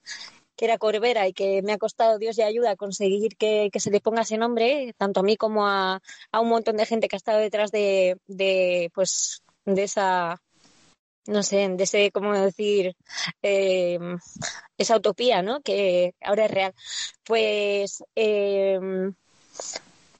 que 0.59 0.65
era 0.65 0.77
Corbera 0.77 1.25
y 1.25 1.31
que 1.31 1.61
me 1.61 1.71
ha 1.71 1.77
costado 1.77 2.17
Dios 2.19 2.37
y 2.37 2.41
ayuda 2.41 2.71
a 2.71 2.75
conseguir 2.75 3.37
que, 3.37 3.69
se 3.79 3.91
le 3.91 4.01
ponga 4.01 4.23
ese 4.23 4.37
nombre, 4.37 4.93
tanto 4.97 5.21
a 5.21 5.23
mí 5.23 5.37
como 5.37 5.65
a, 5.65 6.01
un 6.33 6.49
montón 6.49 6.75
de 6.75 6.85
gente 6.85 7.07
que 7.07 7.15
ha 7.15 7.23
estado 7.23 7.39
detrás 7.39 7.71
de, 7.71 8.17
pues, 8.93 9.41
de 9.63 9.83
esa 9.83 10.41
no 11.27 11.43
sé, 11.43 11.69
de 11.69 11.83
ese, 11.83 12.11
¿cómo 12.11 12.33
decir? 12.33 12.95
Em, 13.41 14.19
esa 14.77 14.97
utopía, 14.97 15.41
¿no? 15.41 15.61
Que 15.61 16.13
ahora 16.21 16.45
es 16.45 16.51
real. 16.51 16.73
Pues 17.23 18.03
em, 18.15 19.13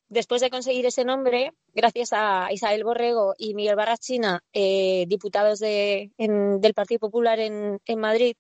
después 0.07 0.39
de 0.41 0.49
conseguir 0.51 0.85
ese 0.85 1.03
nombre, 1.03 1.51
gracias 1.73 2.13
a 2.13 2.47
Isabel 2.53 2.85
Borrego 2.85 3.33
y 3.37 3.55
Miguel 3.55 3.75
Barrachina, 3.75 4.41
eh, 4.53 5.05
diputados 5.07 5.59
de, 5.59 6.11
del 6.17 6.73
Partido 6.73 6.99
Popular 6.99 7.39
en, 7.39 7.81
en 7.85 7.99
Madrid, 7.99 8.37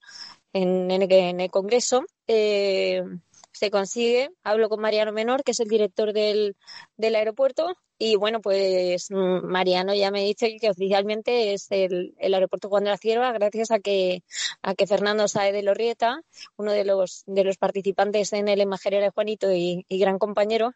en, 0.53 0.91
en, 0.91 1.39
el 1.41 1.51
Congreso, 1.51 2.05
eh, 2.27 3.03
se 3.51 3.71
consigue. 3.71 4.29
Hablo 4.43 4.69
con 4.69 4.81
Mariano 4.81 5.11
Menor, 5.11 5.43
que 5.43 5.51
es 5.51 5.59
el 5.59 5.67
director 5.67 6.13
del, 6.13 6.55
del 6.97 7.15
aeropuerto, 7.15 7.75
y 8.01 8.15
bueno, 8.15 8.39
pues 8.39 9.11
mm, 9.11 9.45
Mariano 9.45 9.93
ya 9.93 10.09
me 10.09 10.23
dice 10.23 10.55
que 10.59 10.69
oficialmente 10.69 11.53
es 11.53 11.67
el, 11.69 12.15
aeropuerto 12.21 12.69
Juan 12.69 12.85
de 12.85 12.91
la 12.91 12.97
Cierva, 12.97 13.33
gracias 13.33 13.71
a 13.71 13.79
que, 13.79 14.23
a 14.61 14.73
que 14.73 14.87
Fernando 14.87 15.27
Sae 15.27 15.51
de 15.51 15.63
Lorrieta, 15.63 16.21
uno 16.55 16.71
de 16.71 16.85
los, 16.85 17.23
de 17.27 17.43
los 17.43 17.57
participantes 17.57 18.31
en 18.31 18.47
el 18.47 18.61
imaginero 18.61 19.03
de 19.03 19.09
Juanito 19.09 19.51
y, 19.51 19.85
gran 19.89 20.17
compañero, 20.17 20.71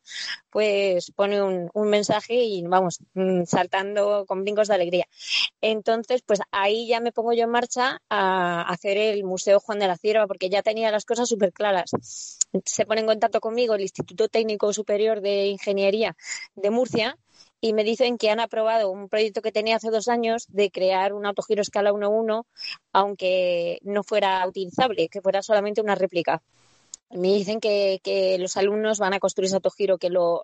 pues 0.50 1.12
pone 1.12 1.42
un, 1.42 1.70
un, 1.74 1.90
mensaje 1.90 2.36
y 2.36 2.62
vamos, 2.64 3.00
mm, 3.14 3.46
saltando 3.46 4.26
con 4.28 4.44
brincos 4.44 4.68
de 4.68 4.74
alegría. 4.74 5.08
Entonces, 5.62 6.24
pues 6.26 6.42
ahí 6.52 6.88
ya 6.88 7.00
me 7.00 7.14
pongo 7.14 7.32
yo 7.32 7.46
en 7.46 7.52
marcha 7.52 8.02
a 8.10 8.64
hacer 8.64 8.98
el 8.98 9.24
Museo 9.24 9.62
Juan 9.62 9.80
de 9.80 9.88
la 9.88 9.96
Cierva, 9.96 10.28
porque 10.28 10.50
ya 10.50 10.62
tenía 10.62 10.92
las 10.92 11.06
cosas 11.06 11.30
súper 11.30 11.54
claras. 11.54 11.92
Se 12.66 12.86
pone 12.86 13.00
en 13.00 13.08
contacto 13.08 13.40
conmigo 13.40 13.76
el 13.76 13.82
Instituto 13.82 14.28
Técnico 14.28 14.74
Superior 14.74 15.22
de 15.22 15.48
Ingeniería 15.48 16.18
de 16.56 16.70
Murcia, 16.70 17.13
y 17.62 17.74
me 17.74 17.84
dicen 17.84 18.18
que 18.18 18.30
han 18.30 18.42
aprobado 18.42 18.92
un 18.92 19.08
proyecto 19.08 19.42
que 19.42 19.52
tenía 19.54 19.78
hace 19.78 19.90
dos 19.90 20.10
años 20.10 20.48
de 20.50 20.70
crear 20.70 21.14
un 21.14 21.26
autogiro 21.26 21.62
escala 21.62 21.94
1.1, 21.94 22.46
aunque 22.92 23.80
no 23.84 24.04
fuera 24.04 24.46
utilizable, 24.46 25.08
que 25.08 25.22
fuera 25.22 25.42
solamente 25.42 25.82
una 25.82 25.96
réplica. 25.96 26.42
Me 27.12 27.30
dicen 27.30 27.60
que, 27.60 28.38
los 28.40 28.58
alumnos 28.58 28.98
van 29.00 29.14
a 29.14 29.20
construir 29.20 29.46
ese 29.46 29.56
autogiro, 29.56 29.98
que 29.98 30.10
lo, 30.10 30.42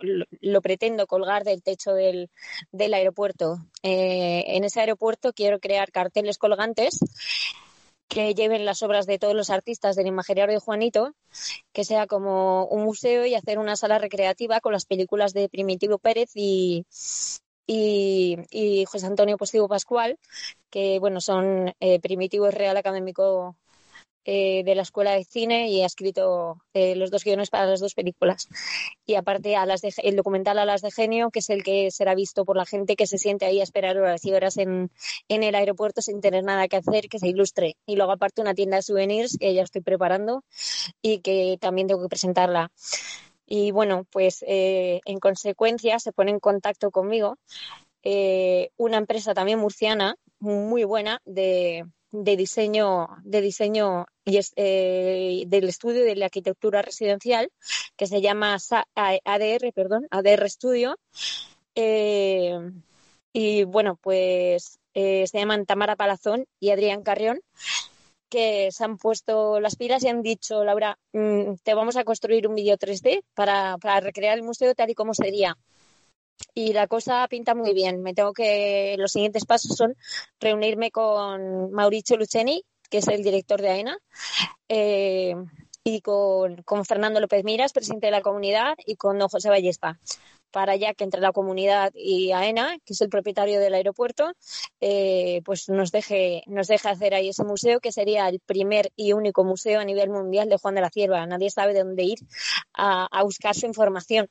pretendo 0.62 1.08
colgar 1.08 1.44
del 1.44 1.64
techo 1.64 1.94
del, 1.94 2.30
aeropuerto. 2.72 3.58
Eh, 3.84 4.44
en 4.48 4.64
ese 4.64 4.80
aeropuerto 4.80 5.34
quiero 5.34 5.60
crear 5.60 5.92
carteles 5.92 6.38
colgantes 6.38 7.00
que 8.10 8.34
lleven 8.34 8.66
las 8.66 8.82
obras 8.84 9.06
de 9.06 9.20
todos 9.20 9.36
los 9.36 9.52
artistas 9.52 9.96
del 9.96 10.08
imaginario 10.08 10.56
de 10.56 10.60
Juanito, 10.60 11.14
que 11.72 11.86
sea 11.86 12.08
como 12.08 12.66
un 12.66 12.84
museo 12.84 13.26
y 13.26 13.36
hacer 13.36 13.60
una 13.60 13.76
sala 13.76 14.00
recreativa 14.00 14.60
con 14.60 14.74
las 14.74 14.86
películas 14.86 15.32
de 15.34 15.48
Primitivo 15.48 16.00
Pérez 16.00 16.32
y, 16.34 16.86
y, 17.68 18.86
José 18.86 19.06
Antonio 19.06 19.38
Postigo 19.38 19.68
Pascual, 19.68 20.18
que 20.72 20.98
bueno, 21.00 21.22
son 21.22 21.74
eh, 21.80 22.00
Primitivo 22.00 22.50
Real 22.50 22.78
Académico 22.78 23.56
eh, 24.26 24.64
de 24.64 24.76
la 24.76 24.82
Escuela 24.82 25.12
de 25.12 25.24
Cine 25.24 25.70
y 25.70 25.82
ha 25.82 25.86
escrito 25.86 26.62
eh, 26.74 26.96
los 26.96 27.10
dos 27.10 27.24
guiones 27.24 27.50
para 27.50 27.66
las 27.66 27.80
dos 27.80 27.96
películas. 27.96 28.48
Y 29.06 29.16
aparte 29.16 29.56
a 29.56 29.66
las 29.66 29.82
el 29.84 30.16
documental 30.16 30.60
Alas 30.60 30.82
de 30.82 30.92
Genio, 30.92 31.32
que 31.32 31.40
es 31.40 31.50
el 31.50 31.64
que 31.64 31.90
será 31.90 32.16
visto 32.16 32.46
por 32.46 32.58
la 32.58 32.66
gente 32.66 32.96
que 32.96 33.08
se 33.08 33.18
siente 33.18 33.46
ahí 33.46 33.60
a 33.60 33.64
esperar 33.64 33.98
horas 33.98 34.24
y 34.26 34.34
horas 34.34 34.58
en, 34.58 34.92
en 35.30 35.44
el 35.44 35.56
aeropuerto 35.56 36.02
sin 36.02 36.22
tener 36.22 36.44
nada 36.44 36.68
que 36.68 36.76
hacer, 36.78 37.08
que 37.08 37.18
se 37.18 37.30
ilustre. 37.30 37.78
Y 37.86 37.96
luego 37.96 38.12
aparte 38.12 38.42
una 38.42 38.54
tienda 38.54 38.78
de 38.78 38.84
souvenirs 38.84 39.38
que 39.40 39.54
ya 39.54 39.64
estoy 39.64 39.82
preparando 39.82 40.44
y 41.02 41.20
que 41.20 41.58
también 41.60 41.88
tengo 41.88 42.02
que 42.02 42.10
presentarla. 42.10 42.72
Y 43.46 43.72
bueno, 43.72 44.06
pues 44.12 44.44
eh, 44.48 45.00
en 45.06 45.20
consecuencia 45.20 45.98
se 46.00 46.12
pone 46.12 46.32
en 46.32 46.40
contacto 46.40 46.92
conmigo 46.92 47.38
una 48.78 48.98
empresa 48.98 49.34
también 49.34 49.60
murciana 49.60 50.16
muy 50.40 50.86
buena 50.86 51.22
de, 51.26 51.86
de 52.12 52.38
diseño, 52.38 53.08
de 53.24 53.42
diseño 53.42 54.06
y 54.26 54.40
eh, 54.56 55.44
del 55.48 55.70
estudio 55.70 56.04
de 56.04 56.16
la 56.16 56.26
arquitectura 56.26 56.82
residencial, 56.82 57.52
que 57.96 58.08
se 58.08 58.22
llama 58.22 58.58
ADR, 58.96 59.72
perdón, 59.74 60.08
ADR 60.10 60.50
Studio. 60.50 60.98
Eh, 61.76 62.58
y 63.32 63.64
bueno, 63.64 63.98
pues 64.02 64.80
eh, 64.94 65.26
se 65.28 65.40
llaman 65.40 65.66
Tamara 65.66 65.96
Palazón 65.96 66.46
y 66.60 66.72
Adrián 66.72 67.04
Carrión, 67.04 67.42
que 68.28 68.72
se 68.72 68.84
han 68.84 68.98
puesto 68.98 69.60
las 69.60 69.76
pilas 69.76 70.04
y 70.04 70.08
han 70.08 70.22
dicho, 70.22 70.64
Laura, 70.64 70.98
mm, 71.14 71.56
te 71.64 71.74
vamos 71.74 71.96
a 71.96 72.04
construir 72.04 72.48
un 72.48 72.56
vídeo 72.56 72.78
3D 72.78 73.24
para, 73.34 73.78
para 73.78 74.00
recrear 74.00 74.38
el 74.38 74.44
museo 74.44 74.76
tal 74.76 74.90
y 74.90 74.96
como 74.96 75.14
sería 75.14 75.58
y 76.54 76.74
la 76.74 76.88
cosa 76.88 77.28
pinta 77.28 77.56
muy 77.56 77.74
bien. 77.74 78.02
Me 78.02 78.14
tengo 78.14 78.34
que 78.34 78.96
los 78.98 79.12
siguientes 79.12 79.46
pasos 79.46 79.76
son 79.76 79.96
reunirme 80.40 80.92
con 80.92 81.72
Mauricio 81.72 82.18
Luceni, 82.18 82.64
que 82.90 83.00
es 83.00 83.08
el 83.08 83.24
director 83.24 83.62
de 83.62 83.70
AENA, 83.70 83.98
eh, 84.68 85.36
y 85.84 86.02
con, 86.02 86.64
Fernando 86.86 87.20
López 87.20 87.44
Miras, 87.44 87.74
presidente 87.74 88.08
de 88.08 88.12
la 88.12 88.22
comunidad, 88.22 88.76
y 88.86 88.96
con 88.96 89.18
don 89.20 89.30
José 89.30 89.50
Ballesta 89.50 90.00
para 90.52 90.76
ya 90.76 90.94
que 90.94 91.04
entre 91.04 91.22
la 91.22 91.32
comunidad 91.32 91.92
y 91.94 92.32
AENA, 92.32 92.78
que 92.86 92.94
es 92.94 93.02
el 93.02 93.10
propietario 93.10 93.60
del 93.60 93.74
aeropuerto, 93.74 94.34
eh, 94.82 95.42
pues 95.46 95.70
nos 95.70 95.92
deje, 95.92 96.44
nos 96.48 96.68
deje 96.68 96.90
hacer 96.90 97.14
ahí 97.14 97.30
ese 97.30 97.44
museo, 97.44 97.80
que 97.80 97.92
sería 97.92 98.28
el 98.30 98.40
primer 98.40 98.92
y 98.96 99.14
único 99.14 99.44
museo 99.44 99.80
a 99.80 99.86
nivel 99.86 100.10
mundial 100.10 100.50
de 100.50 100.58
Juan 100.58 100.76
de 100.76 100.82
la 100.82 100.90
Cierva. 100.90 101.26
Nadie 101.26 101.50
sabe 101.50 101.74
de 101.74 101.84
dónde 101.84 102.04
ir 102.04 102.20
a, 102.74 103.24
buscar 103.24 103.56
su 103.56 103.66
información. 103.66 104.28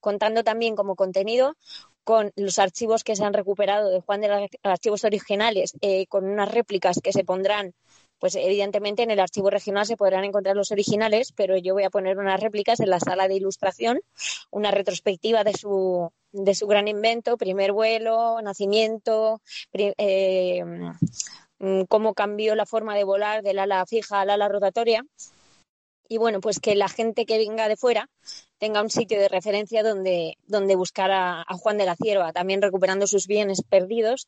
Contando 0.00 0.42
también 0.42 0.76
como 0.76 0.96
contenido 0.96 1.56
con 2.04 2.32
los 2.34 2.58
archivos 2.58 3.04
que 3.04 3.14
se 3.14 3.24
han 3.24 3.34
recuperado 3.34 3.90
de 3.90 4.00
Juan 4.00 4.20
de 4.20 4.28
los 4.28 4.48
archivos 4.62 5.04
originales, 5.04 5.74
eh, 5.82 6.06
con 6.06 6.24
unas 6.24 6.50
réplicas 6.50 7.00
que 7.02 7.12
se 7.12 7.24
pondrán 7.24 7.74
pues 8.20 8.36
evidentemente 8.36 9.02
en 9.02 9.10
el 9.10 9.18
archivo 9.18 9.50
regional 9.50 9.86
se 9.86 9.96
podrán 9.96 10.24
encontrar 10.24 10.54
los 10.54 10.70
originales, 10.70 11.32
pero 11.32 11.56
yo 11.56 11.74
voy 11.74 11.84
a 11.84 11.90
poner 11.90 12.18
unas 12.18 12.38
réplicas 12.38 12.78
en 12.80 12.90
la 12.90 13.00
sala 13.00 13.26
de 13.26 13.36
ilustración, 13.36 14.00
una 14.50 14.70
retrospectiva 14.70 15.42
de 15.42 15.54
su, 15.54 16.12
de 16.30 16.54
su 16.54 16.66
gran 16.66 16.86
invento, 16.86 17.38
primer 17.38 17.72
vuelo, 17.72 18.40
nacimiento, 18.42 19.40
eh, 19.72 20.62
mm, 21.58 21.82
cómo 21.88 22.14
cambió 22.14 22.54
la 22.54 22.66
forma 22.66 22.94
de 22.94 23.04
volar 23.04 23.42
del 23.42 23.58
ala 23.58 23.86
fija 23.86 24.20
al 24.20 24.30
ala 24.30 24.48
rotatoria. 24.48 25.04
Y 26.06 26.18
bueno, 26.18 26.40
pues 26.40 26.58
que 26.58 26.74
la 26.74 26.88
gente 26.88 27.24
que 27.24 27.38
venga 27.38 27.68
de 27.68 27.76
fuera 27.76 28.10
tenga 28.58 28.82
un 28.82 28.90
sitio 28.90 29.18
de 29.20 29.28
referencia 29.28 29.82
donde, 29.84 30.36
donde 30.46 30.74
buscar 30.74 31.10
a, 31.12 31.44
Juan 31.50 31.78
de 31.78 31.86
la 31.86 31.94
Cierva, 31.94 32.32
también 32.32 32.60
recuperando 32.60 33.06
sus 33.06 33.28
bienes 33.28 33.62
perdidos, 33.62 34.26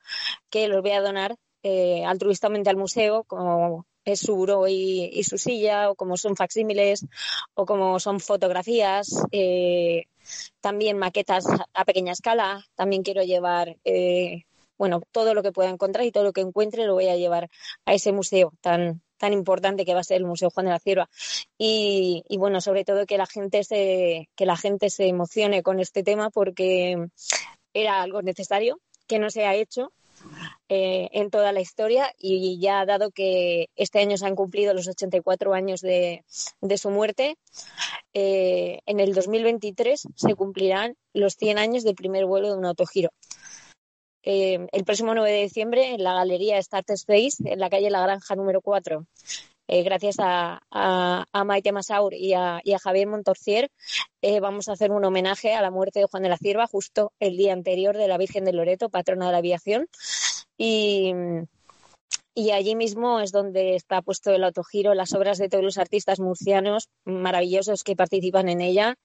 que 0.48 0.68
los 0.68 0.80
voy 0.80 0.92
a 0.92 1.00
donar 1.00 1.36
eh, 1.62 2.04
altruistamente 2.04 2.70
al 2.70 2.76
museo, 2.76 3.24
como 3.24 3.86
es 4.04 4.20
su 4.20 4.34
buró 4.34 4.66
y, 4.68 5.22
su 5.24 5.38
silla, 5.38 5.90
o 5.90 5.94
como 5.94 6.16
son 6.16 6.36
facsímiles, 6.36 7.06
o 7.54 7.66
como 7.66 8.00
son 8.00 8.20
fotografías, 8.20 9.08
eh, 9.30 10.06
también 10.60 10.98
maquetas 10.98 11.44
a 11.72 11.84
pequeña 11.84 12.12
escala. 12.12 12.64
También 12.74 13.02
quiero 13.02 13.22
llevar 13.22 13.76
eh, 13.84 14.44
bueno, 14.82 15.00
todo 15.12 15.34
lo 15.34 15.44
que 15.44 15.52
pueda 15.52 15.70
encontrar 15.70 16.04
y 16.04 16.10
todo 16.10 16.24
lo 16.24 16.32
que 16.32 16.40
encuentre 16.40 16.86
lo 16.86 16.94
voy 16.94 17.06
a 17.06 17.16
llevar 17.16 17.48
a 17.84 17.94
ese 17.94 18.10
museo 18.10 18.52
tan, 18.60 19.00
tan 19.16 19.32
importante 19.32 19.84
que 19.84 19.94
va 19.94 20.00
a 20.00 20.04
ser 20.04 20.16
el 20.16 20.24
Museo 20.24 20.50
Juan 20.50 20.66
de 20.66 20.72
la 20.72 20.80
Cierva. 20.80 21.08
Y, 21.56 22.24
bueno, 22.36 22.60
sobre 22.60 22.84
todo 22.84 23.06
que 23.06 23.16
la 23.16 23.26
gente 23.26 23.62
se, 23.62 24.28
que 24.34 24.46
la 24.46 24.56
gente 24.56 24.90
se 24.90 25.06
emocione 25.06 25.62
con 25.62 25.78
este 25.78 26.02
tema 26.02 26.30
porque 26.30 26.96
era 27.72 28.02
algo 28.02 28.22
necesario 28.22 28.80
que 29.06 29.20
no 29.20 29.30
se 29.30 29.46
ha 29.46 29.54
hecho 29.54 29.92
eh, 30.68 31.08
en 31.12 31.30
toda 31.30 31.52
la 31.52 31.60
historia 31.60 32.12
y 32.18 32.58
ya 32.58 32.84
dado 32.86 33.10
que 33.10 33.68
este 33.76 34.00
año 34.00 34.16
se 34.16 34.26
han 34.26 34.36
cumplido 34.36 34.74
los 34.74 34.88
84 34.88 35.54
años 35.54 35.80
de, 35.80 36.24
su 36.76 36.90
muerte, 36.90 37.36
eh, 38.14 38.80
en 38.86 39.00
el 39.00 39.14
2023 39.14 40.08
se 40.14 40.34
cumplirán 40.34 40.96
los 41.12 41.34
100 41.34 41.58
años 41.58 41.84
del 41.84 41.94
primer 41.94 42.26
vuelo 42.26 42.48
de 42.48 42.58
un 42.58 42.64
autogiro. 42.64 43.10
Eh, 44.24 44.66
el 44.70 44.84
próximo 44.84 45.14
9 45.14 45.30
de 45.30 45.42
diciembre 45.42 45.94
en 45.94 46.04
la 46.04 46.14
galería 46.14 46.62
Start 46.62 46.90
Space, 46.90 47.42
en 47.44 47.58
la 47.58 47.68
calle 47.68 47.90
La 47.90 48.02
Granja 48.02 48.36
número 48.36 48.60
4. 48.60 49.04
Eh, 49.68 49.82
gracias 49.82 50.16
a, 50.18 50.60
Maite 51.44 51.72
Masaur 51.72 52.14
y 52.14 52.34
a, 52.34 52.60
Javier 52.82 53.06
Montorcier, 53.06 53.70
eh, 54.20 54.40
vamos 54.40 54.68
a 54.68 54.72
hacer 54.72 54.90
un 54.90 55.04
homenaje 55.04 55.54
a 55.54 55.62
la 55.62 55.70
muerte 55.70 56.00
de 56.00 56.06
Juan 56.06 56.22
de 56.22 56.28
la 56.28 56.36
Cierva 56.36 56.66
justo 56.66 57.12
el 57.20 57.36
día 57.36 57.52
anterior 57.52 57.96
de 57.96 58.08
la 58.08 58.18
Virgen 58.18 58.44
de 58.44 58.52
Loreto, 58.52 58.88
patrona 58.88 59.26
de 59.26 59.32
la 59.32 59.38
aviación. 59.38 59.88
Y, 60.58 61.12
allí 62.52 62.74
mismo 62.76 63.20
es 63.20 63.32
donde 63.32 63.74
está 63.76 64.02
puesto 64.02 64.30
el 64.30 64.44
autogiro, 64.44 64.94
las 64.94 65.12
obras 65.14 65.38
de 65.38 65.48
todos 65.48 65.64
los 65.64 65.78
artistas 65.78 66.20
murcianos 66.20 66.88
maravillosos 67.04 67.82
que 67.84 67.96
participan 67.96 68.48
en 68.48 68.60
ella, 68.60 68.96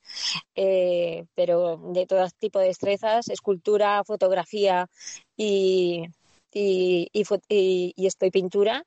eh, 0.55 1.25
pero 1.35 1.77
de 1.93 2.05
todo 2.05 2.27
tipo 2.39 2.59
de 2.59 2.67
destrezas, 2.67 3.29
escultura, 3.29 4.03
fotografía 4.05 4.87
y, 5.35 6.03
y, 6.51 7.09
y, 7.13 8.07
estoy 8.07 8.31
pintura, 8.31 8.85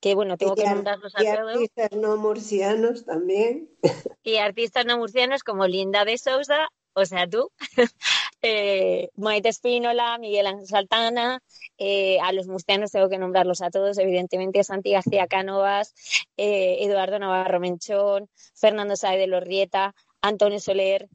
que 0.00 0.14
bueno, 0.14 0.36
tengo 0.36 0.54
que 0.54 0.64
nombrarlos 0.64 1.14
a 1.16 1.22
y 1.22 1.26
artistas 1.26 1.92
no 1.92 2.16
murcianos 2.16 3.04
también. 3.04 3.70
Y 4.22 4.36
artistas 4.36 4.84
no 4.84 4.98
murcianos 4.98 5.42
como 5.42 5.66
Linda 5.66 6.04
de 6.04 6.18
Sousa, 6.18 6.68
o 6.92 7.06
sea, 7.06 7.26
tú, 7.26 7.50
eh, 8.42 9.08
Maite 9.16 9.48
Espínola, 9.48 10.18
Miguel 10.18 10.48
Ángel 10.48 10.66
Saltana, 10.66 11.40
eh, 11.78 12.18
a 12.20 12.32
los 12.32 12.46
murcianos 12.46 12.90
tengo 12.90 13.08
que 13.08 13.18
nombrarlos 13.18 13.62
a 13.62 13.70
todos, 13.70 13.96
evidentemente 13.98 14.62
Santi 14.64 14.92
García 14.92 15.26
Cánovas, 15.28 15.94
eh, 16.36 16.78
Eduardo 16.80 17.18
Navarro 17.18 17.60
Menchón, 17.60 18.28
Fernando 18.54 18.96
Saez 18.96 19.18
de 19.18 19.28
Lorrieta, 19.28 19.94
Antonio 20.20 20.60
Soler, 20.60 21.08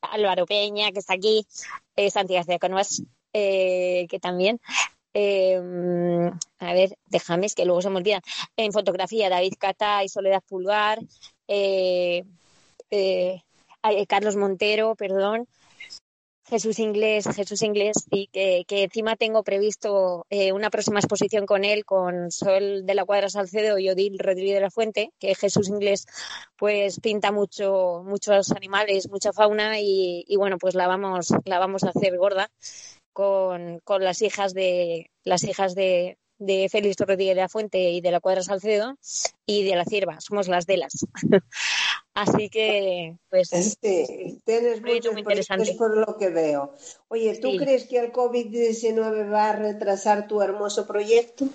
Álvaro 0.00 0.46
Peña, 0.46 0.92
que 0.92 0.98
está 0.98 1.14
aquí, 1.14 1.46
Santi 2.10 2.34
García 2.34 2.58
Cánovas, 2.58 3.02
que 3.32 4.18
también. 4.20 4.60
a 5.14 6.72
ver, 6.72 6.98
déjame, 7.06 7.46
es 7.46 7.54
que 7.54 7.64
luego 7.64 7.82
se 7.82 7.90
me 7.90 7.96
olvida. 7.96 8.20
En 8.56 8.72
fotografía, 8.72 9.28
David 9.28 9.54
Cata 9.58 10.04
y 10.04 10.08
Soledad 10.08 10.42
Pulgar. 10.48 11.00
Eh, 12.90 13.42
Carlos 14.08 14.36
Montero, 14.36 14.94
perdón, 14.94 15.46
Jesús 16.44 16.78
Inglés, 16.78 17.26
Jesús 17.34 17.60
Inglés, 17.62 18.06
y 18.10 18.28
que, 18.28 18.64
encima 18.68 19.16
tengo 19.16 19.42
previsto 19.42 20.26
eh, 20.30 20.52
una 20.52 20.70
próxima 20.70 20.98
exposición 20.98 21.44
con 21.44 21.64
él, 21.64 21.84
con 21.84 22.30
Sol 22.30 22.86
de 22.86 22.94
la 22.94 23.04
Cuadra 23.04 23.28
Salcedo 23.28 23.78
y 23.78 23.90
Odil 23.90 24.18
Rodríguez 24.18 24.54
de 24.54 24.62
la 24.62 24.70
Fuente, 24.70 25.12
que 25.18 25.34
Jesús 25.34 25.68
Inglés 25.68 26.06
pues 26.56 27.00
pinta 27.00 27.32
mucho, 27.32 28.02
muchos 28.04 28.50
animales, 28.52 29.10
mucha 29.10 29.32
fauna 29.32 29.78
y, 29.78 30.24
bueno, 30.36 30.56
pues 30.58 30.74
la 30.74 30.86
vamos, 30.86 31.28
la 31.44 31.58
vamos 31.58 31.84
a 31.84 31.90
hacer 31.90 32.16
gorda 32.16 32.50
con, 33.18 33.80
con 33.80 34.04
las 34.04 34.22
hijas 34.22 34.54
de 34.54 35.10
las 35.24 35.42
hijas 35.42 35.74
de, 35.74 36.18
de 36.38 36.68
Félix 36.70 36.94
Rodríguez 37.00 37.34
de 37.34 37.40
la 37.40 37.48
Fuente 37.48 37.90
y 37.90 38.00
de 38.00 38.12
la 38.12 38.20
Cuadra 38.20 38.44
Salcedo 38.44 38.96
y 39.44 39.64
de 39.64 39.74
la 39.74 39.84
Cierva, 39.84 40.20
somos 40.20 40.46
las 40.46 40.66
de 40.66 40.76
las. 40.76 41.04
Así 42.14 42.48
que, 42.48 43.16
pues. 43.28 43.48
Sí, 43.48 44.40
tienes 44.44 44.80
mucho 44.82 45.18
interesante. 45.18 45.74
por 45.74 45.96
lo 45.96 46.16
que 46.16 46.28
veo. 46.28 46.74
Oye, 47.08 47.36
¿tú 47.40 47.56
crees 47.56 47.88
que 47.88 47.98
el 47.98 48.12
COVID-19 48.12 49.32
va 49.32 49.50
a 49.50 49.56
retrasar 49.56 50.28
tu 50.28 50.40
hermoso 50.40 50.86
proyecto? 50.86 51.46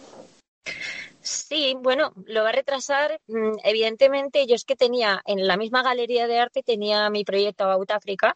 Sí, 1.21 1.77
bueno, 1.79 2.11
lo 2.25 2.43
va 2.43 2.49
a 2.49 2.53
retrasar. 2.53 3.21
Mm, 3.27 3.55
evidentemente, 3.63 4.45
yo 4.47 4.55
es 4.55 4.65
que 4.65 4.75
tenía 4.75 5.21
en 5.25 5.47
la 5.47 5.55
misma 5.55 5.81
galería 5.81 6.27
de 6.27 6.39
arte 6.39 6.61
tenía 6.61 7.09
mi 7.09 7.23
proyecto 7.23 7.63
About 7.63 7.91
África, 7.91 8.35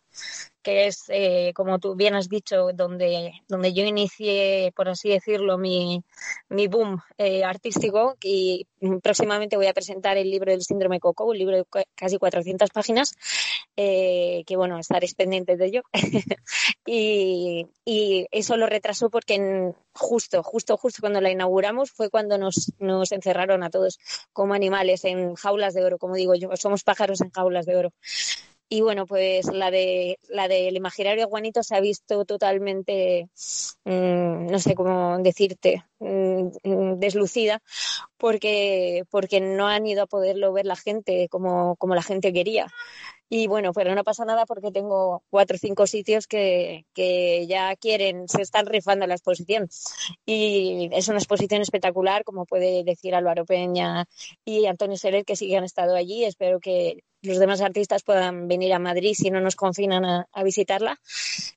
que 0.61 0.87
es, 0.87 1.05
eh, 1.09 1.53
como 1.55 1.79
tú 1.79 1.95
bien 1.95 2.15
has 2.15 2.29
dicho, 2.29 2.69
donde, 2.73 3.31
donde 3.47 3.73
yo 3.73 3.83
inicié, 3.85 4.73
por 4.75 4.89
así 4.89 5.09
decirlo, 5.09 5.57
mi, 5.57 6.03
mi 6.49 6.67
boom 6.67 6.99
eh, 7.17 7.43
artístico. 7.43 8.17
Y 8.21 8.67
próximamente 9.01 9.57
voy 9.57 9.67
a 9.67 9.73
presentar 9.73 10.17
el 10.17 10.29
libro 10.29 10.51
del 10.51 10.63
síndrome 10.63 10.99
Coco, 10.99 11.25
un 11.25 11.37
libro 11.37 11.57
de 11.57 11.65
casi 11.95 12.17
400 12.17 12.69
páginas, 12.71 13.15
eh, 13.75 14.43
que 14.45 14.55
bueno, 14.55 14.77
estaréis 14.77 15.15
pendientes 15.15 15.57
de 15.57 15.65
ello. 15.65 15.81
y, 16.85 17.67
y, 17.85 18.27
eso 18.31 18.57
lo 18.57 18.67
retrasó 18.67 19.09
porque 19.09 19.73
justo, 19.93 20.43
justo, 20.43 20.77
justo 20.77 21.01
cuando 21.01 21.21
la 21.21 21.31
inauguramos 21.31 21.91
fue 21.91 22.09
cuando 22.09 22.37
nos 22.37 22.73
nos 22.79 23.11
encerraron 23.11 23.63
a 23.63 23.69
todos 23.69 23.99
como 24.33 24.53
animales 24.53 25.05
en 25.05 25.35
jaulas 25.35 25.73
de 25.73 25.83
oro, 25.83 25.97
como 25.97 26.15
digo 26.15 26.35
yo, 26.35 26.49
somos 26.55 26.83
pájaros 26.83 27.21
en 27.21 27.31
jaulas 27.31 27.65
de 27.65 27.75
oro. 27.75 27.93
Y 28.69 28.81
bueno, 28.81 29.05
pues 29.05 29.45
la 29.45 29.71
de 29.71 30.19
la 30.27 30.49
del 30.49 30.75
imaginario 30.75 31.29
Juanito 31.29 31.63
se 31.63 31.75
ha 31.75 31.79
visto 31.79 32.25
totalmente, 32.25 33.29
mm, 33.85 34.47
no 34.47 34.59
sé 34.59 34.75
cómo 34.75 35.17
decirte, 35.19 35.85
mm, 35.99 36.49
mm, 36.63 36.99
deslucida, 36.99 37.61
porque, 38.17 39.05
porque 39.09 39.39
no 39.39 39.67
han 39.67 39.87
ido 39.87 40.03
a 40.03 40.07
poderlo 40.07 40.51
ver 40.51 40.65
la 40.65 40.75
gente 40.75 41.29
como, 41.29 41.77
como 41.77 41.95
la 41.95 42.03
gente 42.03 42.33
quería. 42.33 42.67
Y 43.29 43.47
bueno, 43.47 43.73
pero 43.73 43.93
no 43.93 44.03
pasa 44.03 44.23
nada 44.25 44.45
porque 44.45 44.71
tengo 44.71 45.23
cuatro 45.29 45.55
o 45.55 45.59
cinco 45.59 45.85
sitios 45.85 46.27
que, 46.27 46.85
que 46.93 47.45
ya 47.47 47.75
quieren, 47.75 48.27
se 48.29 48.41
están 48.41 48.65
rifando 48.65 49.05
la 49.05 49.15
exposición. 49.15 49.69
Y 50.25 50.89
es 50.93 51.07
una 51.09 51.17
exposición 51.17 51.61
espectacular, 51.61 52.23
como 52.23 52.45
puede 52.45 52.83
decir 52.83 53.15
Álvaro 53.15 53.45
Peña 53.45 54.07
y 54.45 54.65
Antonio 54.65 54.97
Seret, 54.97 55.25
que 55.25 55.35
sí 55.35 55.53
han 55.55 55.65
estado 55.65 55.95
allí. 55.95 56.23
Espero 56.23 56.59
que 56.61 57.03
los 57.27 57.39
demás 57.39 57.61
artistas 57.61 58.03
puedan 58.03 58.47
venir 58.47 58.73
a 58.73 58.79
Madrid 58.79 59.13
si 59.15 59.29
no 59.29 59.41
nos 59.41 59.55
confinan 59.55 60.05
a, 60.05 60.27
a 60.31 60.43
visitarla. 60.43 60.99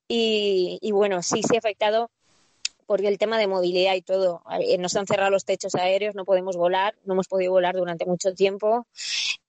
Y, 0.07 0.79
y, 0.83 0.93
bueno, 0.93 1.23
sí, 1.23 1.43
sí 1.43 1.57
ha 1.57 1.59
afectado 1.59 2.11
porque 2.91 3.07
el 3.07 3.19
tema 3.19 3.39
de 3.39 3.47
movilidad 3.47 3.95
y 3.95 4.03
todo, 4.03 4.43
eh, 4.59 4.77
nos 4.77 4.97
han 4.97 5.07
cerrado 5.07 5.31
los 5.31 5.45
techos 5.45 5.77
aéreos, 5.77 6.17
no 6.17 6.25
podemos 6.25 6.57
volar, 6.57 6.97
no 7.05 7.15
hemos 7.15 7.29
podido 7.29 7.53
volar 7.53 7.77
durante 7.77 8.05
mucho 8.05 8.35
tiempo 8.35 8.85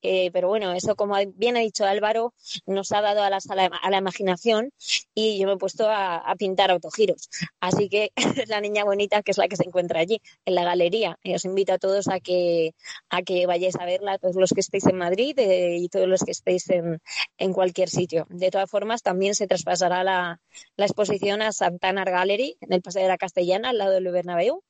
eh, 0.01 0.31
pero 0.31 0.47
bueno, 0.47 0.73
eso 0.73 0.95
como 0.95 1.15
bien 1.35 1.57
ha 1.57 1.59
dicho 1.59 1.85
Álvaro, 1.85 2.33
nos 2.65 2.91
ha 2.91 3.01
dado 3.01 3.21
a 3.21 3.29
la, 3.29 3.39
a 3.39 3.89
la 3.89 3.97
imaginación 3.97 4.71
y 5.13 5.37
yo 5.39 5.47
me 5.47 5.53
he 5.53 5.57
puesto 5.57 5.89
a, 5.89 6.33
pintar 6.39 6.71
autogiros. 6.71 7.29
Así 7.59 7.89
que 7.89 8.11
la 8.47 8.61
niña 8.61 8.83
bonita 8.83 9.21
que 9.21 9.31
es 9.31 9.37
la 9.37 9.47
que 9.47 9.55
se 9.55 9.65
encuentra 9.65 9.99
allí, 9.99 10.21
en 10.45 10.55
la 10.55 10.63
galería. 10.63 11.19
Y 11.23 11.35
os 11.35 11.45
invito 11.45 11.73
a 11.73 11.77
todos 11.77 12.07
a 12.07 12.19
que, 12.19 12.73
a 13.09 13.21
que 13.21 13.45
vayáis 13.45 13.75
a 13.75 13.85
verla, 13.85 14.17
todos 14.17 14.35
los 14.35 14.51
que 14.51 14.61
estéis 14.61 14.87
en 14.87 14.97
Madrid 14.97 15.37
eh, 15.37 15.77
y 15.77 15.89
todos 15.89 16.07
los 16.07 16.23
que 16.23 16.31
estéis 16.31 16.69
en, 16.69 16.99
en, 17.37 17.53
cualquier 17.53 17.89
sitio. 17.89 18.25
De 18.29 18.49
todas 18.49 18.69
formas, 18.69 19.03
también 19.03 19.35
se 19.35 19.47
traspasará 19.47 20.03
la, 20.03 20.41
la 20.77 20.85
exposición 20.85 21.41
a 21.41 21.51
Santana 21.51 22.05
Gallery, 22.05 22.57
en 22.61 22.73
el 22.73 22.81
Paseo 22.81 23.03
de 23.03 23.09
la 23.09 23.17
Castellana, 23.31 23.69
al 23.69 23.77
lado 23.77 23.93
del 23.93 24.11
Bernabéu. 24.11 24.61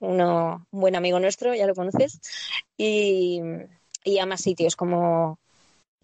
Uno, 0.00 0.66
un 0.70 0.80
buen 0.80 0.96
amigo 0.96 1.20
nuestro, 1.20 1.54
ya 1.54 1.66
lo 1.66 1.74
conoces. 1.74 2.20
Y, 2.78 3.42
y 4.02 4.18
a 4.18 4.24
más 4.24 4.40
sitios 4.40 4.76
como, 4.76 5.38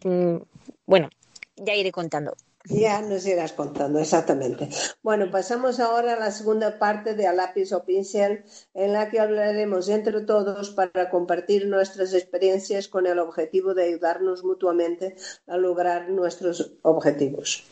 mm, 0.04 0.36
bueno, 0.84 1.08
ya 1.56 1.74
iré 1.74 1.92
contando. 1.92 2.34
Ya 2.66 3.00
nos 3.02 3.26
irás 3.26 3.52
contando, 3.52 3.98
exactamente. 3.98 4.68
Bueno, 5.02 5.30
pasamos 5.30 5.80
ahora 5.80 6.14
a 6.14 6.18
la 6.18 6.30
segunda 6.30 6.78
parte 6.78 7.14
de 7.14 7.26
A 7.26 7.32
lápiz 7.32 7.72
o 7.72 7.84
pincel, 7.84 8.44
en 8.72 8.92
la 8.94 9.10
que 9.10 9.20
hablaremos 9.20 9.88
entre 9.88 10.22
todos 10.22 10.70
para 10.70 11.10
compartir 11.10 11.66
nuestras 11.68 12.14
experiencias 12.14 12.88
con 12.88 13.06
el 13.06 13.18
objetivo 13.18 13.74
de 13.74 13.84
ayudarnos 13.84 14.44
mutuamente 14.44 15.14
a 15.46 15.56
lograr 15.56 16.08
nuestros 16.08 16.72
objetivos. 16.82 17.64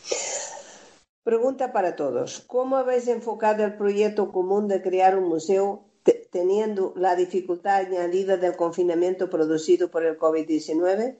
Pregunta 1.24 1.72
para 1.72 1.94
todos. 1.94 2.40
¿Cómo 2.46 2.76
habéis 2.76 3.06
enfocado 3.06 3.64
el 3.64 3.76
proyecto 3.76 4.32
común 4.32 4.66
de 4.66 4.82
crear 4.82 5.16
un 5.16 5.28
museo 5.28 5.85
teniendo 6.30 6.92
la 6.96 7.14
dificultad 7.14 7.76
añadida 7.76 8.37
del 8.37 8.56
confinamiento 8.56 9.30
producido 9.30 9.90
por 9.90 10.04
el 10.04 10.18
COVID-19? 10.18 11.16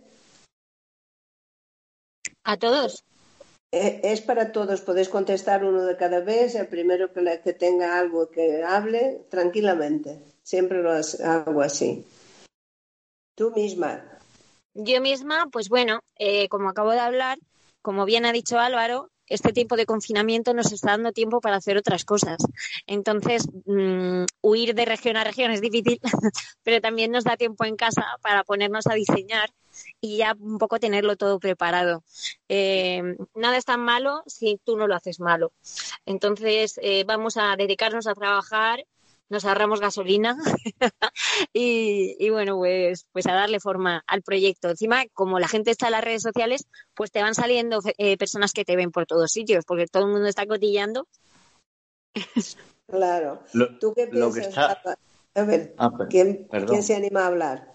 ¿A 2.43 2.57
todos? 2.57 3.05
Eh, 3.71 4.01
es 4.03 4.21
para 4.21 4.53
todos, 4.53 4.81
podéis 4.81 5.09
contestar 5.09 5.65
uno 5.65 5.85
de 5.85 5.97
cada 5.97 6.21
vez, 6.21 6.57
el 6.57 6.67
primero 6.67 7.13
que, 7.13 7.41
que 7.43 7.53
tenga 7.53 7.99
algo 7.99 8.29
que 8.29 8.63
hable, 8.65 9.25
tranquilamente. 9.31 10.19
Siempre 10.43 10.83
lo 10.83 10.91
hago 10.91 11.63
así. 11.63 12.05
Tú 13.37 13.53
misma. 13.53 14.05
Yo 14.75 15.01
misma, 15.01 15.49
pues 15.51 15.69
bueno, 15.69 16.01
eh, 16.17 16.49
como 16.49 16.69
acabo 16.69 16.91
de 16.91 16.99
hablar, 16.99 17.39
como 17.81 18.05
bien 18.05 18.27
ha 18.27 18.33
dicho 18.33 18.59
Álvaro, 18.59 19.12
este 19.33 19.53
tiempo 19.53 19.77
de 19.77 19.87
confinamiento 19.87 20.53
nos 20.53 20.73
está 20.73 20.91
dando 20.91 21.13
tiempo 21.13 21.41
para 21.41 21.57
hacer 21.57 21.77
otras 21.77 22.05
cosas. 22.05 22.39
Entonces, 22.87 23.49
mm, 23.65 24.25
huir 24.43 24.75
de 24.75 24.85
región 24.85 25.17
a 25.17 25.25
región 25.25 25.51
es 25.51 25.61
difícil, 25.61 26.01
pero 26.63 26.81
también 26.81 27.11
nos 27.11 27.25
da 27.25 27.37
tiempo 27.37 27.65
en 27.65 27.77
casa 27.77 28.05
para 28.23 28.45
ponernos 28.45 28.87
a 28.87 28.95
diseñar 28.95 29.51
y 30.01 30.19
ya 30.19 30.37
un 30.39 30.59
poco 30.59 30.79
tenerlo 30.79 31.17
todo 31.17 31.39
preparado. 31.39 32.05
Eh, 32.49 33.03
nada 33.35 33.57
es 33.57 33.65
tan 33.65 33.81
malo 33.81 34.23
si 34.27 34.61
tú 34.65 34.77
no 34.77 34.87
lo 34.87 34.95
haces 34.95 35.19
malo. 35.19 35.53
Entonces, 36.05 36.79
eh, 36.83 37.05
vamos 37.05 37.37
a 37.39 37.57
dedicarnos 37.57 38.07
a 38.07 38.15
trabajar 38.15 38.85
nos 39.33 39.47
ahorramos 39.47 39.81
gasolina 39.81 40.37
y, 41.55 42.29
bueno, 42.29 42.59
pues, 42.59 43.07
pues 43.13 43.27
a 43.27 43.33
darle 43.33 43.61
forma 43.61 44.05
al 44.07 44.23
proyecto. 44.23 44.69
Encima, 44.69 45.05
como 45.15 45.41
la 45.41 45.49
gente 45.49 45.71
está 45.71 45.87
en 45.87 45.93
las 45.93 46.05
redes 46.05 46.23
sociales, 46.23 46.67
pues 46.95 47.11
te 47.11 47.23
van 47.23 47.35
saliendo 47.35 47.81
eh, 47.97 48.19
personas 48.19 48.53
que 48.53 48.67
te 48.67 48.77
ven 48.77 48.93
por 48.93 49.07
todos 49.07 49.33
sitios, 49.33 49.65
porque 49.65 49.87
todo 49.87 50.05
el 50.05 50.13
mundo 50.13 50.29
está 50.29 50.47
cotillando. 50.47 51.09
Claro. 52.85 53.43
¿Tú 53.81 53.95
qué 53.95 54.07
piensas? 54.07 54.55
A 55.35 55.45
ver, 55.45 55.75
ah, 55.79 55.91
¿quién, 56.11 56.47
se 56.83 56.95
anima 56.95 57.23
a 57.23 57.29
hablar? 57.29 57.73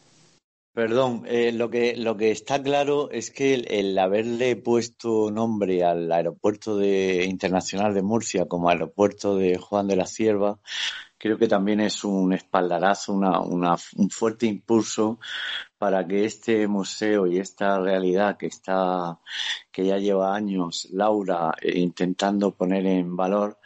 Perdón, 0.78 1.24
eh, 1.26 1.52
lo, 1.52 1.72
que, 1.72 1.96
lo 1.96 2.17
que 2.17 2.30
está 2.30 2.62
claro 2.62 3.10
es 3.10 3.32
que 3.32 3.56
el, 3.56 3.98
haberle 3.98 4.56
puesto 4.58 5.32
nombre 5.32 5.84
al 5.84 6.12
aeropuerto 6.12 6.78
de, 6.78 7.26
internacional 7.26 7.96
de 7.96 8.04
Murcia 8.04 8.46
como 8.46 8.70
aeropuerto 8.70 9.36
de 9.36 9.58
Juan 9.58 9.88
de 9.88 9.96
la 9.96 10.06
Cierva 10.06 10.60
creo 11.18 11.38
que 11.38 11.48
también 11.48 11.80
es 11.82 12.04
un 12.04 12.34
espaldarazo, 12.34 13.14
una, 13.14 13.40
un 13.42 14.10
fuerte 14.10 14.46
impulso 14.46 15.20
para 15.78 16.08
que 16.08 16.26
este 16.26 16.68
museo 16.68 17.28
y 17.28 17.38
esta 17.38 17.80
realidad 17.80 18.38
que 18.38 18.48
está, 18.48 19.20
que 19.72 19.86
ya 19.86 19.98
lleva 19.98 20.36
años 20.36 20.88
Laura 20.92 21.54
eh, 21.62 21.80
intentando 21.80 22.56
poner 22.56 22.86
en 22.86 23.16
valor, 23.16 23.60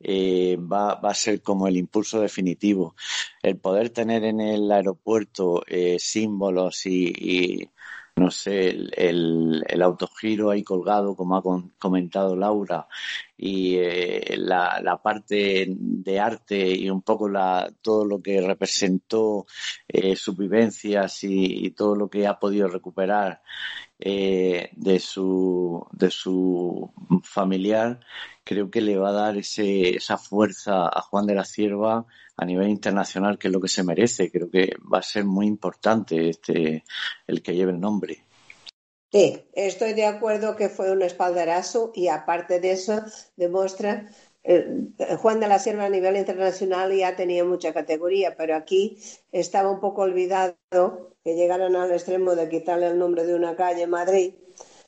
eh, 0.00 0.56
va, 0.56 0.96
va, 0.96 1.10
a 1.10 1.14
ser 1.14 1.42
como 1.42 1.68
el 1.68 1.76
impulso 1.76 2.20
definitivo. 2.20 2.94
El 3.42 3.58
poder 3.58 3.90
tener 3.90 4.24
en 4.24 4.40
el 4.40 4.70
aeropuerto 4.70 5.62
eh, 5.66 5.96
símbolos 5.98 6.86
y 6.86 7.68
no 8.16 8.30
sé, 8.30 8.68
el, 8.68 9.64
el, 9.66 9.82
autogiro 9.82 10.50
ahí 10.50 10.62
colgado, 10.62 11.16
como 11.16 11.36
ha 11.36 11.42
comentado 11.78 12.36
Laura, 12.36 12.86
y 13.44 13.76
eh, 13.76 14.36
la, 14.38 14.80
la, 14.80 15.02
parte 15.02 15.66
de 15.68 16.20
arte 16.20 16.70
y 16.76 16.88
un 16.88 17.02
poco 17.02 17.28
la, 17.28 17.68
todo 17.82 18.04
lo 18.04 18.22
que 18.22 18.40
representó 18.40 19.46
eh, 19.88 20.14
sus 20.14 20.36
vivencias 20.36 21.24
y, 21.24 21.72
todo 21.72 21.96
lo 21.96 22.08
que 22.08 22.28
ha 22.28 22.38
podido 22.38 22.68
recuperar 22.68 23.42
eh, 23.98 24.70
de, 24.76 25.00
su, 25.00 25.84
de 25.90 26.10
su 26.12 26.92
familiar, 27.24 27.98
creo 28.44 28.70
que 28.70 28.80
le 28.80 28.96
va 28.96 29.08
a 29.08 29.12
dar 29.12 29.36
ese, 29.36 29.96
esa 29.96 30.18
fuerza 30.18 30.86
a 30.86 31.00
Juan 31.02 31.26
de 31.26 31.34
la 31.34 31.44
Cierva 31.44 32.06
a 32.36 32.44
nivel 32.44 32.68
internacional, 32.68 33.38
que 33.38 33.48
es 33.48 33.52
lo 33.52 33.60
que 33.60 33.66
se 33.66 33.82
merece. 33.82 34.30
Creo 34.30 34.50
que 34.50 34.76
va 34.92 34.98
a 34.98 35.02
ser 35.02 35.24
muy 35.24 35.48
importante 35.48 36.28
este 36.28 36.84
el 37.26 37.42
que 37.42 37.56
lleve 37.56 37.72
el 37.72 37.80
nombre. 37.80 38.24
Sí, 39.12 39.44
estoy 39.52 39.92
de 39.92 40.06
acuerdo 40.06 40.56
que 40.56 40.70
fue 40.70 40.90
un 40.90 41.02
espaldarazo 41.02 41.92
y 41.94 42.08
aparte 42.08 42.60
de 42.60 42.72
eso 42.72 43.02
demuestra 43.36 44.06
eh, 44.42 44.88
Juan 45.18 45.38
de 45.38 45.48
la 45.48 45.58
Sierva 45.58 45.84
a 45.84 45.90
nivel 45.90 46.16
internacional 46.16 46.92
ya 46.96 47.14
tenía 47.14 47.44
mucha 47.44 47.74
categoría, 47.74 48.34
pero 48.36 48.56
aquí 48.56 48.98
estaba 49.30 49.70
un 49.70 49.80
poco 49.80 50.02
olvidado 50.02 50.56
que 51.24 51.34
llegaron 51.34 51.76
al 51.76 51.92
extremo 51.92 52.34
de 52.34 52.48
quitarle 52.48 52.86
el 52.88 52.98
nombre 52.98 53.24
de 53.24 53.34
una 53.34 53.54
calle 53.54 53.82
en 53.82 53.90
Madrid, 53.90 54.34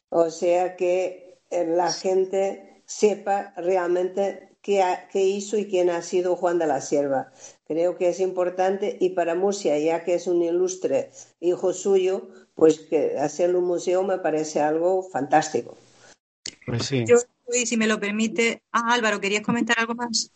o 0.09 0.31
sea 0.31 0.75
que 0.77 1.39
eh, 1.51 1.67
la 1.67 1.93
gente 1.93 2.83
sepa 2.87 3.53
realmente 3.57 4.57
qué, 4.65 4.83
hizo 5.13 5.59
y 5.59 5.69
quién 5.69 5.91
ha 5.91 6.03
sido 6.03 6.37
Juan 6.37 6.59
de 6.59 6.67
la 6.67 6.81
Sierva. 6.81 7.31
Creo 7.67 7.97
que 7.97 8.09
es 8.09 8.21
importante 8.21 8.97
y 8.99 9.11
para 9.11 9.35
Murcia, 9.35 9.79
ya 9.79 10.03
que 10.05 10.15
es 10.15 10.27
un 10.27 10.43
ilustre 10.43 11.11
hijo 11.41 11.73
suyo, 11.75 12.29
pues 12.55 12.81
que 12.81 13.19
hacerle 13.19 13.59
un 13.59 13.65
museo 13.65 14.03
me 14.03 14.19
parece 14.19 14.61
algo 14.61 15.03
fantástico. 15.03 15.77
Pues 16.67 16.87
sí. 16.87 17.05
Yo, 17.07 17.17
si 17.65 17.77
me 17.77 17.87
lo 17.87 18.01
permite, 18.01 18.63
ah, 18.73 18.93
Álvaro, 18.95 19.21
¿querías 19.21 19.43
comentar 19.43 19.79
algo 19.79 19.95
más? 19.95 20.31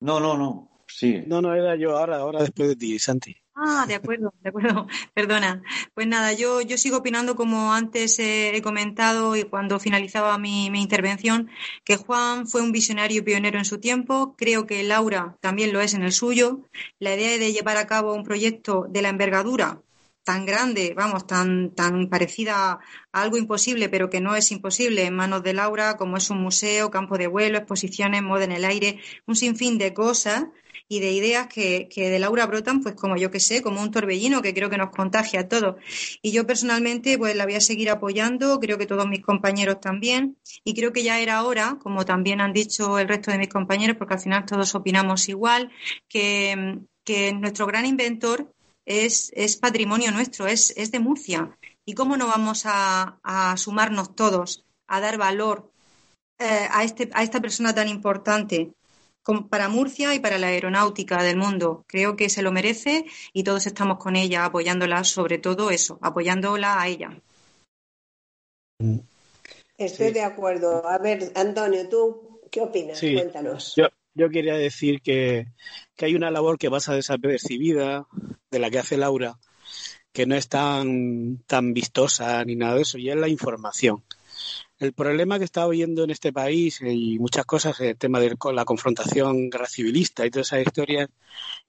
No, 0.00 0.18
no, 0.18 0.36
no, 0.36 0.82
sí. 0.86 1.22
No, 1.26 1.40
no, 1.40 1.54
era 1.54 1.76
yo 1.76 1.96
ahora, 1.96 2.18
ahora 2.18 2.40
después 2.40 2.68
de 2.68 2.76
ti, 2.76 2.98
Santi. 2.98 3.36
Ah, 3.54 3.84
de 3.86 3.94
acuerdo, 3.94 4.32
de 4.40 4.48
acuerdo. 4.48 4.86
Perdona. 5.14 5.62
Pues 5.94 6.06
nada, 6.06 6.32
yo, 6.32 6.62
yo 6.62 6.78
sigo 6.78 6.98
opinando 6.98 7.36
como 7.36 7.74
antes 7.74 8.18
he 8.18 8.60
comentado 8.62 9.36
y 9.36 9.44
cuando 9.44 9.78
finalizaba 9.78 10.38
mi, 10.38 10.70
mi, 10.70 10.82
intervención, 10.82 11.50
que 11.84 11.96
Juan 11.96 12.46
fue 12.46 12.62
un 12.62 12.72
visionario 12.72 13.18
y 13.18 13.22
pionero 13.22 13.58
en 13.58 13.64
su 13.66 13.78
tiempo. 13.78 14.34
Creo 14.36 14.66
que 14.66 14.82
Laura 14.82 15.36
también 15.40 15.72
lo 15.72 15.80
es 15.80 15.94
en 15.94 16.02
el 16.02 16.12
suyo. 16.12 16.62
La 16.98 17.14
idea 17.14 17.38
de 17.38 17.52
llevar 17.52 17.76
a 17.76 17.86
cabo 17.86 18.14
un 18.14 18.24
proyecto 18.24 18.86
de 18.88 19.02
la 19.02 19.10
envergadura 19.10 19.82
tan 20.24 20.46
grande, 20.46 20.94
vamos, 20.96 21.26
tan, 21.26 21.74
tan 21.74 22.08
parecida 22.08 22.80
a 23.12 23.22
algo 23.22 23.36
imposible, 23.36 23.88
pero 23.88 24.10
que 24.10 24.20
no 24.20 24.36
es 24.36 24.50
imposible 24.52 25.04
en 25.04 25.14
manos 25.14 25.42
de 25.42 25.54
Laura, 25.54 25.96
como 25.96 26.16
es 26.16 26.30
un 26.30 26.40
museo, 26.40 26.90
campo 26.90 27.18
de 27.18 27.26
vuelo, 27.26 27.58
exposiciones, 27.58 28.22
moda 28.22 28.44
en 28.44 28.52
el 28.52 28.64
aire, 28.64 29.00
un 29.26 29.36
sinfín 29.36 29.78
de 29.78 29.92
cosas 29.94 30.46
y 30.88 31.00
de 31.00 31.12
ideas 31.12 31.46
que, 31.46 31.88
de 31.94 32.18
Laura 32.18 32.46
brotan, 32.46 32.82
pues 32.82 32.94
como 32.94 33.16
yo 33.16 33.30
que 33.30 33.40
sé, 33.40 33.62
como 33.62 33.80
un 33.80 33.90
torbellino 33.90 34.42
que 34.42 34.52
creo 34.52 34.68
que 34.68 34.76
nos 34.76 34.90
contagia 34.90 35.40
a 35.40 35.48
todos. 35.48 35.76
Y 36.20 36.32
yo 36.32 36.46
personalmente, 36.46 37.16
pues 37.16 37.34
la 37.34 37.44
voy 37.44 37.54
a 37.54 37.60
seguir 37.60 37.88
apoyando, 37.90 38.60
creo 38.60 38.76
que 38.78 38.86
todos 38.86 39.06
mis 39.06 39.22
compañeros 39.22 39.80
también, 39.80 40.36
y 40.64 40.74
creo 40.74 40.92
que 40.92 41.02
ya 41.02 41.18
era 41.20 41.44
hora, 41.44 41.78
como 41.82 42.04
también 42.04 42.40
han 42.40 42.52
dicho 42.52 42.98
el 42.98 43.08
resto 43.08 43.30
de 43.30 43.38
mis 43.38 43.48
compañeros, 43.48 43.96
porque 43.96 44.14
al 44.14 44.20
final 44.20 44.44
todos 44.44 44.74
opinamos 44.74 45.28
igual, 45.28 45.70
que, 46.08 46.78
nuestro 47.40 47.66
gran 47.66 47.84
inventor 47.86 48.52
es, 48.86 49.32
es 49.34 49.56
patrimonio 49.56 50.10
nuestro, 50.10 50.46
es, 50.46 50.72
es, 50.76 50.90
de 50.90 51.00
Murcia. 51.00 51.56
¿Y 51.84 51.94
cómo 51.94 52.16
no 52.16 52.26
vamos 52.26 52.62
a, 52.64 53.54
sumarnos 53.56 54.14
todos, 54.14 54.64
a 54.86 55.00
dar 55.00 55.18
valor 55.18 55.70
eh, 56.38 56.68
a, 56.70 56.84
este, 56.84 57.10
a 57.12 57.22
esta 57.22 57.40
persona 57.40 57.74
tan 57.74 57.88
importante? 57.88 58.72
para 59.50 59.68
Murcia 59.68 60.14
y 60.14 60.18
para 60.18 60.36
la 60.36 60.48
aeronáutica 60.48 61.22
del 61.22 61.36
mundo. 61.36 61.84
Creo 61.86 62.16
que 62.16 62.28
se 62.28 62.42
lo 62.42 62.50
merece 62.50 63.04
y 63.32 63.44
todos 63.44 63.66
estamos 63.66 63.98
con 63.98 64.16
ella 64.16 64.44
apoyándola, 64.44 65.04
sobre 65.04 65.38
todo 65.38 65.70
eso, 65.70 65.98
apoyándola 66.02 66.80
a 66.80 66.88
ella. 66.88 67.22
Estoy 69.78 70.12
de 70.12 70.22
acuerdo. 70.22 70.88
A 70.88 70.98
ver, 70.98 71.30
Antonio, 71.36 71.88
¿tú 71.88 72.40
qué 72.50 72.60
opinas? 72.60 73.00
Cuéntanos. 73.00 73.74
Yo, 73.76 73.86
quería 74.30 74.54
decir 74.54 75.00
que, 75.00 75.46
que 75.96 76.06
hay 76.06 76.14
una 76.14 76.30
labor 76.30 76.58
que 76.58 76.70
pasa 76.70 76.94
desapercibida 76.94 78.06
de 78.50 78.58
la 78.58 78.70
que 78.70 78.78
hace 78.78 78.96
Laura, 78.96 79.38
que 80.12 80.26
no 80.26 80.34
es 80.34 80.48
tan, 80.48 81.38
tan 81.46 81.72
vistosa 81.72 82.44
ni 82.44 82.56
nada 82.56 82.76
de 82.76 82.82
eso, 82.82 82.98
y 82.98 83.10
es 83.10 83.16
la 83.16 83.28
información. 83.28 84.04
El 84.78 84.92
problema 84.92 85.38
que 85.38 85.44
está 85.44 85.62
habiendo 85.62 86.02
en 86.02 86.10
este 86.10 86.32
país 86.32 86.82
eh, 86.82 86.92
y 86.92 87.18
muchas 87.18 87.44
cosas, 87.46 87.78
el 87.80 87.96
tema 87.96 88.18
de 88.18 88.34
la 88.52 88.64
confrontación 88.64 89.48
guerra 89.48 89.68
civilista 89.68 90.26
y 90.26 90.30
todas 90.30 90.48
esas 90.48 90.66
historias 90.66 91.08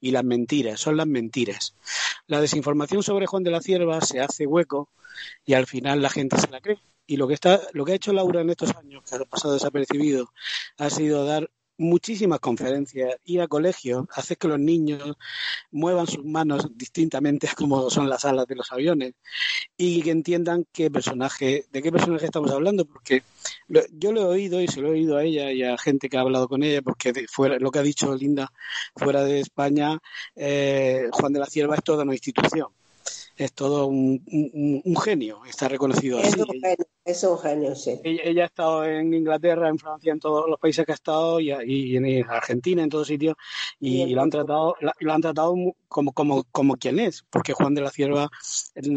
y 0.02 0.12
las 0.12 0.24
mentiras, 0.24 0.80
son 0.80 0.98
las 0.98 1.08
mentiras. 1.08 1.76
La 2.26 2.42
desinformación 2.42 3.04
sobre 3.04 3.28
Juan 3.28 3.44
de 3.44 3.52
la 3.52 3.62
Cierva 3.62 4.02
se 4.02 4.20
hace 4.20 4.48
hueco 4.48 4.90
y 5.46 5.54
al 5.54 5.68
final 5.68 6.02
la 6.02 6.10
gente 6.10 6.38
se 6.38 6.50
la 6.50 6.60
cree. 6.60 6.80
Y 7.06 7.18
lo 7.18 7.28
que 7.28 7.36
está, 7.36 7.62
lo 7.74 7.86
que 7.86 7.92
ha 7.92 7.96
hecho 7.96 8.14
Laura 8.14 8.42
en 8.42 8.50
estos 8.50 8.76
años, 8.76 9.04
que 9.08 9.16
ha 9.16 9.26
pasado 9.26 9.54
desapercibido, 9.54 10.32
ha 10.78 10.90
sido 10.90 11.26
dar 11.26 11.52
muchísimas 11.78 12.40
conferencias, 12.40 13.16
ir 13.26 13.42
a 13.42 13.48
colegios, 13.48 14.06
hacer 14.14 14.38
que 14.38 14.48
los 14.48 14.60
niños 14.60 15.16
muevan 15.72 16.08
sus 16.08 16.24
manos 16.24 16.68
distintamente 16.76 17.48
a 17.48 17.54
como 17.56 17.90
son 17.90 18.10
las 18.10 18.26
alas 18.26 18.48
de 18.48 18.56
los 18.56 18.72
aviones 18.72 19.14
y 19.78 20.02
que 20.02 20.12
entiendan 20.12 20.66
qué 20.72 20.92
personaje, 20.92 21.66
de 21.72 21.82
qué 21.82 21.92
personaje 21.92 22.26
estamos 22.26 22.52
hablando, 22.52 22.86
porque 22.86 23.24
yo 23.92 24.12
lo 24.12 24.22
he 24.22 24.26
oído 24.26 24.62
y 24.62 24.68
se 24.68 24.82
lo 24.82 24.90
he 24.90 24.92
oído 24.92 25.18
a 25.18 25.24
ella 25.24 25.52
y 25.52 25.64
a 25.64 25.78
gente 25.78 26.10
que 26.10 26.18
ha 26.18 26.22
hablado 26.22 26.48
con 26.48 26.64
ella, 26.64 26.82
porque 26.82 27.14
fuera, 27.32 27.58
lo 27.60 27.72
que 27.72 27.80
ha 27.80 27.84
dicho 27.84 28.16
Linda, 28.16 28.52
fuera 28.95 29.24
de 29.24 29.39
España, 29.39 30.00
eh, 30.36 31.08
Juan 31.12 31.34
de 31.34 31.39
la 31.39 31.45
Cierva 31.47 31.76
es 31.76 31.84
toda 31.84 32.04
una 32.04 32.14
institución 32.14 32.68
es 33.36 33.54
todo 33.54 33.88
un, 33.88 34.24
genio, 35.04 35.44
está 35.46 35.68
reconocido 35.68 36.20
así. 36.20 36.40
Es 37.06 37.24
un 37.24 37.38
genio, 37.38 37.76
sí. 37.76 38.00
Ella, 38.04 38.44
ha 38.44 38.46
estado 38.46 38.86
en 38.86 39.14
Inglaterra, 39.14 39.68
en 39.68 39.78
Francia, 39.78 40.14
en 40.14 40.20
todos 40.20 40.50
los 40.50 40.58
países 40.58 40.86
que 40.86 40.94
ha 40.94 40.96
estado 40.96 41.40
y, 41.40 41.52
en 41.52 42.30
Argentina, 42.30 42.82
en 42.82 42.90
todos 42.90 43.08
sitios, 43.08 43.36
y, 43.80 44.14
lo 44.14 44.22
han 44.22 44.30
tratado, 44.30 44.76
lo 45.00 45.14
han 45.14 45.22
tratado 45.22 45.56
como, 45.90 46.14
como, 46.14 46.44
como 46.46 46.78
quien 46.78 47.00
es, 47.00 47.26
porque 47.30 47.54
Juan 47.54 47.74
de 47.74 47.82
la 47.82 47.92
Cierva, 47.92 48.30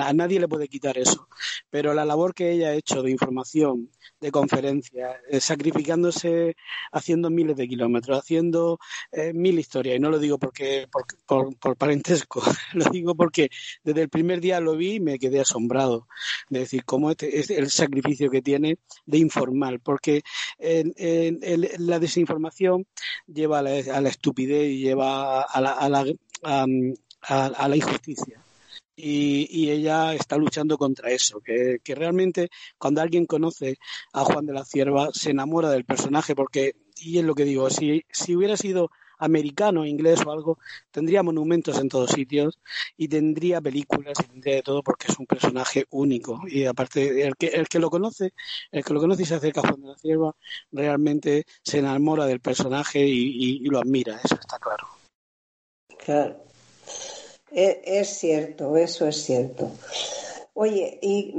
a 0.00 0.12
nadie 0.12 0.38
le 0.38 0.48
puede 0.48 0.68
quitar 0.68 0.98
eso. 0.98 1.28
Pero 1.68 1.94
la 1.94 2.04
labor 2.04 2.32
que 2.32 2.52
ella 2.52 2.68
ha 2.68 2.74
hecho 2.74 3.02
de 3.02 3.10
información, 3.10 3.90
de 4.20 4.30
conferencias, 4.30 5.16
eh, 5.28 5.40
sacrificándose, 5.40 6.56
haciendo 6.92 7.28
miles 7.30 7.56
de 7.56 7.68
kilómetros, 7.68 8.18
haciendo 8.18 8.78
eh, 9.12 9.32
mil 9.32 9.58
historias, 9.58 9.96
y 9.96 10.00
no 10.00 10.10
lo 10.10 10.18
digo 10.18 10.38
porque 10.38 10.88
por, 11.26 11.56
por 11.58 11.76
parentesco, 11.76 12.42
lo 12.74 12.84
digo 12.90 13.14
porque 13.14 13.50
desde 13.82 14.02
el 14.02 14.08
primer 14.08 14.35
primer 14.36 14.40
día 14.40 14.60
lo 14.60 14.76
vi 14.76 14.94
y 14.94 15.00
me 15.00 15.18
quedé 15.18 15.40
asombrado. 15.40 16.06
De 16.48 16.60
decir 16.60 16.84
cómo 16.84 17.10
este, 17.10 17.38
es 17.38 17.50
el 17.50 17.70
sacrificio 17.70 18.30
que 18.30 18.42
tiene 18.42 18.78
de 19.06 19.18
informar, 19.18 19.80
porque 19.80 20.22
la 20.58 21.98
desinformación 21.98 22.86
lleva 23.26 23.58
a 23.58 23.62
la, 23.62 24.08
estupidez 24.08 24.70
y 24.70 24.80
lleva 24.80 25.42
a 25.42 25.60
la, 25.60 25.72
a 25.72 25.88
la, 25.88 26.04
a 26.42 27.68
la 27.68 27.76
injusticia. 27.76 28.42
Y, 28.98 29.70
ella 29.70 30.14
está 30.14 30.36
luchando 30.38 30.78
contra 30.78 31.10
eso, 31.10 31.40
que, 31.40 31.80
realmente 31.94 32.48
cuando 32.78 33.02
alguien 33.02 33.26
conoce 33.26 33.76
a 34.12 34.24
Juan 34.24 34.46
de 34.46 34.54
la 34.54 34.64
Cierva 34.64 35.10
se 35.12 35.30
enamora 35.30 35.70
del 35.70 35.84
personaje 35.84 36.34
porque, 36.34 36.76
y 36.96 37.18
es 37.18 37.24
lo 37.24 37.34
que 37.34 37.44
digo, 37.44 37.68
si, 37.68 38.04
si 38.10 38.34
hubiera 38.34 38.56
sido 38.56 38.90
americano, 39.18 39.86
inglés 39.86 40.20
o 40.24 40.32
algo, 40.32 40.58
tendría 40.90 41.22
monumentos 41.22 41.78
en 41.78 41.88
todos 41.88 42.10
sitios 42.10 42.58
y 42.96 43.08
tendría 43.08 43.60
películas 43.60 44.14
y 44.20 44.28
tendría 44.28 44.56
de 44.56 44.62
todo 44.62 44.82
porque 44.82 45.06
es 45.08 45.18
un 45.18 45.26
personaje 45.26 45.86
único. 45.90 46.40
Y 46.46 46.64
aparte, 46.64 47.26
el 47.26 47.36
que, 47.36 47.48
el 47.48 47.68
que 47.68 47.78
lo 47.78 47.90
conoce, 47.90 48.32
el 48.70 48.84
que 48.84 48.94
lo 48.94 49.00
conoce 49.00 49.22
y 49.22 49.26
se 49.26 49.34
acerca 49.34 49.60
a 49.60 49.68
Juan 49.68 49.82
de 49.82 49.88
la 49.88 49.98
Cierva, 49.98 50.36
realmente 50.72 51.44
se 51.62 51.78
enamora 51.78 52.26
del 52.26 52.40
personaje 52.40 53.00
y, 53.00 53.58
lo 53.66 53.80
admira, 53.80 54.20
eso 54.22 54.36
está 54.36 54.58
claro. 54.58 54.86
Claro. 55.98 56.36
E, 57.50 57.82
es 57.84 58.18
cierto, 58.18 58.76
eso 58.76 59.06
es 59.06 59.16
cierto. 59.24 59.72
Oye, 60.58 60.98
¿y 61.02 61.34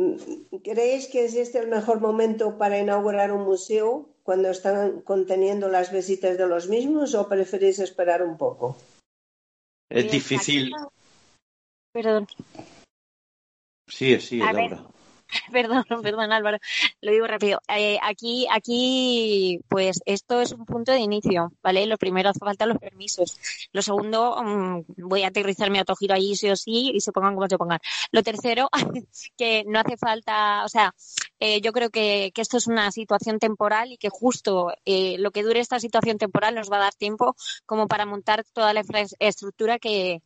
creéis 0.63 1.07
que 1.07 1.25
es 1.25 1.33
este 1.33 1.57
el 1.57 1.69
mejor 1.69 1.99
momento 1.99 2.59
para 2.59 2.77
inaugurar 2.77 3.31
un 3.31 3.45
museo 3.45 4.07
cuando 4.21 4.51
están 4.51 5.01
conteniendo 5.01 5.69
las 5.69 5.91
visitas 5.91 6.37
de 6.37 6.45
los 6.45 6.69
mismos 6.69 7.15
o 7.15 7.27
preferís 7.27 7.79
esperar 7.79 8.21
un 8.21 8.37
poco? 8.37 8.77
Es 9.89 10.11
difícil. 10.11 10.71
Perdón. 11.91 12.27
Sí, 13.87 14.19
sí, 14.19 14.37
Laura. 14.37 14.85
perdón, 15.51 15.83
perdón 16.01 16.31
Álvaro, 16.31 16.57
lo 17.01 17.11
digo 17.11 17.27
rápido. 17.27 17.59
Eh, 17.69 17.97
aquí, 18.01 18.47
aquí, 18.51 19.59
pues 19.67 20.01
esto 20.05 20.41
es 20.41 20.51
un 20.51 20.65
punto 20.65 20.91
de 20.91 20.99
inicio, 20.99 21.51
¿vale? 21.61 21.85
Lo 21.85 21.97
primero 21.97 22.29
hace 22.29 22.39
falta 22.39 22.65
los 22.65 22.77
permisos. 22.77 23.39
Lo 23.71 23.81
segundo, 23.81 24.37
mm, 24.41 24.83
voy 24.97 25.23
a 25.23 25.27
aterrizar 25.27 25.69
mi 25.69 25.79
autogiro 25.79 26.15
allí 26.15 26.35
sí 26.35 26.49
o 26.49 26.55
sí 26.55 26.91
y 26.93 27.01
se 27.01 27.11
pongan 27.11 27.35
como 27.35 27.47
se 27.47 27.57
pongan. 27.57 27.79
Lo 28.11 28.23
tercero, 28.23 28.69
que 29.37 29.63
no 29.67 29.79
hace 29.79 29.97
falta, 29.97 30.63
o 30.65 30.69
sea, 30.69 30.93
eh, 31.39 31.61
yo 31.61 31.71
creo 31.73 31.89
que, 31.89 32.31
que, 32.33 32.41
esto 32.41 32.57
es 32.57 32.67
una 32.67 32.91
situación 32.91 33.39
temporal 33.39 33.91
y 33.91 33.97
que 33.97 34.09
justo 34.09 34.73
eh, 34.85 35.17
lo 35.19 35.31
que 35.31 35.43
dure 35.43 35.59
esta 35.59 35.79
situación 35.79 36.17
temporal 36.17 36.55
nos 36.55 36.71
va 36.71 36.77
a 36.77 36.81
dar 36.81 36.93
tiempo 36.93 37.35
como 37.65 37.87
para 37.87 38.05
montar 38.05 38.43
toda 38.53 38.73
la 38.73 38.81
infraestructura 38.81 39.79
que, 39.79 40.21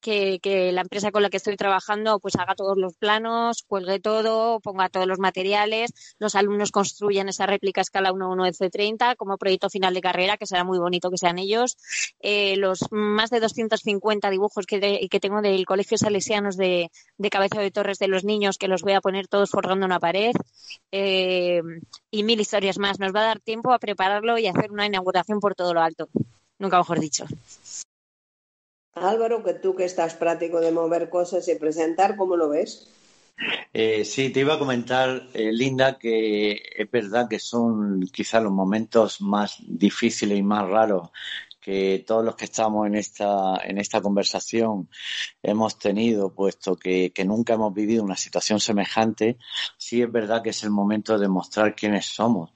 que, 0.00 0.70
la 0.72 0.80
empresa 0.80 1.10
con 1.12 1.22
la 1.22 1.30
que 1.30 1.36
estoy 1.36 1.56
trabajando 1.56 2.18
pues 2.20 2.36
haga 2.36 2.54
todos 2.54 2.76
los 2.76 2.94
planos, 2.94 3.62
cuelgue 3.62 4.00
todo, 4.00 4.60
ponga 4.60 4.88
todos 4.88 5.06
los 5.06 5.18
materiales, 5.18 5.92
los 6.18 6.34
alumnos 6.34 6.70
construyan 6.72 7.28
esa 7.28 7.46
réplica 7.46 7.80
a 7.80 7.82
escala 7.82 8.12
1.1 8.12 8.48
F30 8.48 9.16
como 9.16 9.38
proyecto 9.38 9.70
final 9.70 9.94
de 9.94 10.00
carrera, 10.00 10.36
que 10.36 10.46
será 10.46 10.64
muy 10.64 10.78
bonito 10.78 11.10
que 11.10 11.18
sean 11.18 11.38
ellos. 11.38 11.76
Eh, 12.20 12.56
los 12.56 12.86
más 12.90 13.30
de 13.30 13.40
250 13.40 14.30
dibujos 14.30 14.66
que, 14.66 15.08
que 15.08 15.20
tengo 15.20 15.42
del 15.42 15.66
Colegio 15.66 15.98
Salesianos 15.98 16.56
de, 16.56 16.90
de 17.18 17.30
Cabeza 17.30 17.60
de 17.60 17.70
Torres 17.70 17.98
de 17.98 18.08
los 18.08 18.24
niños, 18.24 18.58
que 18.58 18.68
los 18.68 18.82
voy 18.82 18.92
a 18.94 19.00
poner 19.00 19.28
todos 19.28 19.50
forrando 19.50 19.86
una 19.86 20.00
pared. 20.00 20.32
Eh, 20.92 21.62
y 22.10 22.22
mil 22.22 22.40
historias 22.40 22.78
más. 22.78 22.98
Nos 22.98 23.14
va 23.14 23.20
a 23.20 23.26
dar 23.26 23.40
tiempo 23.40 23.72
a 23.72 23.78
prepararlo 23.78 24.38
y 24.38 24.46
hacer 24.46 24.72
una 24.72 24.86
inauguración 24.86 25.40
por 25.40 25.54
todo 25.54 25.74
lo 25.74 25.80
alto. 25.80 26.08
Nunca 26.58 26.78
mejor 26.78 27.00
dicho. 27.00 27.26
Álvaro, 28.94 29.42
que 29.44 29.54
tú 29.54 29.74
que 29.74 29.84
estás 29.84 30.14
práctico 30.14 30.60
de 30.60 30.72
mover 30.72 31.08
cosas 31.10 31.46
y 31.48 31.54
presentar, 31.54 32.16
¿cómo 32.16 32.36
lo 32.36 32.48
ves? 32.48 32.90
Eh, 33.72 34.04
sí, 34.04 34.30
te 34.30 34.40
iba 34.40 34.54
a 34.54 34.58
comentar, 34.58 35.28
eh, 35.32 35.50
Linda, 35.52 35.98
que 35.98 36.60
es 36.76 36.90
verdad 36.90 37.28
que 37.28 37.38
son 37.38 38.02
quizás 38.12 38.42
los 38.42 38.52
momentos 38.52 39.20
más 39.20 39.56
difíciles 39.60 40.38
y 40.38 40.42
más 40.42 40.68
raros 40.68 41.10
que 41.60 42.02
todos 42.06 42.24
los 42.24 42.36
que 42.36 42.46
estamos 42.46 42.86
en 42.86 42.94
esta, 42.94 43.56
en 43.62 43.78
esta 43.78 44.00
conversación 44.00 44.88
hemos 45.42 45.78
tenido, 45.78 46.34
puesto 46.34 46.76
que, 46.76 47.12
que, 47.12 47.24
nunca 47.24 47.54
hemos 47.54 47.74
vivido 47.74 48.02
una 48.02 48.16
situación 48.16 48.60
semejante, 48.60 49.36
sí 49.76 50.00
es 50.00 50.10
verdad 50.10 50.42
que 50.42 50.50
es 50.50 50.62
el 50.64 50.70
momento 50.70 51.18
de 51.18 51.28
mostrar 51.28 51.74
quiénes 51.74 52.06
somos. 52.06 52.50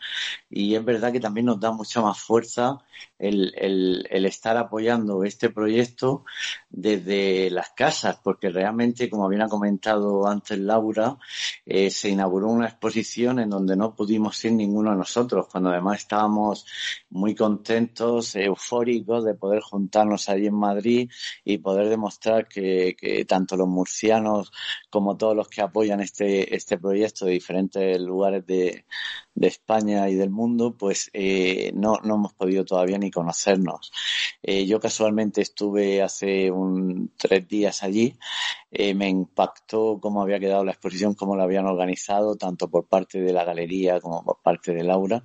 Y 0.57 0.77
es 0.77 0.85
verdad 0.85 1.11
que 1.11 1.19
también 1.19 1.47
nos 1.47 1.59
da 1.59 1.73
mucha 1.73 2.01
más 2.01 2.21
fuerza 2.21 2.79
el, 3.19 3.53
el, 3.57 4.25
estar 4.25 4.57
apoyando 4.57 5.25
este 5.25 5.51
proyecto 5.51 6.25
desde 6.71 7.51
las 7.51 7.71
casas, 7.71 8.21
porque 8.23 8.51
realmente, 8.51 9.11
como 9.11 9.29
bien 9.29 9.43
ha 9.43 9.49
comentado 9.49 10.29
antes 10.29 10.57
Laura, 10.61 11.19
eh, 11.67 11.91
se 11.91 12.11
inauguró 12.11 12.51
una 12.51 12.69
exposición 12.69 13.41
en 13.41 13.51
donde 13.51 13.75
no 13.75 13.97
pudimos 13.97 14.45
ir 14.45 14.53
ninguno 14.53 14.93
de 14.93 14.97
nosotros, 14.99 15.49
cuando 15.51 15.71
además 15.71 15.99
estábamos 15.99 16.67
muy 17.11 17.35
contentos, 17.35 18.37
eufóricos 18.37 19.25
de 19.25 19.35
poder 19.35 19.61
juntarnos 19.61 20.29
allí 20.29 20.47
en 20.47 20.55
Madrid 20.55 21.11
y 21.45 21.59
poder 21.59 21.89
demostrar 21.89 22.47
que, 22.47 22.95
que 22.97 23.25
tanto 23.25 23.57
los 23.57 23.67
murcianos 23.67 24.53
como 24.89 25.17
todos 25.17 25.35
los 25.35 25.49
que 25.49 25.63
apoyan 25.63 26.01
este, 26.01 26.55
este 26.55 26.79
proyecto 26.79 27.27
de 27.27 27.33
diferentes 27.33 28.01
lugares 28.01 28.47
de, 28.47 28.85
de 29.35 29.49
España 29.49 30.09
y 30.09 30.15
del 30.15 30.31
mundo, 30.31 30.77
pues 30.77 31.11
eh, 31.13 31.73
no, 31.75 31.99
no 32.05 32.15
hemos 32.17 32.35
podido 32.35 32.65
todavía 32.65 32.99
ni 32.99 33.11
conocernos. 33.11 33.93
Eh, 34.43 34.67
yo 34.67 34.81
casualmente 34.81 35.41
estuve 35.41 36.03
hace 36.03 36.51
un, 36.51 37.13
tres 37.17 37.47
días 37.49 37.83
allí, 37.83 38.17
eh, 38.71 38.95
me 38.95 39.09
impactó 39.09 39.99
cómo 40.01 40.23
había 40.23 40.41
quedado 40.41 40.65
la 40.65 40.73
exposición, 40.73 41.15
cómo 41.15 41.37
la 41.37 41.45
habían 41.45 41.67
organizado, 41.67 42.37
tanto 42.37 42.71
por 42.71 42.87
parte 42.87 43.21
de 43.21 43.33
la 43.33 43.45
galería 43.45 44.01
como 44.01 44.25
por 44.25 44.41
parte 44.43 44.73
de 44.73 44.85
Laura 44.85 45.25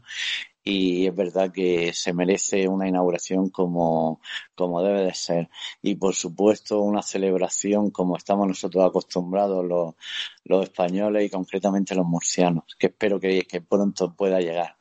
y 0.63 1.07
es 1.07 1.15
verdad 1.15 1.51
que 1.51 1.93
se 1.93 2.13
merece 2.13 2.67
una 2.67 2.87
inauguración 2.87 3.49
como, 3.49 4.21
como 4.55 4.83
debe 4.83 5.03
de 5.03 5.13
ser. 5.13 5.49
Y 5.81 5.95
por 5.95 6.15
supuesto 6.15 6.81
una 6.81 7.01
celebración 7.01 7.91
como 7.91 8.17
estamos 8.17 8.47
nosotros 8.47 8.85
acostumbrados 8.85 9.65
los, 9.65 9.95
los 10.43 10.63
españoles 10.63 11.25
y 11.25 11.29
concretamente 11.29 11.95
los 11.95 12.05
murcianos, 12.05 12.75
que 12.77 12.87
espero 12.87 13.19
que, 13.19 13.43
que 13.43 13.61
pronto 13.61 14.13
pueda 14.15 14.39
llegar. 14.39 14.75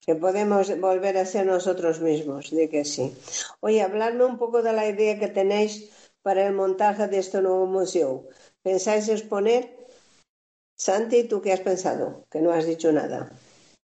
Que 0.00 0.16
podemos 0.16 0.80
volver 0.80 1.16
a 1.16 1.26
ser 1.26 1.46
nosotros 1.46 2.00
mismos, 2.00 2.50
de 2.50 2.68
que 2.68 2.84
sí. 2.84 3.14
Oye, 3.60 3.82
hablarme 3.82 4.24
un 4.24 4.36
poco 4.36 4.60
de 4.62 4.72
la 4.72 4.88
idea 4.88 5.18
que 5.18 5.28
tenéis 5.28 5.90
para 6.22 6.46
el 6.46 6.54
montaje 6.54 7.06
de 7.06 7.18
este 7.18 7.40
nuevo 7.40 7.66
museo. 7.66 8.26
¿Pensáis 8.62 9.08
exponer? 9.08 9.76
Santi, 10.76 11.24
¿tú 11.24 11.40
qué 11.40 11.52
has 11.52 11.60
pensado? 11.60 12.26
Que 12.28 12.40
no 12.40 12.50
has 12.50 12.66
dicho 12.66 12.90
nada. 12.92 13.30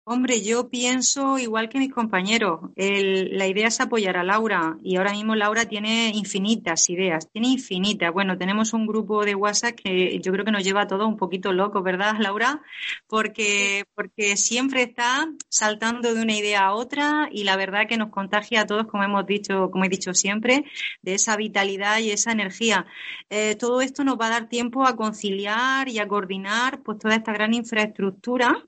Hombre, 0.05 0.41
yo 0.41 0.69
pienso 0.69 1.37
igual 1.37 1.69
que 1.69 1.79
mis 1.79 1.93
compañeros. 1.93 2.59
la 2.75 3.47
idea 3.47 3.67
es 3.69 3.79
apoyar 3.79 4.17
a 4.17 4.23
Laura 4.25 4.77
y 4.83 4.97
ahora 4.97 5.13
mismo 5.13 5.33
Laura 5.33 5.65
tiene 5.65 6.11
infinitas 6.13 6.89
ideas, 6.89 7.29
tiene 7.31 7.47
infinitas. 7.47 8.11
Bueno, 8.11 8.37
tenemos 8.37 8.73
un 8.73 8.85
grupo 8.85 9.23
de 9.23 9.33
WhatsApp 9.33 9.75
que 9.75 10.19
yo 10.19 10.33
creo 10.33 10.43
que 10.43 10.51
nos 10.51 10.65
lleva 10.65 10.81
a 10.81 10.87
todos 10.87 11.07
un 11.07 11.15
poquito 11.15 11.53
locos, 11.53 11.83
¿verdad, 11.83 12.15
Laura? 12.19 12.61
Porque, 13.07 13.85
porque 13.95 14.35
siempre 14.35 14.83
está 14.83 15.29
saltando 15.47 16.13
de 16.13 16.21
una 16.21 16.35
idea 16.35 16.65
a 16.65 16.73
otra 16.73 17.29
y 17.31 17.45
la 17.45 17.55
verdad 17.55 17.87
que 17.87 17.95
nos 17.95 18.09
contagia 18.09 18.61
a 18.61 18.65
todos, 18.65 18.87
como 18.87 19.05
hemos 19.05 19.25
dicho, 19.25 19.71
como 19.71 19.85
he 19.85 19.89
dicho 19.89 20.13
siempre, 20.13 20.65
de 21.01 21.13
esa 21.13 21.37
vitalidad 21.37 21.99
y 21.99 22.11
esa 22.11 22.33
energía. 22.33 22.85
Eh, 23.29 23.55
todo 23.55 23.79
esto 23.79 24.03
nos 24.03 24.19
va 24.19 24.27
a 24.27 24.31
dar 24.31 24.49
tiempo 24.49 24.85
a 24.85 24.97
conciliar 24.97 25.87
y 25.87 25.99
a 25.99 26.07
coordinar 26.09 26.83
pues 26.83 26.99
toda 26.99 27.15
esta 27.15 27.31
gran 27.31 27.53
infraestructura 27.53 28.67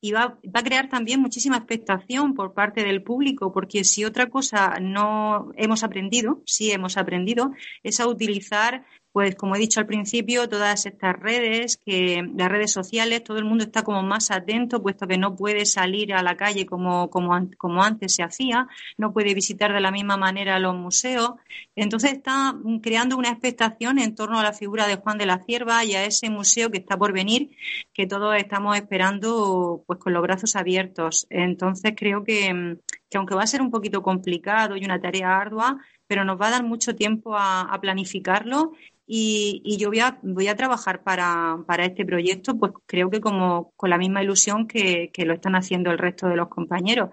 y 0.00 0.12
va, 0.12 0.38
va, 0.44 0.60
a 0.60 0.64
crear 0.64 0.88
también 0.88 1.20
muchísima 1.20 1.56
expectación 1.56 2.34
por 2.34 2.54
parte 2.54 2.84
del 2.84 3.02
público, 3.02 3.52
porque 3.52 3.84
si 3.84 4.04
otra 4.04 4.28
cosa 4.28 4.78
no 4.80 5.50
hemos 5.56 5.82
aprendido, 5.82 6.42
sí 6.46 6.70
hemos 6.72 6.96
aprendido, 6.96 7.52
es 7.82 8.00
a 8.00 8.06
utilizar 8.06 8.84
pues 9.14 9.36
como 9.36 9.54
he 9.54 9.60
dicho 9.60 9.78
al 9.78 9.86
principio, 9.86 10.48
todas 10.48 10.86
estas 10.86 11.14
redes, 11.14 11.76
que 11.76 12.20
las 12.34 12.48
redes 12.48 12.72
sociales, 12.72 13.22
todo 13.22 13.38
el 13.38 13.44
mundo 13.44 13.62
está 13.62 13.84
como 13.84 14.02
más 14.02 14.32
atento, 14.32 14.82
puesto 14.82 15.06
que 15.06 15.18
no 15.18 15.36
puede 15.36 15.66
salir 15.66 16.12
a 16.14 16.22
la 16.24 16.36
calle 16.36 16.66
como, 16.66 17.08
como, 17.10 17.30
como 17.56 17.84
antes 17.84 18.16
se 18.16 18.24
hacía, 18.24 18.66
no 18.98 19.12
puede 19.12 19.32
visitar 19.32 19.72
de 19.72 19.80
la 19.80 19.92
misma 19.92 20.16
manera 20.16 20.58
los 20.58 20.74
museos. 20.74 21.34
Entonces 21.76 22.10
está 22.10 22.56
creando 22.82 23.16
una 23.16 23.28
expectación 23.28 24.00
en 24.00 24.16
torno 24.16 24.40
a 24.40 24.42
la 24.42 24.52
figura 24.52 24.88
de 24.88 24.96
Juan 24.96 25.16
de 25.16 25.26
la 25.26 25.38
Cierva 25.44 25.84
y 25.84 25.94
a 25.94 26.04
ese 26.04 26.28
museo 26.28 26.72
que 26.72 26.78
está 26.78 26.96
por 26.96 27.12
venir, 27.12 27.56
que 27.92 28.08
todos 28.08 28.34
estamos 28.34 28.74
esperando 28.74 29.84
pues 29.86 30.00
con 30.00 30.12
los 30.12 30.22
brazos 30.22 30.56
abiertos. 30.56 31.28
Entonces 31.30 31.92
creo 31.96 32.24
que, 32.24 32.78
que 33.08 33.16
aunque 33.16 33.36
va 33.36 33.44
a 33.44 33.46
ser 33.46 33.62
un 33.62 33.70
poquito 33.70 34.02
complicado 34.02 34.76
y 34.76 34.84
una 34.84 35.00
tarea 35.00 35.36
ardua, 35.36 35.78
pero 36.08 36.24
nos 36.24 36.38
va 36.38 36.48
a 36.48 36.50
dar 36.50 36.64
mucho 36.64 36.96
tiempo 36.96 37.36
a 37.36 37.78
planificarlo 37.80 38.72
y, 39.06 39.76
yo 39.78 39.88
voy 39.88 40.00
a, 40.00 40.18
voy 40.22 40.48
a 40.48 40.56
trabajar 40.56 41.02
para, 41.02 41.58
para, 41.66 41.84
este 41.84 42.04
proyecto, 42.04 42.56
pues 42.56 42.72
creo 42.86 43.10
que 43.10 43.20
como 43.20 43.72
con 43.76 43.90
la 43.90 43.98
misma 43.98 44.22
ilusión 44.22 44.66
que, 44.66 45.10
que 45.12 45.24
lo 45.24 45.34
están 45.34 45.54
haciendo 45.54 45.90
el 45.90 45.98
resto 45.98 46.28
de 46.28 46.36
los 46.36 46.48
compañeros. 46.48 47.10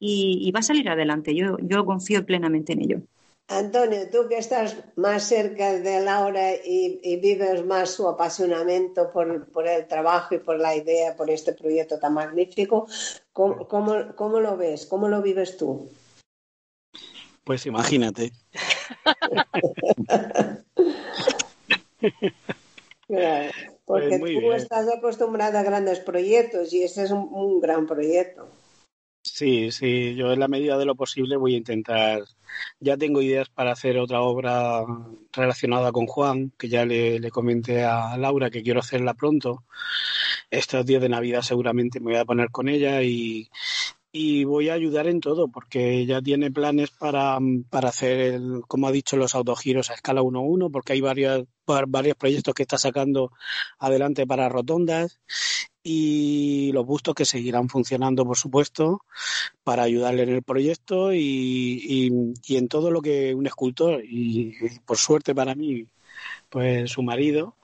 Y, 0.00 0.50
va 0.52 0.60
a 0.60 0.62
salir 0.62 0.88
adelante, 0.88 1.34
yo, 1.34 1.56
yo 1.60 1.84
confío 1.84 2.24
plenamente 2.24 2.72
en 2.72 2.82
ello. 2.82 3.00
Antonio, 3.48 4.10
tú 4.10 4.28
que 4.28 4.36
estás 4.36 4.76
más 4.96 5.22
cerca 5.24 5.72
de 5.72 6.00
Laura 6.00 6.54
y, 6.54 7.16
vives 7.16 7.64
más 7.64 7.90
su 7.90 8.06
apasionamiento 8.06 9.10
por, 9.10 9.66
el 9.66 9.86
trabajo 9.88 10.34
y 10.34 10.38
por 10.38 10.58
la 10.58 10.76
idea, 10.76 11.16
por 11.16 11.30
este 11.30 11.54
proyecto 11.54 11.98
tan 11.98 12.12
magnífico, 12.14 12.86
¿cómo, 13.32 14.40
lo 14.40 14.56
ves? 14.56 14.86
¿Cómo 14.86 15.08
lo 15.08 15.22
vives 15.22 15.56
tú? 15.56 15.88
Pues 17.42 17.64
imagínate. 17.64 18.32
pues 24.34 24.44
tú 24.44 24.52
estás 24.52 24.88
acostumbrado 24.88 25.58
a 25.58 25.62
grandes 25.62 26.00
proyectos 26.00 26.72
y 26.72 26.82
ese 26.82 27.04
es 27.04 27.10
un 27.10 27.60
gran 27.60 27.86
proyecto. 27.86 28.48
Sí, 29.22 29.70
sí, 29.72 30.14
yo 30.14 30.32
en 30.32 30.40
la 30.40 30.48
medida 30.48 30.78
de 30.78 30.84
lo 30.84 30.94
posible 30.94 31.36
voy 31.36 31.54
a 31.54 31.58
intentar. 31.58 32.22
Ya 32.80 32.96
tengo 32.96 33.20
ideas 33.20 33.48
para 33.50 33.72
hacer 33.72 33.98
otra 33.98 34.22
obra 34.22 34.84
relacionada 35.32 35.92
con 35.92 36.06
Juan, 36.06 36.52
que 36.56 36.68
ya 36.68 36.84
le, 36.86 37.20
le 37.20 37.30
comenté 37.30 37.84
a 37.84 38.16
Laura 38.16 38.50
que 38.50 38.62
quiero 38.62 38.80
hacerla 38.80 39.14
pronto. 39.14 39.64
Estos 40.50 40.86
días 40.86 41.02
de 41.02 41.08
Navidad 41.08 41.42
seguramente 41.42 42.00
me 42.00 42.12
voy 42.12 42.16
a 42.16 42.24
poner 42.24 42.50
con 42.50 42.68
ella 42.68 43.02
y, 43.02 43.50
y 44.20 44.42
voy 44.42 44.68
a 44.68 44.74
ayudar 44.74 45.06
en 45.06 45.20
todo 45.20 45.46
porque 45.46 46.04
ya 46.04 46.20
tiene 46.20 46.50
planes 46.50 46.90
para, 46.90 47.38
para 47.70 47.90
hacer, 47.90 48.18
el, 48.18 48.62
como 48.66 48.88
ha 48.88 48.90
dicho, 48.90 49.16
los 49.16 49.36
autogiros 49.36 49.90
a 49.90 49.94
escala 49.94 50.22
1-1 50.22 50.72
porque 50.72 50.94
hay 50.94 51.00
varios, 51.00 51.44
varios 51.86 52.16
proyectos 52.16 52.52
que 52.52 52.64
está 52.64 52.78
sacando 52.78 53.30
adelante 53.78 54.26
para 54.26 54.48
rotondas 54.48 55.20
y 55.84 56.72
los 56.72 56.84
bustos 56.84 57.14
que 57.14 57.24
seguirán 57.24 57.68
funcionando, 57.68 58.24
por 58.24 58.36
supuesto, 58.36 59.02
para 59.62 59.84
ayudarle 59.84 60.24
en 60.24 60.30
el 60.30 60.42
proyecto 60.42 61.12
y, 61.12 62.10
y, 62.44 62.56
en 62.56 62.66
todo 62.66 62.90
lo 62.90 63.00
que 63.00 63.36
un 63.36 63.46
escultor, 63.46 64.02
y, 64.04 64.52
por 64.84 64.98
suerte 64.98 65.32
para 65.32 65.54
mí, 65.54 65.86
pues 66.50 66.90
su 66.90 67.04
marido, 67.04 67.54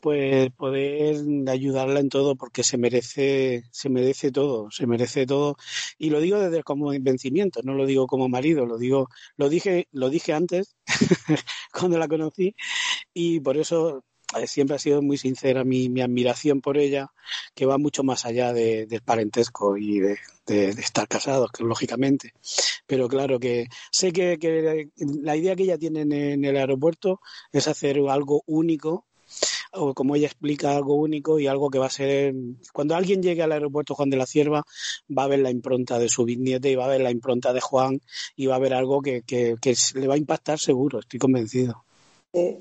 pues 0.00 0.50
poder 0.52 1.16
ayudarla 1.48 2.00
en 2.00 2.08
todo 2.08 2.36
porque 2.36 2.64
se 2.64 2.78
merece 2.78 3.64
se 3.70 3.88
merece 3.88 4.32
todo 4.32 4.70
se 4.70 4.86
merece 4.86 5.26
todo 5.26 5.56
y 5.98 6.10
lo 6.10 6.20
digo 6.20 6.38
desde 6.38 6.62
como 6.62 6.86
convencimiento 6.86 7.60
no 7.62 7.74
lo 7.74 7.86
digo 7.86 8.06
como 8.06 8.28
marido 8.28 8.66
lo 8.66 8.78
digo 8.78 9.08
lo 9.36 9.48
dije 9.48 9.88
lo 9.92 10.10
dije 10.10 10.32
antes 10.32 10.76
cuando 11.72 11.98
la 11.98 12.08
conocí 12.08 12.54
y 13.14 13.40
por 13.40 13.56
eso 13.56 14.04
eh, 14.36 14.46
siempre 14.46 14.76
ha 14.76 14.78
sido 14.78 15.02
muy 15.02 15.18
sincera 15.18 15.64
mi, 15.64 15.88
mi, 15.88 16.02
admiración 16.02 16.60
por 16.60 16.78
ella, 16.78 17.10
que 17.54 17.66
va 17.66 17.78
mucho 17.78 18.04
más 18.04 18.24
allá 18.24 18.52
de, 18.52 18.86
del 18.86 19.02
parentesco 19.02 19.76
y 19.76 19.98
de, 20.00 20.18
estar 20.46 21.08
casados, 21.08 21.50
lógicamente. 21.60 22.32
Pero 22.86 23.08
claro 23.08 23.38
que 23.38 23.66
sé 23.90 24.12
que, 24.12 24.38
que, 24.38 24.90
la 25.22 25.36
idea 25.36 25.56
que 25.56 25.64
ella 25.64 25.78
tiene 25.78 26.02
en, 26.02 26.44
el 26.44 26.56
aeropuerto 26.56 27.20
es 27.52 27.68
hacer 27.68 27.98
algo 28.08 28.42
único 28.46 29.06
o 29.72 29.94
como 29.94 30.16
ella 30.16 30.26
explica, 30.26 30.76
algo 30.76 30.94
único 30.94 31.38
y 31.38 31.46
algo 31.46 31.70
que 31.70 31.78
va 31.78 31.86
a 31.86 31.90
ser, 31.90 32.34
cuando 32.72 32.94
alguien 32.94 33.22
llegue 33.22 33.42
al 33.42 33.52
aeropuerto 33.52 33.94
Juan 33.94 34.10
de 34.10 34.16
la 34.16 34.26
Cierva, 34.26 34.64
va 35.16 35.24
a 35.24 35.28
ver 35.28 35.40
la 35.40 35.50
impronta 35.50 35.98
de 35.98 36.08
su 36.08 36.24
bisnieta 36.24 36.68
y 36.68 36.74
va 36.74 36.86
a 36.86 36.88
ver 36.88 37.00
la 37.00 37.10
impronta 37.10 37.52
de 37.52 37.60
Juan 37.60 38.00
y 38.36 38.46
va 38.46 38.56
a 38.56 38.60
ver 38.60 38.74
algo 38.74 39.00
que, 39.02 39.22
que, 39.22 39.56
que 39.60 39.74
le 39.94 40.06
va 40.06 40.14
a 40.14 40.18
impactar 40.18 40.58
seguro, 40.58 41.00
estoy 41.00 41.18
convencido. 41.18 41.84
Sí. 42.32 42.58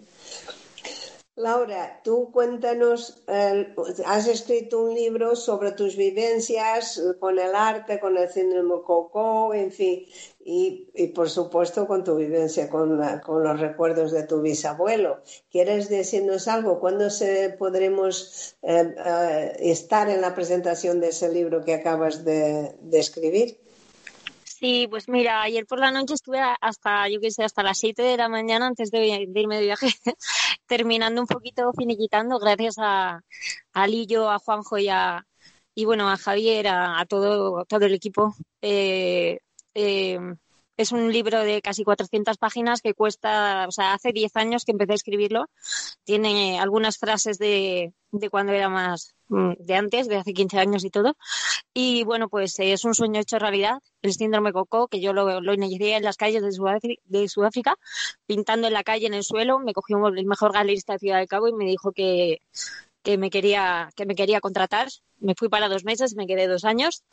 Laura, 1.40 2.02
tú 2.04 2.32
cuéntanos, 2.34 3.24
eh, 3.30 3.74
has 4.06 4.28
escrito 4.28 4.84
un 4.84 4.94
libro 4.94 5.38
sobre 5.38 5.72
tus 5.72 5.96
vivencias 5.96 7.02
con 7.22 7.40
el 7.40 7.56
arte, 7.56 7.98
con 8.02 8.18
el 8.18 8.28
síndrome 8.30 8.82
Coco, 8.86 9.54
en 9.54 9.72
fin, 9.72 10.06
y, 10.44 11.08
por 11.16 11.30
supuesto 11.30 11.88
con 11.88 12.04
tu 12.04 12.18
vivencia 12.18 12.70
con, 12.70 12.98
los 12.98 13.60
recuerdos 13.60 14.12
de 14.12 14.24
tu 14.24 14.42
bisabuelo. 14.42 15.22
¿Quieres 15.50 15.88
decirnos 15.88 16.50
algo? 16.50 16.82
¿Cuándo 16.82 17.10
se 17.10 17.56
podremos 17.58 18.58
eh, 18.62 18.94
eh, 18.98 19.56
estar 19.60 20.10
en 20.10 20.20
la 20.20 20.36
presentación 20.36 21.00
de 21.00 21.08
ese 21.08 21.30
libro 21.32 21.64
que 21.64 21.74
acabas 21.74 22.26
de 22.26 22.76
escribir? 22.92 23.58
Sí, 24.60 24.88
pues 24.90 25.08
mira, 25.08 25.42
ayer 25.42 25.66
por 25.66 25.80
la 25.80 25.90
noche 25.90 26.16
estuve 26.16 26.40
hasta, 26.60 27.08
yo 27.08 27.22
qué 27.22 27.32
sé, 27.32 27.46
hasta 27.46 27.64
las 27.64 27.78
7 27.80 28.02
de 28.02 28.18
la 28.18 28.28
mañana 28.28 28.68
antes 28.68 28.92
de, 28.92 29.26
irme 29.34 29.56
de 29.56 29.62
viaje, 29.62 29.88
terminando 30.68 31.22
un 31.22 31.28
poquito, 31.28 31.72
finiquitando, 31.78 32.40
gracias 32.40 32.76
a, 32.78 33.22
a 33.72 33.88
Lillo, 33.88 34.30
a 34.30 34.38
Juanjo 34.40 34.78
y 34.78 34.90
a, 34.90 35.26
y 35.76 35.86
bueno, 35.86 36.10
a 36.10 36.18
Javier, 36.18 36.68
a, 36.68 37.06
todo, 37.08 37.64
todo 37.66 37.86
el 37.86 37.94
equipo. 37.94 38.36
Eh, 38.62 39.40
eh, 39.76 40.20
es 40.76 40.92
un 40.92 41.12
libro 41.12 41.40
de 41.40 41.62
casi 41.62 41.86
400 41.86 42.38
páginas 42.38 42.82
que 42.82 42.94
cuesta, 42.94 43.66
o 43.66 43.72
sea, 43.72 43.94
hace 43.94 44.12
10 44.12 44.36
años 44.36 44.66
que 44.66 44.74
empecé 44.74 44.92
a 44.92 44.96
escribirlo. 44.96 45.46
Tiene 46.04 46.60
algunas 46.60 46.98
frases 46.98 47.38
de, 47.38 47.94
de 48.12 48.30
cuando 48.30 48.52
era 48.52 48.68
más, 48.68 49.16
de 49.30 49.76
antes, 49.76 50.08
de 50.08 50.18
hace 50.18 50.34
15 50.34 50.60
años 50.60 50.84
y 50.84 50.90
todo. 50.90 51.16
Y 51.74 52.04
bueno, 52.04 52.30
pues 52.30 52.60
es 52.60 52.84
un 52.86 52.96
sueño 52.96 53.22
hecho 53.22 53.40
realidad, 53.40 53.80
el 54.02 54.14
síndrome 54.14 54.52
Coco, 54.52 54.88
que 54.88 55.00
yo 55.00 55.14
lo, 55.14 55.42
lo 55.42 55.54
inicié 55.54 55.96
en 55.96 56.04
las 56.04 56.18
calles 56.18 56.42
de 56.42 56.52
Sudáfrica, 56.52 57.02
de 57.06 57.30
Sudáfrica, 57.30 57.76
pintando 58.26 58.68
en 58.68 58.74
la 58.74 58.84
calle, 58.84 59.08
en 59.08 59.14
el 59.14 59.24
suelo. 59.24 59.60
Me 59.60 59.74
cogió 59.74 60.08
el 60.08 60.26
mejor 60.26 60.54
galerista 60.54 60.94
de 60.94 61.00
Ciudad 61.00 61.18
del 61.20 61.28
Cabo 61.28 61.48
y 61.48 61.54
me 61.54 61.66
dijo 61.66 61.92
que, 61.92 62.42
que 63.04 63.18
me 63.18 63.30
quería 63.30 63.90
que 63.96 64.06
me 64.06 64.16
quería 64.16 64.42
contratar. 64.42 64.88
Me 65.20 65.36
fui 65.36 65.50
para 65.50 65.68
dos 65.70 65.84
meses, 65.84 66.16
me 66.16 66.28
quedé 66.28 66.48
dos 66.48 66.64
años 66.66 67.04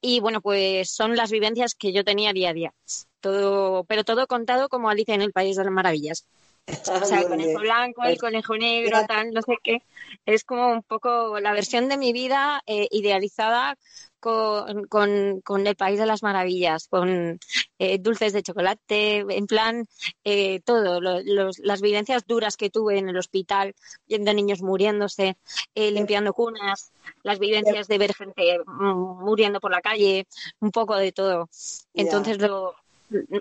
y 0.00 0.20
bueno, 0.20 0.40
pues 0.40 0.90
son 0.90 1.16
las 1.16 1.30
vivencias 1.30 1.74
que 1.74 1.92
yo 1.92 2.04
tenía 2.04 2.32
día 2.32 2.50
a 2.50 2.54
día. 2.54 2.74
Todo, 3.20 3.84
pero 3.84 4.04
todo 4.04 4.26
contado 4.26 4.68
como 4.68 4.90
Alicia 4.90 5.14
en 5.14 5.22
el 5.22 5.32
País 5.32 5.56
de 5.56 5.64
las 5.64 5.72
Maravillas. 5.72 6.26
O 7.02 7.04
sea, 7.04 7.20
el 7.20 7.28
conejo 7.28 7.60
blanco, 7.60 8.02
el 8.04 8.18
conejo 8.18 8.56
negro, 8.56 8.98
tal, 9.06 9.30
no 9.32 9.42
sé 9.42 9.56
qué. 9.62 9.82
Es 10.26 10.44
como 10.44 10.72
un 10.72 10.82
poco 10.82 11.40
la 11.40 11.52
versión 11.52 11.88
de 11.88 11.96
mi 11.96 12.12
vida 12.12 12.62
eh, 12.66 12.86
idealizada 12.90 13.76
con, 14.20 14.86
con, 14.86 15.66
el 15.66 15.74
País 15.74 15.98
de 15.98 16.06
las 16.06 16.22
Maravillas, 16.22 16.86
con 16.86 17.40
eh, 17.80 17.98
dulces 17.98 18.32
de 18.32 18.44
chocolate, 18.44 19.24
en 19.28 19.46
plan, 19.48 19.84
eh, 20.22 20.60
todo, 20.60 21.00
las 21.00 21.80
vivencias 21.80 22.24
duras 22.24 22.56
que 22.56 22.70
tuve 22.70 22.98
en 22.98 23.08
el 23.08 23.16
hospital, 23.16 23.74
viendo 24.06 24.32
niños 24.32 24.62
muriéndose, 24.62 25.36
limpiando 25.74 26.34
cunas, 26.34 26.92
las 27.24 27.40
vivencias 27.40 27.88
de 27.88 27.98
ver 27.98 28.14
gente 28.14 28.60
mm, 28.64 29.24
muriendo 29.24 29.58
por 29.58 29.72
la 29.72 29.80
calle, 29.80 30.28
un 30.60 30.70
poco 30.70 30.96
de 30.96 31.10
todo. 31.10 31.48
Entonces 31.92 32.38
lo, 32.38 32.76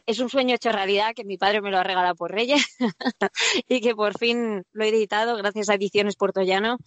es 0.05 0.19
un 0.19 0.29
sueño 0.29 0.55
hecho 0.55 0.71
realidad 0.71 1.13
que 1.15 1.23
mi 1.23 1.37
padre 1.37 1.61
me 1.61 1.71
lo 1.71 1.77
ha 1.77 1.83
regalado 1.83 2.15
por 2.15 2.31
Reyes 2.31 2.77
y 3.67 3.81
que 3.81 3.95
por 3.95 4.17
fin 4.17 4.63
lo 4.73 4.83
he 4.83 4.89
editado 4.89 5.35
gracias 5.37 5.69
a 5.69 5.75
Ediciones 5.75 6.15
Llano 6.45 6.77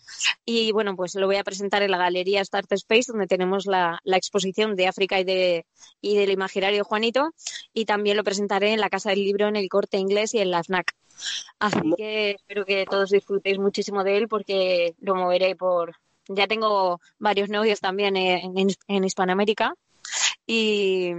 Y 0.45 0.73
bueno, 0.73 0.97
pues 0.97 1.15
lo 1.15 1.27
voy 1.27 1.37
a 1.37 1.45
presentar 1.45 1.83
en 1.83 1.91
la 1.91 1.99
Galería 1.99 2.45
Start 2.45 2.71
Space, 2.73 3.13
donde 3.13 3.27
tenemos 3.27 3.67
la, 3.67 4.01
exposición 4.05 4.77
de 4.77 4.87
África 4.87 5.21
y, 5.21 5.25
de, 5.25 5.67
y 6.01 6.17
del 6.17 6.31
imaginario 6.31 6.85
Juanito. 6.85 7.33
Y 7.73 7.85
también 7.85 8.17
lo 8.17 8.25
presentaré 8.25 8.73
en 8.73 8.81
la 8.81 8.91
Casa 8.91 9.11
del 9.11 9.21
Libro, 9.21 9.49
en 9.49 9.57
el 9.57 9.69
Corte 9.69 9.99
Inglés 9.99 10.35
y 10.35 10.39
en 10.39 10.51
la 10.51 10.63
FNAC. 10.63 10.95
Así 11.59 11.93
que 11.97 12.33
espero 12.33 12.65
que 12.65 12.87
todos 12.89 13.11
disfrutéis 13.11 13.59
muchísimo 13.59 14.05
de 14.05 14.17
él 14.17 14.29
porque 14.29 14.95
lo 15.01 15.15
moveré 15.15 15.57
por... 15.57 15.97
Ya 16.29 16.47
tengo 16.47 17.01
varios 17.19 17.51
novios 17.51 17.81
también 17.81 18.17
en, 18.17 18.57
en, 18.57 18.69
en 18.89 19.05
Hispanoamérica 19.05 19.75
y 20.47 21.13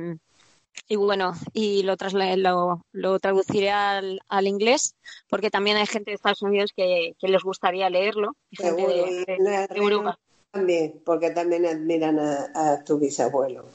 y 0.88 0.96
bueno, 0.96 1.34
y 1.54 1.84
lo, 1.84 1.96
lo, 2.38 2.82
lo 2.92 3.20
traduciré 3.20 3.72
al, 3.72 4.20
al, 4.28 4.48
inglés, 4.48 4.96
porque 5.30 5.50
también 5.50 5.78
hay 5.78 5.88
gente 5.88 6.12
de 6.12 6.16
Estados 6.16 6.42
Unidos 6.42 6.72
que, 6.76 7.14
que 7.20 7.28
les 7.28 7.42
gustaría 7.42 7.90
leerlo, 7.90 8.36
gente 8.52 8.86
de, 8.88 9.68
Europa. 9.72 10.20
También, 10.52 11.02
porque 11.04 11.32
también 11.32 11.66
admiran 11.66 12.20
a, 12.20 12.84
tu 12.86 12.98
bisabuelo. 12.98 13.66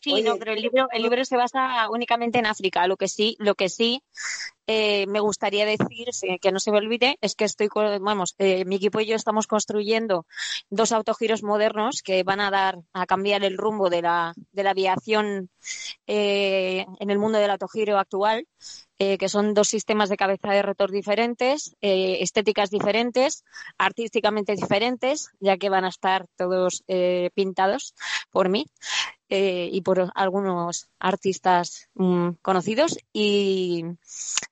Sí, 0.00 0.22
no, 0.22 0.36
pero 0.38 0.52
el 0.52 0.62
libro, 0.62 0.88
el 0.92 1.02
libro 1.02 1.24
se 1.26 1.36
basa 1.36 1.88
únicamente 1.90 2.38
en 2.38 2.46
África. 2.46 2.86
Lo 2.86 2.96
que 2.96 3.06
sí, 3.06 3.36
lo 3.38 3.54
que 3.54 3.68
sí 3.68 4.02
eh, 4.66 5.06
me 5.06 5.20
gustaría 5.20 5.66
decir, 5.66 6.08
que 6.40 6.52
no 6.52 6.58
se 6.58 6.72
me 6.72 6.78
olvide, 6.78 7.18
es 7.20 7.34
que 7.34 7.44
estoy, 7.44 7.68
vamos, 8.00 8.34
eh, 8.38 8.64
mi 8.64 8.76
equipo 8.76 9.00
y 9.00 9.06
yo 9.06 9.16
estamos 9.16 9.46
construyendo 9.46 10.26
dos 10.70 10.92
autogiros 10.92 11.42
modernos 11.42 12.00
que 12.02 12.22
van 12.22 12.40
a 12.40 12.50
dar, 12.50 12.78
a 12.94 13.04
cambiar 13.04 13.44
el 13.44 13.58
rumbo 13.58 13.90
de 13.90 14.00
la, 14.00 14.32
de 14.52 14.62
la 14.62 14.70
aviación 14.70 15.50
eh, 16.06 16.86
en 16.98 17.10
el 17.10 17.18
mundo 17.18 17.38
del 17.38 17.50
autogiro 17.50 17.98
actual. 17.98 18.46
Que 19.18 19.28
son 19.30 19.54
dos 19.54 19.68
sistemas 19.68 20.10
de 20.10 20.18
cabeza 20.18 20.50
de 20.52 20.60
rotor 20.60 20.90
diferentes, 20.90 21.74
estéticas 21.80 22.68
diferentes, 22.68 23.44
artísticamente 23.78 24.54
diferentes, 24.54 25.30
ya 25.40 25.56
que 25.56 25.70
van 25.70 25.86
a 25.86 25.88
estar 25.88 26.26
todos 26.36 26.84
pintados 27.34 27.94
por 28.30 28.50
mí. 28.50 28.66
Eh, 29.32 29.68
y 29.70 29.82
por 29.82 30.10
algunos 30.16 30.88
artistas 30.98 31.88
mm, 31.94 32.30
conocidos 32.42 32.98
y, 33.12 33.84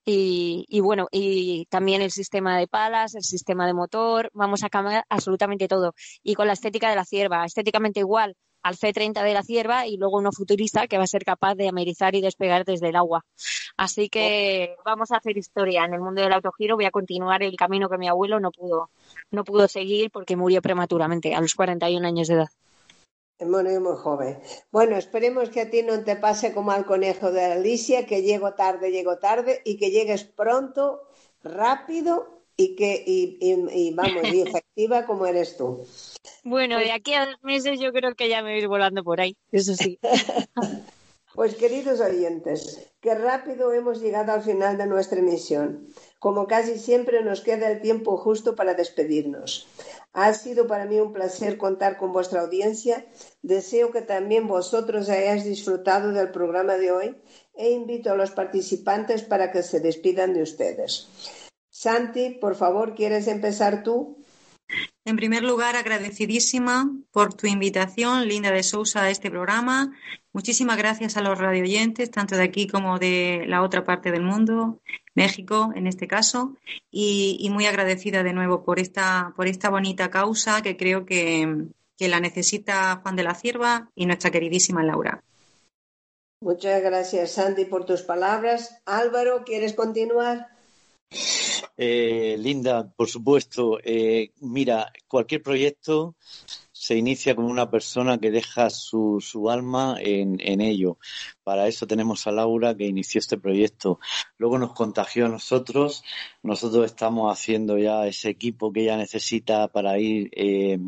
y, 0.05 0.81
bueno, 0.81 1.09
y 1.11 1.67
también 1.67 2.01
el 2.01 2.13
sistema 2.13 2.57
de 2.57 2.69
palas, 2.69 3.17
el 3.17 3.25
sistema 3.25 3.67
de 3.67 3.75
motor, 3.75 4.31
vamos 4.35 4.63
a 4.63 4.71
cambiar 4.71 5.05
absolutamente 5.09 5.67
todo. 5.67 5.95
Y 6.23 6.37
con 6.37 6.47
la 6.47 6.53
estética 6.53 6.91
de 6.91 6.95
la 6.95 7.05
cierva, 7.05 7.45
estéticamente 7.45 7.99
igual 7.99 8.37
al 8.69 8.77
C-30 8.77 9.23
de 9.23 9.33
la 9.33 9.43
cierva 9.43 9.87
y 9.87 9.97
luego 9.97 10.19
uno 10.19 10.31
futurista 10.31 10.87
que 10.87 10.99
va 10.99 11.05
a 11.05 11.09
ser 11.09 11.25
capaz 11.25 11.55
de 11.55 11.69
amerizar 11.69 12.15
y 12.15 12.21
despegar 12.21 12.67
desde 12.67 12.91
el 12.91 12.97
agua. 12.97 13.25
Así 13.77 14.11
que 14.11 14.77
vamos 14.85 15.11
a 15.11 15.17
hacer 15.17 15.39
historia 15.39 15.85
en 15.85 15.95
el 15.95 16.01
mundo 16.01 16.21
del 16.21 16.35
autogiro. 16.35 16.77
Voy 16.77 16.85
a 16.85 16.91
continuar 16.91 17.43
el 17.43 17.57
camino 17.57 17.89
que 17.89 17.97
mi 17.97 18.09
abuelo 18.09 18.41
no 18.41 18.51
pudo, 18.51 18.91
no 19.31 19.43
pudo 19.45 19.69
seguir 19.69 20.11
porque 20.11 20.37
murió 20.37 20.61
prematuramente 20.61 21.35
a 21.35 21.41
los 21.41 21.55
41 21.55 22.07
años 22.07 22.29
de 22.29 22.35
edad. 22.35 22.49
Bueno, 23.41 23.71
muy 23.81 23.97
joven. 23.97 24.39
Bueno, 24.71 24.97
esperemos 24.97 25.49
que 25.49 25.63
a 25.63 25.71
ti 25.71 25.83
no 25.83 26.03
te 26.05 26.17
pase 26.17 26.53
como 26.53 26.73
al 26.73 26.85
conejo 26.85 27.31
de 27.31 27.45
Alicia, 27.45 28.05
que 28.05 28.23
llego 28.23 28.53
tarde, 28.55 28.91
llego 28.91 29.19
tarde 29.19 29.63
y 29.65 29.79
que 29.79 29.91
llegues 29.91 30.25
pronto, 30.25 31.09
rápido 31.43 32.38
y 32.61 32.75
que 32.75 33.05
y, 33.07 33.39
y, 33.41 33.95
vamos, 33.95 34.25
y 34.33 34.43
efectiva 34.47 35.07
como 35.07 35.25
eres 35.27 35.57
tú. 35.57 35.87
Bueno, 36.43 36.77
de 36.79 36.91
aquí 36.91 37.15
a 37.15 37.27
dos 37.27 37.43
meses 37.43 37.81
yo 37.81 37.93
creo 37.93 38.15
que 38.15 38.29
ya 38.29 38.43
me 38.43 38.55
voy 38.55 38.67
volando 38.67 39.05
por 39.05 39.21
ahí, 39.21 39.37
eso 39.53 39.75
sí. 39.75 39.99
pues 41.35 41.55
queridos 41.55 42.01
oyentes, 42.01 42.91
qué 43.01 43.15
rápido 43.15 43.73
hemos 43.73 44.01
llegado 44.01 44.33
al 44.33 44.43
final 44.43 44.77
de 44.77 44.87
nuestra 44.87 45.21
emisión. 45.21 45.87
Como 46.19 46.49
casi 46.49 46.81
siempre 46.81 47.23
nos 47.23 47.43
queda 47.43 47.71
el 47.71 47.81
tiempo 47.81 48.17
justo 48.17 48.57
para 48.57 48.75
despedirnos. 48.75 49.69
Ha 50.13 50.35
sido 50.35 50.67
para 50.67 50.87
mí 50.87 50.99
un 50.99 51.13
placer 51.13 51.59
contar 51.59 51.97
con 51.97 52.13
vuestra 52.13 52.41
audiencia. 52.41 53.07
Deseo 53.43 53.93
que 53.93 54.03
también 54.03 54.49
vosotros 54.49 55.09
hayáis 55.11 55.45
disfrutado 55.45 56.11
del 56.11 56.33
programa 56.33 56.75
de 56.75 56.91
hoy 56.91 57.17
e 57.55 57.71
invito 57.71 58.11
a 58.11 58.17
los 58.17 58.33
participantes 58.33 59.23
para 59.23 59.53
que 59.53 59.63
se 59.63 59.79
despidan 59.79 60.35
de 60.35 60.43
ustedes. 60.43 61.09
Santi, 61.79 62.31
por 62.31 62.57
favor, 62.57 62.97
¿quieres 62.97 63.29
empezar 63.29 63.85
tú? 63.85 64.19
En 65.05 65.15
primer 65.15 65.45
lugar, 65.45 65.77
agradecidísima 65.77 66.91
por 67.13 67.35
tu 67.35 67.47
invitación, 67.47 68.27
Linda 68.27 68.51
de 68.51 68.65
Sousa, 68.65 69.03
a 69.03 69.11
este 69.11 69.31
programa. 69.31 69.97
Muchísimas 70.33 70.77
gracias 70.77 71.17
a 71.17 71.23
los 71.23 71.39
radioyentes, 71.39 72.11
tanto 72.11 72.35
de 72.35 72.43
aquí 72.43 72.67
como 72.67 72.99
de 72.99 73.45
la 73.47 73.63
otra 73.63 73.85
parte 73.85 74.11
del 74.11 74.25
mundo, 74.25 74.81
México 75.15 75.71
en 75.77 75.87
este 75.87 76.09
caso, 76.09 76.57
y, 76.91 77.49
muy 77.53 77.67
agradecida 77.67 78.25
de 78.25 78.33
nuevo 78.33 78.65
por 78.65 78.81
esta, 78.81 79.33
por 79.37 79.47
esta 79.47 79.71
bonita 79.71 80.11
causa 80.11 80.63
que 80.63 80.77
creo 80.77 81.07
que, 81.07 81.69
que 81.97 82.09
la 82.09 82.19
necesita 82.19 82.97
Juan 83.05 83.15
de 83.15 83.23
la 83.23 83.37
Cierva 83.37 83.89
y 83.95 84.07
nuestra 84.07 84.33
queridísima 84.33 84.83
Laura. 84.83 85.23
Muchas 86.41 86.83
gracias, 86.83 87.31
Santi, 87.31 87.67
por 87.67 87.85
tus 87.85 88.03
palabras. 88.03 88.83
Álvaro, 88.85 89.45
¿quieres 89.45 89.75
continuar? 89.75 90.49
Eh, 91.81 92.37
Linda, 92.39 92.93
por 92.97 93.09
supuesto. 93.09 93.79
Eh, 93.85 94.33
mira, 94.41 94.93
cualquier 95.07 95.43
proyecto 95.43 96.17
se 96.73 96.97
inicia 96.97 97.37
con 97.37 97.45
una 97.45 97.71
persona 97.71 98.19
que 98.19 98.33
deja 98.33 98.69
su, 98.69 99.19
su 99.21 99.49
alma 99.49 99.97
en, 100.01 100.39
en, 100.41 100.61
ello. 100.61 100.99
Para 101.49 101.67
eso 101.67 101.87
tenemos 101.87 102.27
a 102.27 102.31
Laura 102.31 102.77
que 102.77 102.85
inició 102.85 103.21
este 103.21 103.39
proyecto. 103.39 104.01
Luego 104.37 104.59
nos 104.59 104.75
contagió 104.75 105.25
a 105.25 105.29
nosotros. 105.31 106.05
Nosotros 106.43 106.85
estamos 106.85 107.33
haciendo 107.33 107.79
ya 107.79 108.07
ese 108.07 108.29
equipo 108.29 108.71
que 108.71 108.83
ella 108.83 108.99
necesita 108.99 109.67
para 109.69 109.99
ir 109.99 110.29
eh, 110.37 110.79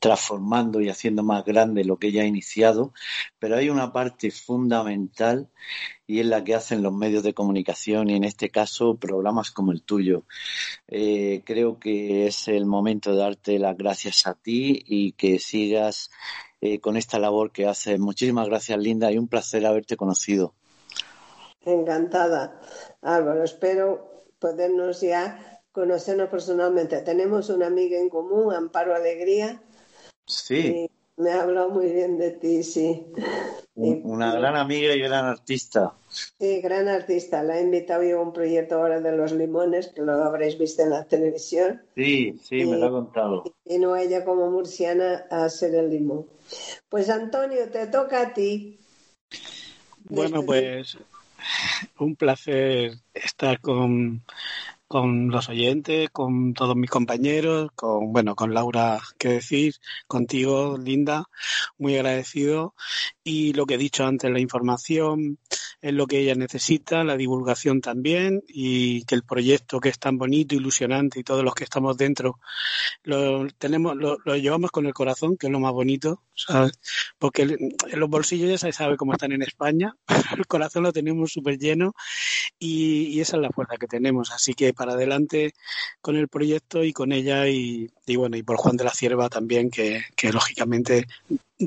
transformando 0.00 0.82
y 0.82 0.90
haciendo 0.90 1.22
más 1.22 1.46
grande 1.46 1.86
lo 1.86 1.96
que 1.96 2.08
ella 2.08 2.24
ha 2.24 2.26
iniciado. 2.26 2.92
Pero 3.38 3.56
hay 3.56 3.70
una 3.70 3.90
parte 3.90 4.30
fundamental 4.30 5.48
y 6.06 6.20
es 6.20 6.26
la 6.26 6.44
que 6.44 6.56
hacen 6.56 6.82
los 6.82 6.92
medios 6.92 7.22
de 7.22 7.32
comunicación 7.32 8.10
y 8.10 8.16
en 8.16 8.24
este 8.24 8.50
caso 8.50 8.96
programas 8.96 9.50
como 9.50 9.72
el 9.72 9.82
tuyo. 9.82 10.26
Eh, 10.88 11.42
creo 11.46 11.78
que 11.78 12.26
es 12.26 12.48
el 12.48 12.66
momento 12.66 13.12
de 13.12 13.16
darte 13.16 13.58
las 13.58 13.78
gracias 13.78 14.26
a 14.26 14.34
ti 14.34 14.78
y 14.84 15.12
que 15.12 15.38
sigas 15.38 16.10
eh, 16.62 16.78
con 16.80 16.96
esta 16.96 17.18
labor 17.18 17.50
que 17.50 17.66
haces. 17.66 17.98
Muchísimas 17.98 18.46
gracias, 18.46 18.78
Linda, 18.78 19.10
y 19.10 19.18
un 19.18 19.26
placer 19.26 19.66
haberte 19.66 19.96
conocido. 19.96 20.54
Encantada, 21.64 22.60
Álvaro. 23.02 23.42
Espero 23.42 24.24
podernos 24.38 25.00
ya 25.00 25.60
conocernos 25.72 26.28
personalmente. 26.28 27.02
Tenemos 27.02 27.50
una 27.50 27.66
amiga 27.66 27.98
en 27.98 28.08
común, 28.08 28.54
Amparo 28.54 28.94
Alegría. 28.94 29.60
Sí. 30.24 30.88
Me 31.16 31.30
ha 31.30 31.42
hablado 31.42 31.70
muy 31.70 31.90
bien 31.92 32.18
de 32.18 32.30
ti, 32.30 32.62
sí. 32.62 33.06
Una 33.74 34.34
gran 34.34 34.56
amiga 34.56 34.94
y 34.94 35.00
gran 35.00 35.26
artista. 35.26 35.94
Sí, 36.08 36.60
gran 36.60 36.88
artista. 36.88 37.42
La 37.42 37.58
he 37.58 37.62
invitado 37.62 38.02
yo 38.02 38.18
a 38.18 38.22
un 38.22 38.32
proyecto 38.32 38.76
ahora 38.76 39.00
de 39.00 39.16
los 39.16 39.32
limones, 39.32 39.88
que 39.88 40.02
lo 40.02 40.12
habréis 40.24 40.58
visto 40.58 40.82
en 40.82 40.90
la 40.90 41.04
televisión. 41.04 41.82
Sí, 41.94 42.38
sí, 42.42 42.64
me 42.64 42.76
lo 42.76 42.86
ha 42.86 42.90
contado. 42.90 43.44
Y 43.64 43.78
no 43.78 43.96
ella 43.96 44.24
como 44.24 44.50
murciana 44.50 45.26
a 45.30 45.44
hacer 45.44 45.74
el 45.74 45.90
limón. 45.90 46.26
Pues 46.88 47.08
Antonio, 47.08 47.70
te 47.70 47.86
toca 47.86 48.22
a 48.22 48.34
ti. 48.34 48.78
Bueno, 50.04 50.42
pues 50.42 50.98
un 51.98 52.16
placer 52.16 52.92
estar 53.14 53.60
con, 53.60 54.22
con 54.92 55.30
los 55.30 55.48
oyentes, 55.48 56.10
con 56.10 56.52
todos 56.52 56.76
mis 56.76 56.90
compañeros, 56.90 57.70
con 57.74 58.12
bueno, 58.12 58.36
con 58.36 58.52
Laura, 58.52 59.00
qué 59.18 59.28
decir, 59.30 59.76
contigo, 60.06 60.76
Linda, 60.76 61.24
muy 61.78 61.96
agradecido. 61.96 62.74
Y 63.24 63.52
lo 63.52 63.66
que 63.66 63.74
he 63.74 63.78
dicho 63.78 64.04
antes, 64.04 64.30
la 64.30 64.40
información 64.40 65.38
es 65.80 65.92
lo 65.92 66.06
que 66.06 66.18
ella 66.18 66.34
necesita, 66.34 67.02
la 67.02 67.16
divulgación 67.16 67.80
también, 67.80 68.42
y 68.46 69.04
que 69.04 69.16
el 69.16 69.24
proyecto 69.24 69.80
que 69.80 69.88
es 69.88 69.98
tan 69.98 70.16
bonito, 70.16 70.54
ilusionante, 70.54 71.20
y 71.20 71.24
todos 71.24 71.42
los 71.42 71.54
que 71.54 71.64
estamos 71.64 71.96
dentro, 71.96 72.38
lo 73.02 73.48
tenemos, 73.58 73.96
lo, 73.96 74.16
llevamos 74.36 74.70
con 74.70 74.86
el 74.86 74.94
corazón, 74.94 75.36
que 75.36 75.48
es 75.48 75.52
lo 75.52 75.58
más 75.58 75.72
bonito, 75.72 76.22
porque 77.18 77.42
en 77.42 78.00
los 78.00 78.08
bolsillos 78.08 78.48
ya 78.48 78.58
se 78.58 78.72
sabe 78.72 78.96
cómo 78.96 79.12
están 79.12 79.32
en 79.32 79.42
España, 79.42 79.94
el 80.36 80.46
corazón 80.46 80.84
lo 80.84 80.92
tenemos 80.92 81.32
súper 81.32 81.58
lleno 81.58 81.94
y, 82.58 83.06
y, 83.08 83.20
esa 83.20 83.36
es 83.36 83.42
la 83.42 83.50
fuerza 83.50 83.76
que 83.76 83.86
tenemos. 83.86 84.30
Así 84.30 84.54
que 84.54 84.72
para 84.72 84.92
adelante 84.92 85.52
con 86.00 86.16
el 86.16 86.28
proyecto 86.28 86.84
y 86.84 86.92
con 86.92 87.12
ella 87.12 87.48
y, 87.48 87.90
y 88.06 88.16
bueno, 88.16 88.36
y 88.36 88.42
por 88.42 88.56
Juan 88.56 88.76
de 88.76 88.84
la 88.84 88.94
Cierva 88.94 89.28
también, 89.28 89.70
que, 89.70 90.02
que, 90.16 90.32
lógicamente 90.32 91.06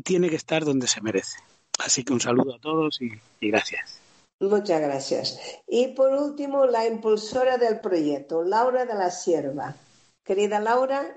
tiene 0.02 0.30
que 0.30 0.36
estar 0.36 0.66
donde 0.66 0.88
se 0.88 1.02
merece. 1.02 1.38
Así 1.80 2.04
que 2.04 2.14
un 2.14 2.22
saludo 2.22 2.56
a 2.56 2.60
todos 2.60 3.02
y, 3.02 3.12
y 3.40 3.52
gracias. 3.52 4.00
Muchas 4.40 4.82
gracias. 4.82 5.40
Y 5.68 5.90
por 5.90 6.14
último, 6.14 6.66
la 6.66 6.86
impulsora 6.86 7.58
del 7.58 7.80
proyecto, 7.80 8.44
Laura 8.44 8.86
de 8.86 8.94
la 8.94 9.12
Sierva. 9.12 9.76
Querida 10.24 10.60
Laura, 10.60 11.16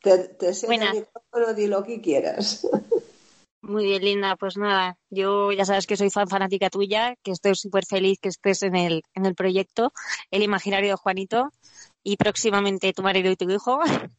te, 0.00 0.18
te 0.28 0.48
el 0.48 0.94
micrófono, 0.94 1.54
di 1.54 1.66
lo 1.66 1.82
que 1.82 2.00
quieras. 2.00 2.66
Muy 3.62 3.84
bien, 3.86 4.04
Linda. 4.04 4.36
Pues 4.36 4.58
nada, 4.58 4.98
yo 5.08 5.50
ya 5.50 5.64
sabes 5.64 5.86
que 5.86 5.96
soy 5.96 6.10
fan 6.10 6.28
fanática 6.28 6.68
tuya, 6.68 7.16
que 7.22 7.30
estoy 7.30 7.54
súper 7.54 7.86
feliz 7.86 8.18
que 8.20 8.28
estés 8.28 8.62
en 8.62 8.76
el, 8.76 9.02
en 9.14 9.24
el 9.24 9.34
proyecto 9.34 9.92
El 10.30 10.42
Imaginario 10.42 10.90
de 10.90 10.96
Juanito 10.96 11.50
y 12.04 12.16
próximamente 12.18 12.92
tu 12.92 13.02
marido 13.02 13.30
y 13.30 13.36
tu 13.36 13.50
hijo. 13.50 13.80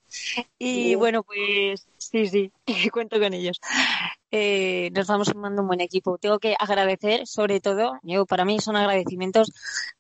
y 0.60 0.96
bueno, 0.96 1.24
pues 1.24 1.88
sí, 1.98 2.28
sí, 2.28 2.52
cuento 2.92 3.20
con 3.20 3.34
ellos. 3.34 3.62
Eh, 4.32 4.90
nos 4.92 5.08
vamos 5.08 5.30
formando 5.30 5.62
un 5.62 5.68
buen 5.68 5.82
equipo. 5.82 6.18
Tengo 6.18 6.40
que 6.40 6.56
agradecer, 6.60 7.26
sobre 7.26 7.62
todo, 7.62 8.00
yo 8.02 8.26
para 8.26 8.44
mí 8.44 8.60
son 8.60 8.76
agradecimientos 8.76 9.54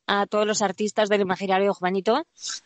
a 0.07 0.25
todos 0.25 0.45
los 0.45 0.61
artistas 0.61 1.07
del 1.07 1.21
Imaginario 1.21 1.73
Juanito, 1.73 2.25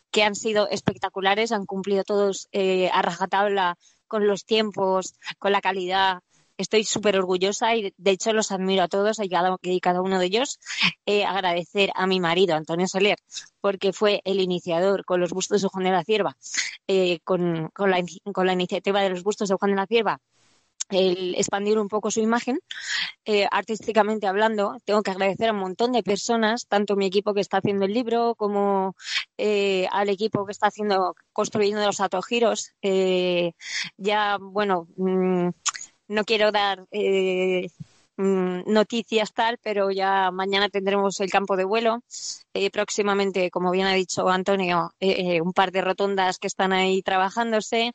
que 0.10 0.24
han 0.24 0.36
sido 0.36 0.68
espectaculares, 0.70 1.52
han 1.52 1.66
cumplido 1.66 2.04
todos 2.04 2.48
eh, 2.54 2.90
a 2.92 3.02
rajatabla 3.02 3.78
con 4.08 4.26
los 4.26 4.46
tiempos, 4.46 5.14
con 5.38 5.52
la 5.52 5.62
calidad, 5.62 6.24
estoy 6.60 6.84
súper 6.84 7.18
orgullosa 7.18 7.76
y 7.76 7.94
de 7.98 8.12
hecho 8.12 8.34
los 8.34 8.52
admiro 8.52 8.84
a 8.84 8.88
todos 8.88 9.20
y 9.20 9.30
cada, 9.30 10.02
uno 10.02 10.20
de 10.20 10.26
ellos. 10.26 10.60
Eh, 11.06 11.26
agradecer 11.26 11.90
a 11.96 12.06
mi 12.06 12.20
marido, 12.20 12.56
Antonio 12.56 12.88
Soler, 12.88 13.18
porque 13.62 13.94
fue 13.94 14.22
el 14.26 14.40
iniciador 14.42 15.06
con 15.06 15.22
los 15.22 15.32
bustos 15.32 15.62
de 15.62 15.70
Juan 15.70 15.86
de 15.86 15.92
la 15.92 16.04
Cierva, 16.04 16.38
eh, 16.88 17.20
con, 17.24 17.72
la, 17.78 18.54
iniciativa 18.54 19.02
de 19.02 19.10
los 19.10 19.24
bustos 19.24 19.50
de 19.50 19.56
Juan 19.56 19.72
de 19.72 19.78
la 19.78 19.88
Cierva 19.88 20.20
el 20.90 21.36
expandir 21.36 21.78
un 21.78 21.88
poco 21.88 22.10
su 22.10 22.20
imagen, 22.20 22.60
eh, 23.24 23.48
artísticamente 23.52 24.26
hablando, 24.26 24.78
tengo 24.86 25.04
que 25.04 25.12
agradecer 25.12 25.50
a 25.50 25.54
un 25.54 25.60
montón 25.60 25.92
de 25.92 26.02
personas, 26.02 26.66
tanto 26.68 26.96
mi 26.96 27.06
equipo 27.06 27.34
que 27.34 27.42
está 27.42 27.58
haciendo 27.58 27.86
el 27.86 27.94
libro 27.94 28.34
como 28.36 28.96
eh, 29.38 29.88
al 29.92 30.10
equipo 30.10 30.46
que 30.48 30.52
está 30.52 30.68
haciendo, 30.68 31.16
construyendo 31.32 31.86
los 31.86 32.00
autogiros. 32.00 32.74
Eh, 32.82 33.54
ya, 33.98 34.38
bueno, 34.42 34.88
mmm, 34.98 35.50
no 36.10 36.26
quiero 36.26 36.52
dar 36.52 36.86
eh, 36.92 37.70
mm, 38.18 38.62
noticias 38.66 39.34
tal, 39.34 39.58
pero 39.64 39.92
ya 39.92 40.32
mañana 40.32 40.70
tendremos 40.70 41.20
el 41.22 41.30
campo 41.32 41.56
de 41.56 41.64
vuelo. 41.64 42.04
Eh, 42.54 42.70
próximamente, 42.72 43.50
como 43.52 43.72
bien 43.72 43.88
ha 43.88 43.94
dicho 43.94 44.28
Antonio, 44.28 44.92
eh, 45.00 45.40
un 45.42 45.54
par 45.54 45.72
de 45.72 45.82
rotondas 45.82 46.40
que 46.40 46.48
están 46.48 46.74
ahí 46.74 47.02
trabajándose. 47.02 47.94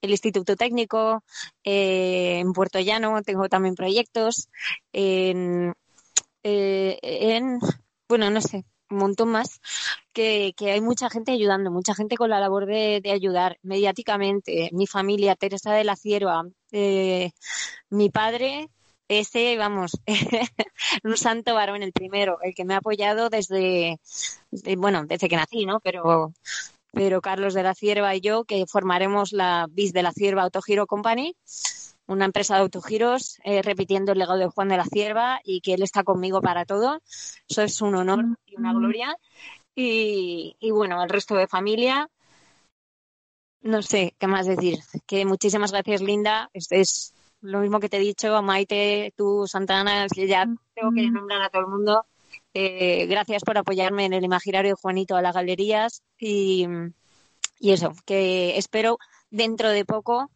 El 0.00 0.10
Instituto 0.10 0.56
Técnico, 0.56 1.24
en 1.64 2.52
Puerto 2.52 2.78
Llano 2.80 3.22
tengo 3.22 3.48
también 3.48 3.74
proyectos. 3.74 4.48
En, 4.92 5.74
en, 6.42 7.58
bueno, 8.08 8.30
no 8.30 8.40
sé, 8.42 8.64
montón 8.96 9.30
más, 9.30 9.60
que, 10.12 10.54
hay 10.60 10.80
mucha 10.80 11.10
gente 11.10 11.32
ayudando, 11.32 11.70
mucha 11.70 11.94
gente 11.94 12.16
con 12.16 12.30
la 12.30 12.40
labor 12.40 12.66
de, 12.66 13.02
ayudar 13.12 13.58
mediáticamente. 13.62 14.70
Mi 14.72 14.86
familia, 14.86 15.36
Teresa 15.36 15.72
de 15.72 15.84
la 15.84 15.96
Cierva, 15.96 16.44
eh, 16.72 17.32
mi 17.90 18.10
padre, 18.10 18.70
ese, 19.08 19.56
vamos, 19.56 19.92
un 21.04 21.16
santo 21.16 21.54
varón, 21.54 21.82
el 21.82 21.92
primero, 21.92 22.38
el 22.42 22.54
que 22.54 22.64
me 22.64 22.74
ha 22.74 22.78
apoyado 22.78 23.28
desde, 23.28 23.98
bueno, 24.76 25.04
desde 25.06 25.28
que 25.28 25.36
nací, 25.36 25.66
¿no? 25.66 25.80
Pero, 25.80 26.32
pero 26.92 27.20
Carlos 27.20 27.54
de 27.54 27.62
la 27.62 27.74
Cierva 27.74 28.14
y 28.14 28.20
yo, 28.20 28.44
que 28.44 28.64
formaremos 28.66 29.32
la 29.32 29.66
BIS 29.70 29.92
de 29.92 30.02
la 30.02 30.12
Cierva 30.12 30.42
Autogiro 30.42 30.86
Company, 30.86 31.36
una 32.06 32.26
empresa 32.26 32.54
de 32.54 32.60
autogiros, 32.60 33.38
eh, 33.44 33.62
repitiendo 33.62 34.12
el 34.12 34.18
legado 34.18 34.38
de 34.38 34.48
Juan 34.48 34.68
de 34.68 34.76
la 34.76 34.84
Cierva 34.84 35.40
y 35.42 35.60
que 35.60 35.74
él 35.74 35.82
está 35.82 36.04
conmigo 36.04 36.42
para 36.42 36.64
todo. 36.64 37.00
Eso 37.48 37.62
es 37.62 37.80
un 37.80 37.94
honor 37.94 38.24
y 38.46 38.56
una 38.56 38.72
gloria. 38.72 39.16
Y, 39.74 40.56
y 40.60 40.70
bueno, 40.70 41.02
el 41.02 41.08
resto 41.08 41.34
de 41.34 41.48
familia, 41.48 42.08
no 43.62 43.82
sé 43.82 44.14
qué 44.18 44.26
más 44.26 44.46
decir. 44.46 44.78
Que 45.06 45.24
muchísimas 45.24 45.72
gracias, 45.72 46.02
Linda. 46.02 46.50
Este 46.52 46.80
es 46.80 47.14
lo 47.40 47.60
mismo 47.60 47.80
que 47.80 47.88
te 47.88 47.96
he 47.96 48.00
dicho, 48.00 48.40
Maite, 48.42 49.12
tú, 49.16 49.46
Santana, 49.46 50.06
ya 50.14 50.46
tengo 50.74 50.92
que 50.94 51.10
nombrar 51.10 51.42
a 51.42 51.50
todo 51.50 51.62
el 51.62 51.68
mundo. 51.68 52.06
Eh, 52.52 53.06
gracias 53.06 53.42
por 53.42 53.58
apoyarme 53.58 54.06
en 54.06 54.12
el 54.12 54.24
imaginario 54.24 54.70
de 54.70 54.80
Juanito 54.80 55.16
a 55.16 55.22
las 55.22 55.34
galerías 55.34 56.02
y, 56.18 56.66
y 57.58 57.72
eso, 57.72 57.92
que 58.06 58.56
espero 58.56 58.98
dentro 59.30 59.70
de 59.70 59.84
poco 59.84 60.30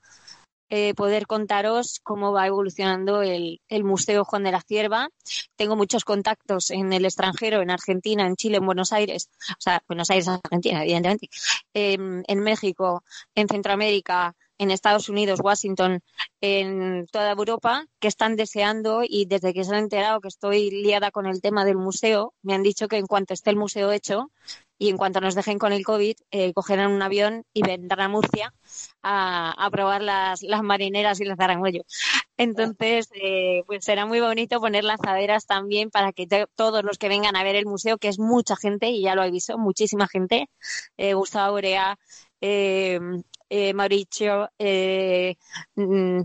eh, 0.71 0.95
poder 0.95 1.27
contaros 1.27 2.01
cómo 2.03 2.33
va 2.33 2.47
evolucionando 2.47 3.23
el, 3.23 3.61
Museo 3.85 4.25
Juan 4.25 4.45
de 4.45 4.53
la 4.53 4.61
Cierva. 4.61 5.09
Tengo 5.57 5.77
muchos 5.77 6.05
contactos 6.05 6.71
en 6.71 6.93
el 6.93 7.05
extranjero, 7.05 7.63
en 7.63 7.71
Argentina, 7.71 8.27
en 8.27 8.37
Chile, 8.37 8.59
en 8.59 8.67
Buenos 8.67 8.93
Aires, 8.93 9.31
o 9.51 9.61
sea, 9.61 9.83
Buenos 9.89 10.11
Aires, 10.11 10.29
Argentina, 10.29 10.83
evidentemente, 10.83 11.29
em, 11.73 12.23
en 12.27 12.41
México, 12.41 13.03
en 13.35 13.49
Centroamérica, 13.49 14.35
en 14.59 14.71
Estados 14.71 15.09
Unidos, 15.09 15.41
Washington, 15.43 16.01
en 16.41 17.07
toda 17.07 17.31
Europa, 17.31 17.87
que 18.01 18.09
están 18.09 18.37
deseando 18.37 19.03
y 19.09 19.25
desde 19.27 19.55
que 19.55 19.65
se 19.65 19.73
han 19.73 19.85
enterado 19.85 20.21
que 20.21 20.29
estoy 20.29 20.71
liada 20.71 21.11
con 21.11 21.27
el 21.27 21.41
tema 21.41 21.65
del 21.65 21.77
museo, 21.77 22.35
me 22.43 22.55
han 22.55 22.63
dicho 22.63 22.89
que 22.89 22.97
en 22.99 23.07
cuanto 23.07 23.35
esté 23.35 23.51
el 23.51 23.57
museo 23.57 23.93
hecho 23.93 24.31
y 24.79 24.91
en 24.91 24.97
cuanto 24.97 25.21
nos 25.21 25.35
dejen 25.35 25.59
con 25.59 25.73
el 25.73 25.85
COVID, 25.85 26.17
eh, 26.31 26.53
cogerán 26.53 26.93
un 26.93 27.03
avión 27.03 27.45
y 27.53 27.63
vendrán 27.63 28.01
a 28.01 28.09
Murcia 28.09 28.55
a, 29.03 29.69
probar 29.73 30.03
las, 30.03 30.43
marineras 30.63 31.21
y 31.21 31.25
las 31.25 31.37
zarangüello. 31.37 31.83
Entonces, 32.37 33.09
eh, 33.15 33.65
pues 33.67 33.85
será 33.85 34.07
muy 34.07 34.21
bonito 34.21 34.61
poner 34.61 34.85
lanzaderas 34.85 35.47
también 35.47 35.91
para 35.91 36.13
que 36.13 36.27
todos 36.55 36.85
los 36.85 36.99
que 36.99 37.09
vengan 37.09 37.37
a 37.37 37.43
ver 37.43 37.57
el 37.57 37.67
museo, 37.67 37.99
que 37.99 38.09
es 38.09 38.19
mucha 38.19 38.57
gente, 38.57 38.89
y 38.91 39.03
ya 39.03 39.15
lo 39.15 39.25
he 39.25 39.31
visto, 39.31 39.59
muchísima 39.59 40.07
gente, 40.07 40.49
eh, 40.97 41.15
Gustavo 41.15 41.57
Orea, 41.57 41.99
eh, 42.41 43.01
eh, 43.51 43.73
Mauricio, 43.75 44.51
eh, 44.59 45.37
mm, 45.75 46.21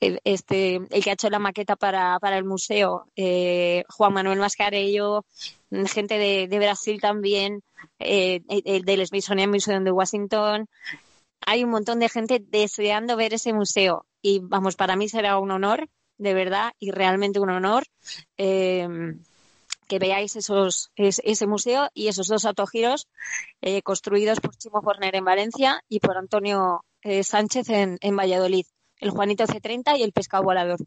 este, 0.00 0.76
el 0.76 1.04
que 1.04 1.10
ha 1.10 1.14
hecho 1.14 1.30
la 1.30 1.38
maqueta 1.38 1.76
para, 1.76 2.18
para 2.18 2.38
el 2.38 2.44
museo, 2.44 3.06
eh, 3.16 3.84
Juan 3.88 4.12
Manuel 4.12 4.38
Mascarello, 4.38 5.24
mm, 5.70 5.84
gente 5.84 6.18
de, 6.18 6.48
de 6.48 6.58
Brasil 6.58 7.00
también, 7.00 7.62
eh, 7.98 8.40
del 8.84 9.06
Smithsonian 9.06 9.50
Museum 9.50 9.84
de 9.84 9.92
Washington. 9.92 10.66
Hay 11.46 11.64
un 11.64 11.70
montón 11.70 12.00
de 12.00 12.08
gente 12.08 12.42
deseando 12.44 13.16
ver 13.16 13.34
ese 13.34 13.52
museo 13.52 14.06
y 14.22 14.40
vamos, 14.42 14.76
para 14.76 14.96
mí 14.96 15.08
será 15.08 15.38
un 15.38 15.50
honor, 15.50 15.88
de 16.18 16.34
verdad, 16.34 16.72
y 16.78 16.90
realmente 16.90 17.40
un 17.40 17.50
honor. 17.50 17.84
Eh, 18.36 19.16
que 19.90 19.98
veáis 19.98 20.36
esos, 20.36 20.92
ese 20.94 21.46
museo 21.48 21.88
y 21.94 22.06
esos 22.06 22.28
dos 22.28 22.44
autogiros 22.44 23.08
eh, 23.60 23.82
construidos 23.82 24.38
por 24.38 24.56
Chimo 24.56 24.82
Forner 24.82 25.16
en 25.16 25.24
Valencia 25.24 25.82
y 25.88 25.98
por 25.98 26.16
Antonio 26.16 26.84
eh, 27.02 27.24
Sánchez 27.24 27.68
en, 27.68 28.16
Valladolid. 28.16 28.66
El 29.00 29.10
Juanito 29.10 29.44
C30 29.44 29.98
y 29.98 30.02
el 30.02 30.12
Pescado 30.12 30.44
Volador. 30.44 30.78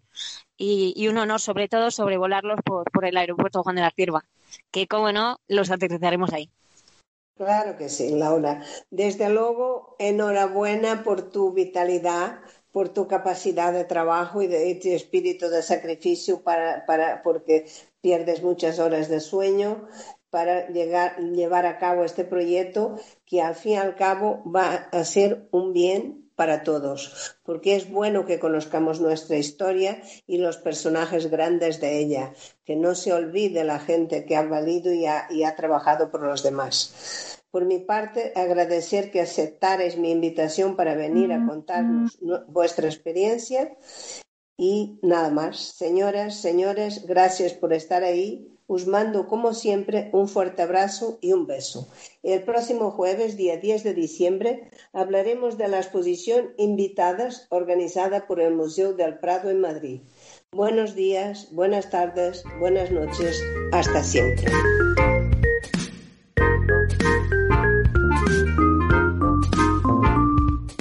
Y, 0.57 1.07
un 1.07 1.17
honor, 1.17 1.39
sobre 1.39 1.67
todo, 1.67 1.91
sobrevolarlos 1.91 2.59
por, 2.63 2.89
por 2.91 3.05
el 3.05 3.17
aeropuerto 3.17 3.63
Juan 3.63 3.75
de 3.75 3.81
la 3.81 3.91
Cierva, 3.91 4.23
que, 4.71 4.87
como 4.87 5.11
no, 5.11 5.39
los 5.47 5.71
aterrizaremos 5.71 6.31
ahí. 6.31 6.49
Claro 7.35 7.77
que 7.77 7.89
sí, 7.89 8.11
Laura. 8.11 8.63
Desde 8.91 9.29
luego, 9.29 9.95
enhorabuena 9.97 11.03
por 11.03 11.31
tu 11.31 11.51
vitalidad, 11.51 12.39
por 12.71 12.89
tu 12.89 13.07
capacidad 13.07 13.73
de 13.73 13.85
trabajo 13.85 14.41
y 14.41 14.47
de, 14.47 14.71
espíritu 14.95 15.49
de 15.49 15.63
sacrificio 15.63 16.41
para, 16.43 16.85
para, 16.85 17.23
porque 17.23 17.67
pierdes 18.01 18.43
muchas 18.43 18.79
horas 18.79 19.09
de 19.09 19.19
sueño 19.19 19.87
para 20.29 20.67
llegar, 20.69 21.17
llevar 21.19 21.65
a 21.65 21.77
cabo 21.77 22.03
este 22.03 22.23
proyecto 22.23 22.95
que 23.25 23.41
al 23.41 23.55
fin 23.55 23.73
y 23.73 23.77
al 23.77 23.95
cabo 23.95 24.43
va 24.49 24.89
a 24.91 25.05
ser 25.05 25.47
un 25.51 25.73
bien 25.73 26.22
para 26.35 26.63
todos, 26.63 27.37
porque 27.43 27.75
es 27.75 27.89
bueno 27.89 28.25
que 28.25 28.39
conozcamos 28.39 28.99
nuestra 28.99 29.37
historia 29.37 30.01
y 30.25 30.37
los 30.37 30.57
personajes 30.57 31.29
grandes 31.29 31.79
de 31.79 31.99
ella, 31.99 32.33
que 32.65 32.75
no 32.75 32.95
se 32.95 33.13
olvide 33.13 33.63
la 33.63 33.79
gente 33.79 34.25
que 34.25 34.35
ha 34.35 34.43
valido 34.43 34.93
y 34.93 35.05
ha, 35.05 35.27
y 35.29 35.43
ha 35.43 35.55
trabajado 35.55 36.09
por 36.09 36.23
los 36.23 36.43
demás. 36.43 37.39
Por 37.51 37.65
mi 37.65 37.79
parte, 37.79 38.33
agradecer 38.35 39.11
que 39.11 39.21
aceptarais 39.21 39.97
mi 39.97 40.09
invitación 40.09 40.75
para 40.75 40.95
venir 40.95 41.31
a 41.31 41.45
contarnos 41.45 42.17
vuestra 42.47 42.87
experiencia 42.87 43.77
y 44.57 44.97
nada 45.03 45.29
más. 45.29 45.59
Señoras, 45.59 46.41
señores, 46.41 47.05
gracias 47.05 47.53
por 47.53 47.73
estar 47.73 48.03
ahí. 48.03 48.52
Os 48.75 48.87
como 49.27 49.53
siempre, 49.53 50.09
un 50.13 50.27
fuerte 50.27 50.63
abrazo 50.63 51.19
y 51.21 51.31
un 51.31 51.45
beso. 51.45 51.89
El 52.23 52.41
próximo 52.41 52.89
jueves, 52.89 53.37
día 53.37 53.57
10 53.57 53.83
de 53.83 53.93
diciembre, 53.93 54.71
hablaremos 54.93 55.59
de 55.59 55.67
la 55.67 55.77
exposición 55.77 56.55
Invitadas 56.57 57.45
organizada 57.49 58.25
por 58.25 58.41
el 58.41 58.55
Museo 58.55 58.93
del 58.93 59.19
Prado 59.19 59.51
en 59.51 59.61
Madrid. 59.61 60.01
Buenos 60.51 60.95
días, 60.95 61.49
buenas 61.51 61.91
tardes, 61.91 62.43
buenas 62.59 62.89
noches. 62.89 63.39
Hasta 63.71 64.01
siempre. 64.01 64.51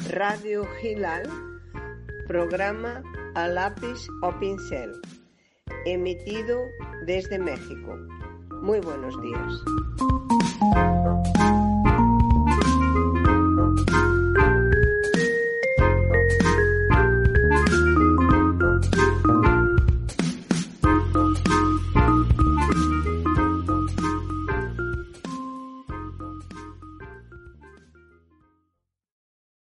Radio 0.09 0.64
Gilal, 0.80 1.28
programa 2.26 3.03
a 3.34 3.49
lápiz 3.49 3.99
o 4.22 4.32
pincel, 4.40 4.93
emitido 5.86 6.66
desde 7.06 7.38
México. 7.38 7.96
Muy 8.62 8.80
buenos 8.80 9.14
días. 9.22 9.52